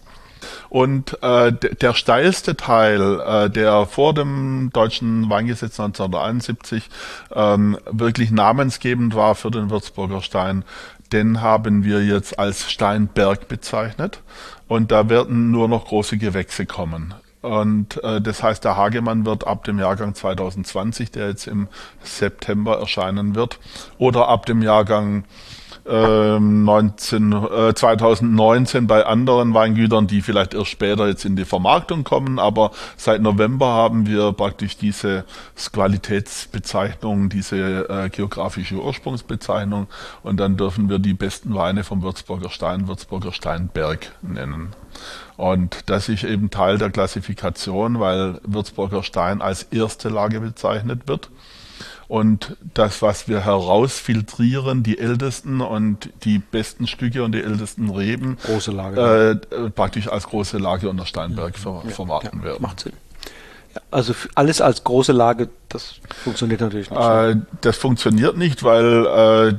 Und 0.69 1.21
äh, 1.23 1.51
der 1.51 1.93
steilste 1.93 2.55
Teil, 2.55 3.19
äh, 3.19 3.49
der 3.49 3.85
vor 3.85 4.13
dem 4.13 4.69
deutschen 4.73 5.29
Weingesetz 5.29 5.79
1971 5.79 6.89
ähm, 7.33 7.77
wirklich 7.89 8.31
namensgebend 8.31 9.15
war 9.15 9.35
für 9.35 9.51
den 9.51 9.69
Würzburger 9.69 10.21
Stein, 10.21 10.63
den 11.11 11.41
haben 11.41 11.83
wir 11.83 12.03
jetzt 12.03 12.39
als 12.39 12.71
Steinberg 12.71 13.47
bezeichnet. 13.47 14.21
Und 14.67 14.91
da 14.91 15.09
werden 15.09 15.51
nur 15.51 15.67
noch 15.67 15.85
große 15.85 16.17
Gewächse 16.17 16.65
kommen. 16.65 17.13
Und 17.41 18.01
äh, 18.03 18.21
das 18.21 18.43
heißt, 18.43 18.63
der 18.63 18.77
Hagemann 18.77 19.25
wird 19.25 19.47
ab 19.47 19.63
dem 19.63 19.79
Jahrgang 19.79 20.13
2020, 20.13 21.11
der 21.11 21.29
jetzt 21.29 21.47
im 21.47 21.67
September 22.03 22.79
erscheinen 22.79 23.35
wird, 23.35 23.59
oder 23.97 24.27
ab 24.27 24.45
dem 24.45 24.61
Jahrgang 24.61 25.25
19, 25.85 27.31
äh, 27.31 27.73
2019 27.73 28.87
bei 28.87 29.05
anderen 29.05 29.53
Weingütern, 29.53 30.07
die 30.07 30.21
vielleicht 30.21 30.53
erst 30.53 30.69
später 30.69 31.07
jetzt 31.07 31.25
in 31.25 31.35
die 31.35 31.45
Vermarktung 31.45 32.03
kommen. 32.03 32.37
Aber 32.39 32.71
seit 32.97 33.21
November 33.21 33.67
haben 33.67 34.05
wir 34.05 34.31
praktisch 34.33 34.77
diese 34.77 35.25
Qualitätsbezeichnung, 35.71 37.29
diese 37.29 37.89
äh, 37.89 38.09
geografische 38.09 38.75
Ursprungsbezeichnung. 38.75 39.87
Und 40.23 40.39
dann 40.39 40.57
dürfen 40.57 40.89
wir 40.89 40.99
die 40.99 41.13
besten 41.13 41.55
Weine 41.55 41.83
vom 41.83 42.03
Würzburger 42.03 42.49
Stein, 42.49 42.87
Würzburger 42.87 43.31
Steinberg 43.31 44.11
nennen. 44.21 44.69
Und 45.37 45.89
das 45.89 46.09
ist 46.09 46.23
eben 46.23 46.51
Teil 46.51 46.77
der 46.77 46.91
Klassifikation, 46.91 47.99
weil 47.99 48.39
Würzburger 48.43 49.01
Stein 49.01 49.41
als 49.41 49.63
erste 49.63 50.09
Lage 50.09 50.39
bezeichnet 50.41 51.07
wird. 51.07 51.29
Und 52.11 52.57
das, 52.73 53.01
was 53.01 53.29
wir 53.29 53.45
herausfiltrieren, 53.45 54.83
die 54.83 54.99
ältesten 54.99 55.61
und 55.61 56.09
die 56.25 56.39
besten 56.39 56.85
Stücke 56.85 57.23
und 57.23 57.31
die 57.31 57.41
ältesten 57.41 57.89
Reben, 57.89 58.37
große 58.43 58.71
Lage, 58.71 59.39
äh, 59.49 59.69
praktisch 59.69 60.09
als 60.09 60.27
große 60.27 60.57
Lage 60.57 60.89
unter 60.89 61.05
Steinberg 61.05 61.57
ver 61.57 61.83
ja, 61.85 61.89
vermarkten 61.89 62.39
ja, 62.39 62.47
werden. 62.47 62.61
Macht 62.63 62.81
Sinn. 62.81 62.91
Also 63.91 64.13
alles 64.35 64.59
als 64.59 64.83
große 64.83 65.13
Lage, 65.13 65.47
das 65.73 65.95
funktioniert 66.23 66.61
natürlich 66.61 66.89
nicht. 66.89 66.99
Äh, 66.99 67.35
das 67.61 67.77
funktioniert 67.77 68.37
nicht, 68.37 68.63
weil 68.63 69.57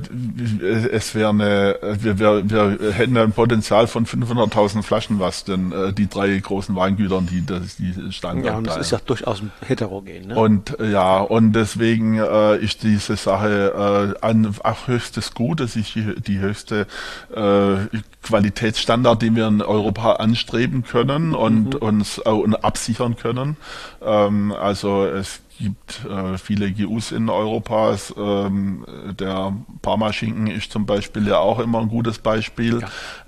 äh, 0.61 0.87
es 0.91 1.15
wäre 1.15 1.29
eine, 1.29 1.77
wir, 1.99 2.19
wir, 2.19 2.49
wir 2.49 2.91
hätten 2.91 3.17
ein 3.17 3.31
Potenzial 3.31 3.87
von 3.87 4.05
500.000 4.05 4.83
Flaschen, 4.83 5.19
was 5.19 5.43
denn 5.43 5.71
äh, 5.71 5.93
die 5.93 6.07
drei 6.07 6.37
großen 6.37 6.75
Weingütern, 6.75 7.27
die 7.27 7.45
das 7.45 7.77
die 7.77 8.11
Steinberg 8.11 8.45
Ja, 8.45 8.57
und 8.57 8.67
das 8.67 8.77
ist 8.77 8.91
ja 8.91 8.99
durchaus 9.05 9.41
heterogen. 9.65 10.27
Ne? 10.27 10.35
Und 10.35 10.77
ja, 10.79 11.19
und 11.19 11.53
deswegen 11.53 12.17
äh, 12.17 12.57
ist 12.57 12.83
diese 12.83 13.15
Sache 13.15 14.15
äh, 14.21 14.25
ein 14.25 14.53
höchstes 14.85 15.33
Gut, 15.33 15.59
das 15.59 15.75
ist 15.75 15.95
die, 15.95 16.15
die 16.21 16.39
höchste 16.39 16.87
äh, 17.35 17.97
Qualitätsstandard, 18.23 19.21
den 19.21 19.35
wir 19.35 19.47
in 19.47 19.61
Europa 19.61 20.13
anstreben 20.13 20.83
können 20.83 21.33
und 21.33 21.75
mhm. 21.75 21.79
uns 21.79 22.21
äh, 22.23 22.29
und 22.29 22.55
absichern 22.55 23.15
können. 23.15 23.57
Ähm, 24.01 24.51
also 24.51 25.05
es 25.05 25.41
gibt 25.59 26.05
äh, 26.05 26.37
viele 26.37 26.71
GUs 26.71 27.11
in 27.11 27.29
Europa. 27.29 27.95
Ähm, 28.17 28.85
der 29.19 29.53
Parmaschinken 29.81 30.47
ist 30.47 30.71
zum 30.71 30.85
Beispiel 30.85 31.27
ja 31.27 31.39
auch 31.39 31.59
immer 31.59 31.79
ein 31.79 31.89
gutes 31.89 32.19
Beispiel. 32.19 32.81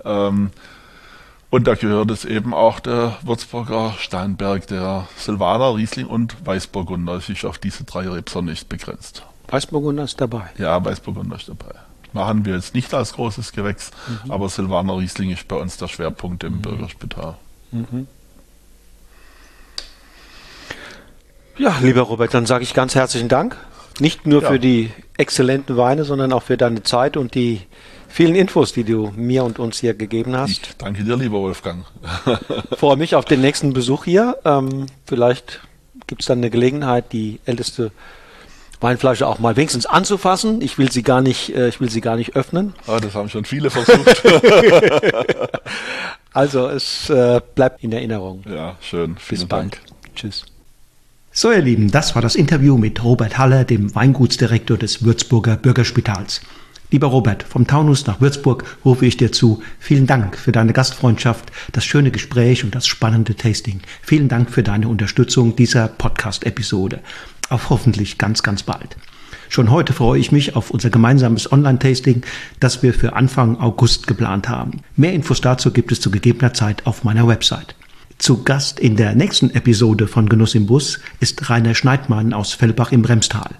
Ja. 0.04 0.28
Ähm, 0.28 0.50
und 1.50 1.66
da 1.66 1.74
gehört 1.74 2.10
es 2.10 2.24
eben 2.24 2.52
auch 2.52 2.80
der 2.80 3.16
Würzburger 3.22 3.94
Steinberg, 3.98 4.66
der 4.66 5.06
Silvaner, 5.16 5.76
Riesling 5.76 6.06
und 6.06 6.44
Weißburgunder. 6.44 7.14
Es 7.14 7.28
ist 7.28 7.44
auf 7.44 7.58
diese 7.58 7.84
drei 7.84 8.08
Rebser 8.08 8.42
nicht 8.42 8.68
begrenzt. 8.68 9.24
Weißburgunder 9.48 10.04
ist 10.04 10.20
dabei. 10.20 10.50
Ja, 10.58 10.84
Weißburgunder 10.84 11.36
ist 11.36 11.48
dabei. 11.48 11.72
Machen 12.12 12.44
wir 12.44 12.54
jetzt 12.54 12.74
nicht 12.74 12.92
als 12.94 13.12
großes 13.12 13.52
Gewächs, 13.52 13.90
mhm. 14.24 14.30
aber 14.30 14.48
Silvaner 14.48 14.98
Riesling 14.98 15.30
ist 15.30 15.46
bei 15.48 15.56
uns 15.56 15.76
der 15.76 15.88
Schwerpunkt 15.88 16.42
im 16.44 16.54
mhm. 16.54 16.62
Bürgerspital. 16.62 17.36
Mhm. 17.70 18.08
Ja, 21.58 21.76
lieber 21.80 22.02
Robert, 22.02 22.34
dann 22.34 22.46
sage 22.46 22.64
ich 22.64 22.74
ganz 22.74 22.94
herzlichen 22.94 23.28
Dank. 23.28 23.56
Nicht 23.98 24.26
nur 24.26 24.42
ja. 24.42 24.48
für 24.48 24.58
die 24.58 24.90
exzellenten 25.16 25.76
Weine, 25.76 26.04
sondern 26.04 26.32
auch 26.32 26.42
für 26.42 26.56
deine 26.56 26.82
Zeit 26.82 27.16
und 27.16 27.34
die 27.34 27.62
vielen 28.08 28.34
Infos, 28.34 28.72
die 28.72 28.84
du 28.84 29.12
mir 29.16 29.42
und 29.44 29.58
uns 29.58 29.78
hier 29.78 29.94
gegeben 29.94 30.36
hast. 30.36 30.50
Ich 30.50 30.76
danke 30.76 31.02
dir, 31.02 31.16
lieber 31.16 31.38
Wolfgang. 31.38 31.84
Freue 32.76 32.96
mich 32.96 33.14
auf 33.14 33.24
den 33.24 33.40
nächsten 33.40 33.72
Besuch 33.72 34.04
hier. 34.04 34.36
Ähm, 34.44 34.86
vielleicht 35.06 35.60
gibt 36.06 36.22
es 36.22 36.26
dann 36.26 36.38
eine 36.38 36.50
Gelegenheit, 36.50 37.12
die 37.12 37.40
älteste 37.46 37.90
Weinflasche 38.80 39.26
auch 39.26 39.38
mal 39.38 39.56
wenigstens 39.56 39.86
anzufassen. 39.86 40.60
Ich 40.60 40.76
will 40.76 40.92
sie 40.92 41.02
gar 41.02 41.22
nicht, 41.22 41.54
äh, 41.54 41.68
ich 41.68 41.80
will 41.80 41.90
sie 41.90 42.02
gar 42.02 42.16
nicht 42.16 42.36
öffnen. 42.36 42.74
Ah, 42.86 43.00
das 43.00 43.14
haben 43.14 43.30
schon 43.30 43.46
viele 43.46 43.70
versucht. 43.70 44.22
also 46.34 46.68
es 46.68 47.08
äh, 47.08 47.40
bleibt 47.54 47.82
in 47.82 47.92
Erinnerung. 47.92 48.44
Ja, 48.46 48.76
schön. 48.82 49.16
Vielen 49.18 49.40
Bis 49.40 49.48
Dank. 49.48 49.80
bald. 49.80 50.14
Tschüss. 50.14 50.44
So, 51.38 51.52
ihr 51.52 51.60
Lieben, 51.60 51.90
das 51.90 52.14
war 52.14 52.22
das 52.22 52.34
Interview 52.34 52.78
mit 52.78 53.04
Robert 53.04 53.36
Haller, 53.36 53.64
dem 53.64 53.94
Weingutsdirektor 53.94 54.78
des 54.78 55.04
Würzburger 55.04 55.58
Bürgerspitals. 55.58 56.40
Lieber 56.90 57.08
Robert, 57.08 57.42
vom 57.42 57.66
Taunus 57.66 58.06
nach 58.06 58.22
Würzburg 58.22 58.64
rufe 58.86 59.04
ich 59.04 59.18
dir 59.18 59.32
zu. 59.32 59.62
Vielen 59.78 60.06
Dank 60.06 60.38
für 60.38 60.50
deine 60.50 60.72
Gastfreundschaft, 60.72 61.52
das 61.72 61.84
schöne 61.84 62.10
Gespräch 62.10 62.64
und 62.64 62.74
das 62.74 62.86
spannende 62.86 63.34
Tasting. 63.34 63.80
Vielen 64.00 64.28
Dank 64.28 64.50
für 64.50 64.62
deine 64.62 64.88
Unterstützung 64.88 65.54
dieser 65.54 65.88
Podcast-Episode. 65.88 67.00
Auf 67.50 67.68
hoffentlich 67.68 68.16
ganz, 68.16 68.42
ganz 68.42 68.62
bald. 68.62 68.96
Schon 69.50 69.70
heute 69.70 69.92
freue 69.92 70.18
ich 70.18 70.32
mich 70.32 70.56
auf 70.56 70.70
unser 70.70 70.88
gemeinsames 70.88 71.52
Online-Tasting, 71.52 72.22
das 72.60 72.82
wir 72.82 72.94
für 72.94 73.12
Anfang 73.12 73.60
August 73.60 74.06
geplant 74.06 74.48
haben. 74.48 74.80
Mehr 74.96 75.12
Infos 75.12 75.42
dazu 75.42 75.70
gibt 75.70 75.92
es 75.92 76.00
zu 76.00 76.10
gegebener 76.10 76.54
Zeit 76.54 76.86
auf 76.86 77.04
meiner 77.04 77.28
Website. 77.28 77.74
Zu 78.18 78.42
Gast 78.42 78.80
in 78.80 78.96
der 78.96 79.14
nächsten 79.14 79.50
Episode 79.50 80.06
von 80.08 80.28
Genuss 80.28 80.54
im 80.54 80.66
Bus 80.66 81.00
ist 81.20 81.48
Rainer 81.50 81.74
Schneidmann 81.74 82.32
aus 82.32 82.54
Fellbach 82.54 82.90
im 82.90 83.02
Bremstal. 83.02 83.50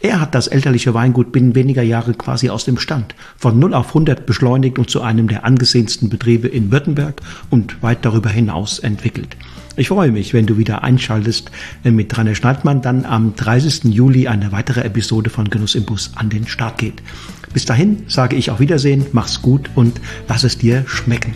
Er 0.00 0.20
hat 0.20 0.34
das 0.34 0.46
elterliche 0.46 0.94
Weingut 0.94 1.32
binnen 1.32 1.54
weniger 1.54 1.82
Jahre 1.82 2.14
quasi 2.14 2.48
aus 2.48 2.64
dem 2.64 2.78
Stand 2.78 3.14
von 3.36 3.58
0 3.58 3.74
auf 3.74 3.88
100 3.88 4.24
beschleunigt 4.24 4.78
und 4.78 4.90
zu 4.90 5.02
einem 5.02 5.26
der 5.26 5.44
angesehensten 5.44 6.08
Betriebe 6.08 6.46
in 6.46 6.70
Württemberg 6.70 7.20
und 7.50 7.82
weit 7.82 8.04
darüber 8.04 8.30
hinaus 8.30 8.78
entwickelt. 8.78 9.36
Ich 9.74 9.88
freue 9.88 10.12
mich, 10.12 10.32
wenn 10.32 10.46
du 10.46 10.56
wieder 10.56 10.84
einschaltest, 10.84 11.50
wenn 11.82 11.96
mit 11.96 12.16
Rainer 12.16 12.34
Schneidmann 12.34 12.82
dann 12.82 13.04
am 13.04 13.34
30. 13.34 13.84
Juli 13.84 14.28
eine 14.28 14.52
weitere 14.52 14.82
Episode 14.82 15.30
von 15.30 15.50
Genuss 15.50 15.74
im 15.74 15.84
Bus 15.84 16.12
an 16.14 16.30
den 16.30 16.46
Start 16.46 16.78
geht. 16.78 17.02
Bis 17.52 17.64
dahin 17.64 18.04
sage 18.06 18.36
ich 18.36 18.50
auf 18.50 18.60
Wiedersehen, 18.60 19.06
mach's 19.12 19.42
gut 19.42 19.70
und 19.74 20.00
lass 20.28 20.44
es 20.44 20.56
dir 20.56 20.84
schmecken. 20.86 21.34